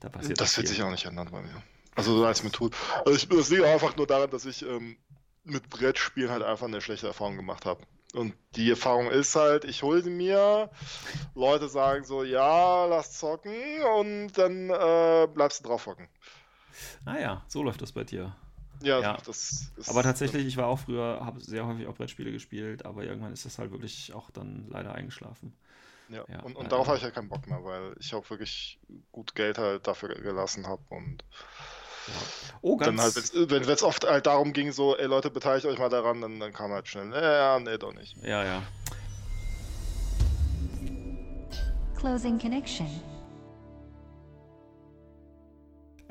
[0.00, 1.62] da passiert Das wird sich auch nicht ändern bei mir.
[1.94, 2.76] Also so als Methode.
[3.06, 4.96] Also ich, das liegt einfach nur daran, dass ich ähm,
[5.44, 7.84] mit Brettspielen halt einfach eine schlechte Erfahrung gemacht habe.
[8.14, 10.70] Und die Erfahrung ist halt, ich hole sie mir,
[11.34, 16.08] Leute sagen so, ja, lass zocken und dann äh, bleibst du drauf hocken.
[17.04, 18.36] Ah ja, so läuft das bei dir.
[18.82, 19.18] Ja, Ja.
[19.24, 19.88] das ist.
[19.88, 23.44] Aber tatsächlich, ich war auch früher, habe sehr häufig auch Brettspiele gespielt, aber irgendwann ist
[23.44, 25.56] das halt wirklich auch dann leider eingeschlafen.
[26.08, 26.24] Ja.
[26.28, 28.78] ja, und, und darauf habe ich halt keinen Bock mehr, weil ich auch wirklich
[29.10, 31.24] gut Geld halt dafür gelassen habe und
[32.62, 33.32] Oh, dann halt, ganz.
[33.34, 36.40] wenn's- wenn es oft halt darum ging, so, ey Leute, beteiligt euch mal daran, dann,
[36.40, 38.16] dann kam halt schnell, ja, nee, doch nicht.
[38.22, 38.62] Ja, ja.
[41.98, 42.86] Closing connection.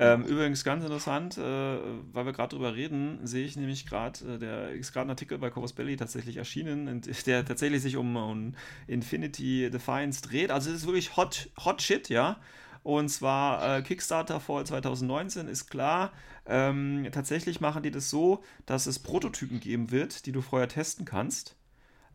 [0.00, 4.38] Ähm, übrigens ganz interessant, äh, weil wir gerade drüber reden, sehe ich nämlich gerade, äh,
[4.38, 8.16] der ist gerade ein Artikel bei Corvus Belly tatsächlich erschienen, und der tatsächlich sich um,
[8.16, 8.54] um
[8.88, 10.50] Infinity Defiance dreht.
[10.50, 12.40] Also es ist wirklich hot, hot shit, ja.
[12.84, 16.12] Und zwar äh, Kickstarter Fall 2019 ist klar.
[16.44, 21.06] Ähm, tatsächlich machen die das so, dass es Prototypen geben wird, die du vorher testen
[21.06, 21.56] kannst.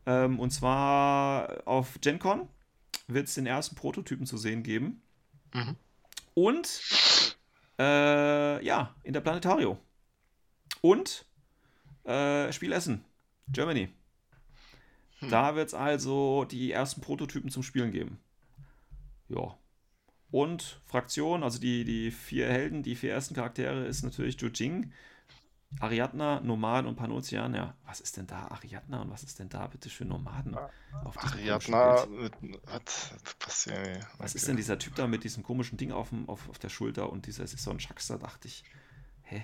[0.06, 2.48] Ähm, und zwar auf GenCon
[3.08, 5.02] wird es den ersten Prototypen zu sehen geben.
[5.56, 5.76] Mhm.
[6.36, 6.82] Und
[7.80, 9.80] äh, ja, in der Planetario.
[10.82, 11.26] Und
[12.04, 13.04] äh, Spielessen,
[13.52, 13.90] Germany.
[15.18, 15.30] Hm.
[15.32, 18.20] Da wird es also die ersten Prototypen zum Spielen geben.
[19.30, 19.58] Ja.
[20.32, 24.92] Und Fraktion, also die, die vier Helden, die vier ersten Charaktere ist natürlich Jujing,
[25.80, 27.56] Ariadna, Nomaden und Panocean.
[27.56, 30.60] Ja, was ist denn da Ariadna und was ist denn da bitte für Nomaden?
[31.04, 32.08] Auf diesem komischen Ariadna, mit,
[32.66, 33.78] was, was passiert?
[33.88, 34.00] ey?
[34.18, 34.48] Was ist Okay.
[34.48, 37.26] denn dieser Typ da mit diesem komischen Ding auf, dem, auf, auf der Schulter und
[37.28, 38.64] dieser ist so ein Schaxer, dachte ich.
[39.24, 39.44] Hä?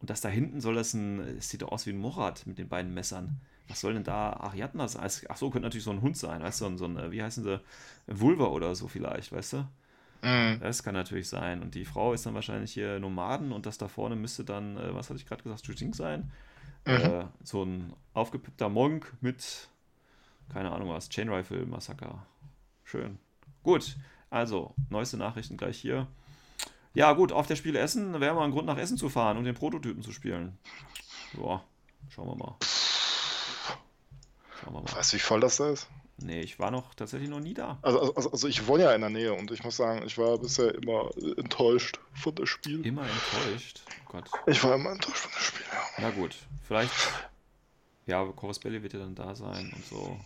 [0.00, 2.58] Und das da hinten soll das ein, es sieht doch aus wie ein Morat mit
[2.58, 3.34] den beiden Messern.
[3.68, 5.10] Was soll denn da Ariadna sein?
[5.28, 7.12] Ach so, könnte natürlich so ein Hund sein, weißt du, so ein, so ein äh,
[7.12, 7.60] wie heißen sie,
[8.06, 9.68] Vulva oder so vielleicht, weißt du?
[10.24, 10.60] Mhm.
[10.60, 11.62] Das kann natürlich sein.
[11.62, 14.94] Und die Frau ist dann wahrscheinlich hier Nomaden und das da vorne müsste dann, äh,
[14.94, 16.30] was hatte ich gerade gesagt, Jujing sein.
[16.86, 16.92] Mhm.
[16.92, 19.68] Äh, so ein aufgepippter Monk mit,
[20.52, 22.26] keine Ahnung was, Chain Rifle Massaker.
[22.84, 23.18] schön.
[23.62, 23.96] Gut,
[24.30, 26.06] also, neueste Nachrichten gleich hier.
[26.92, 29.44] Ja, gut, auf der Spiele Essen wäre mal ein Grund nach Essen zu fahren und
[29.44, 30.56] den Prototypen zu spielen.
[31.34, 31.64] Boah,
[32.08, 32.56] schauen wir mal.
[34.60, 34.92] Schauen wir mal.
[34.94, 35.88] Weißt du, wie voll das da ist?
[36.18, 37.78] Nee, ich war noch tatsächlich noch nie da.
[37.82, 40.38] Also, also, also, ich wohne ja in der Nähe und ich muss sagen, ich war
[40.38, 42.86] bisher immer enttäuscht von dem Spiel.
[42.86, 43.82] Immer enttäuscht?
[43.88, 44.30] Oh Gott.
[44.46, 45.82] Ich war immer enttäuscht von dem Spiel, ja.
[45.98, 46.94] Na gut, vielleicht.
[48.06, 50.20] Ja, Chorus Belly wird ja dann da sein und so.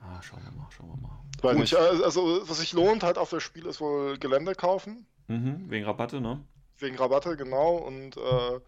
[0.00, 1.18] Ah, schauen wir mal, schauen wir mal.
[1.42, 5.06] Weil nicht, also was sich lohnt halt auf das Spiel ist wohl Gelände kaufen.
[5.28, 6.44] Mhm, wegen Rabatte, ne?
[6.78, 7.76] Wegen Rabatte, genau.
[7.76, 8.60] Und äh,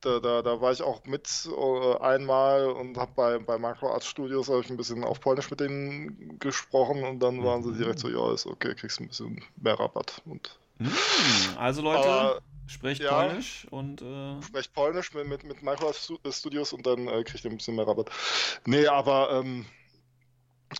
[0.00, 4.04] da, da, da war ich auch mit äh, einmal und habe bei, bei Macro Art
[4.04, 8.08] Studios ich ein bisschen auf Polnisch mit denen gesprochen und dann waren sie direkt so,
[8.08, 8.16] mhm.
[8.16, 10.22] ja, ist okay, kriegst ein bisschen mehr Rabatt.
[10.24, 10.92] Und, mhm,
[11.58, 14.42] also Leute, aber, sprecht ja, Polnisch und äh...
[14.42, 17.86] sprecht Polnisch mit, mit, mit Micro Studios und dann äh, kriegt ihr ein bisschen mehr
[17.86, 18.10] Rabatt.
[18.66, 19.66] Nee, aber ähm,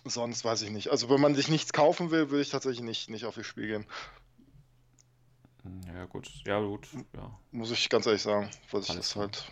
[0.05, 0.89] sonst weiß ich nicht.
[0.89, 3.67] Also wenn man sich nichts kaufen will, will ich tatsächlich nicht, nicht auf das Spiel
[3.67, 3.85] gehen.
[5.93, 6.29] Ja, gut.
[6.45, 6.87] Ja, gut.
[7.15, 7.37] Ja.
[7.51, 8.49] Muss ich ganz ehrlich sagen.
[8.71, 9.51] Was ich das halt.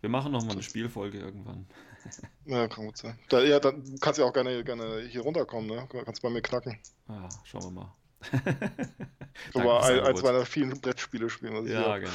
[0.00, 1.66] Wir machen nochmal eine Spielfolge irgendwann.
[2.46, 3.18] ja, kann gut sein.
[3.28, 5.88] Da, ja, dann kannst du ja auch gerne, gerne hier runterkommen, ne?
[6.04, 6.78] Kannst bei mir knacken.
[7.08, 7.94] Ja, schauen wir mal.
[9.52, 11.66] so mal ein, eins meiner vielen Brettspiele spielen.
[11.66, 12.12] ja, genau.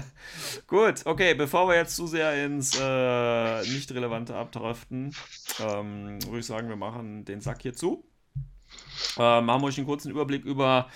[0.66, 5.14] Gut, okay, bevor wir jetzt zu sehr ins äh, Nicht-Relevante abdriften,
[5.60, 8.04] ähm, würde ich sagen, wir machen den Sack hier zu.
[9.18, 10.88] Ähm, haben euch einen kurzen Überblick über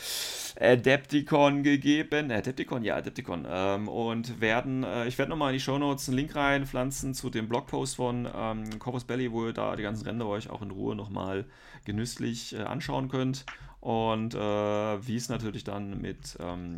[0.60, 2.30] Adepticon gegeben.
[2.30, 3.46] Adepticon, ja, Adepticon.
[3.48, 7.48] Ähm, und werden, äh, ich werde nochmal in die Shownotes einen Link reinpflanzen zu dem
[7.48, 10.96] Blogpost von ähm, Corpus Belly, wo ihr da die ganzen Ränder euch auch in Ruhe
[10.96, 11.44] nochmal
[11.84, 13.44] genüsslich äh, anschauen könnt.
[13.80, 16.74] Und äh, wie es natürlich dann mit ähm,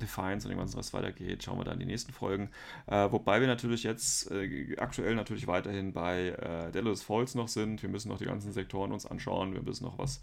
[0.00, 2.50] Defiance und dem ganzen Rest weitergeht, schauen wir dann in die nächsten Folgen.
[2.86, 7.82] Äh, wobei wir natürlich jetzt äh, aktuell natürlich weiterhin bei äh, Delos Falls noch sind.
[7.82, 9.52] Wir müssen noch die ganzen Sektoren uns anschauen.
[9.52, 10.20] Wir müssen noch was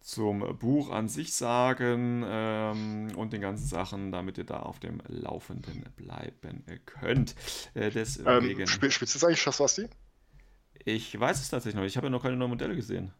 [0.00, 5.00] zum Buch an sich sagen ähm, und den ganzen Sachen, damit ihr da auf dem
[5.06, 7.36] Laufenden bleiben könnt.
[7.74, 8.60] Äh, deswegen.
[8.60, 9.86] Ähm, spiel, spielst du jetzt eigentlich Shaswasti?
[10.84, 11.86] Ich weiß es tatsächlich noch.
[11.86, 13.12] Ich habe ja noch keine neuen Modelle gesehen.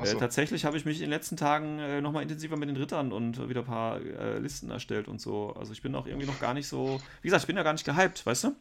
[0.00, 0.16] Äh, so.
[0.16, 3.12] Äh, tatsächlich habe ich mich in den letzten Tagen äh, nochmal intensiver mit den Rittern
[3.12, 5.54] und wieder ein paar äh, Listen erstellt und so.
[5.54, 7.00] Also ich bin auch irgendwie noch gar nicht so.
[7.22, 8.56] Wie gesagt, ich bin ja gar nicht gehypt, weißt du?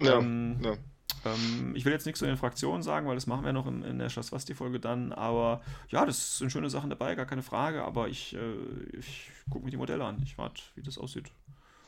[0.00, 0.18] Ja.
[0.18, 0.76] Ähm, ja.
[1.24, 3.82] Ähm, ich will jetzt nichts zu den Fraktionen sagen, weil das machen wir noch in,
[3.82, 5.12] in der Schaswasti-Folge dann.
[5.12, 7.82] Aber ja, das sind schöne Sachen dabei, gar keine Frage.
[7.84, 10.20] Aber ich, äh, ich gucke mir die Modelle an.
[10.24, 11.30] Ich warte, wie das aussieht.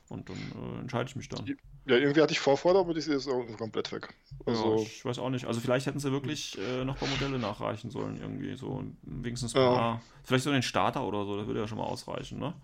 [0.08, 1.44] Und dann äh, entscheide ich mich dann.
[1.86, 4.14] Ja, irgendwie hatte ich Vorfreude, aber die ist jetzt komplett weg.
[4.46, 5.46] Also ja, ich weiß auch nicht.
[5.46, 8.54] Also vielleicht hätten sie wirklich äh, noch ein paar Modelle nachreichen sollen, irgendwie.
[8.56, 10.02] So wenigstens ein paar.
[10.22, 12.54] Vielleicht so den Starter oder so, das würde ja schon mal ausreichen, ne?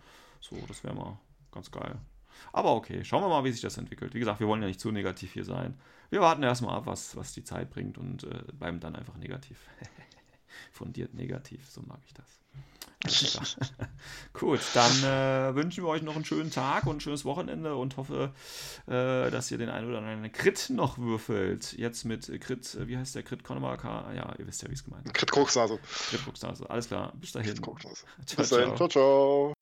[0.41, 1.19] So, das wäre mal
[1.51, 1.99] ganz geil.
[2.53, 4.15] Aber okay, schauen wir mal, wie sich das entwickelt.
[4.15, 5.75] Wie gesagt, wir wollen ja nicht zu negativ hier sein.
[6.11, 9.67] Wir warten erstmal ab, was, was die Zeit bringt und äh, bleiben dann einfach negativ.
[10.73, 12.46] Fundiert negativ, so mag ich das.
[14.33, 17.97] Gut, dann äh, wünschen wir euch noch einen schönen Tag und ein schönes Wochenende und
[17.97, 18.33] hoffe,
[18.87, 21.73] äh, dass ihr den einen oder anderen Crit noch würfelt.
[21.73, 24.13] Jetzt mit Crit, äh, wie heißt der Crit Connemara?
[24.15, 25.15] Ja, ihr wisst ja, wie es gemeint ist.
[25.15, 25.79] Crit Kruxnase.
[26.11, 27.13] Crit Kruxnase, alles klar.
[27.17, 27.55] Bis dahin.
[28.37, 29.56] Bis dahin, ciao, ciao.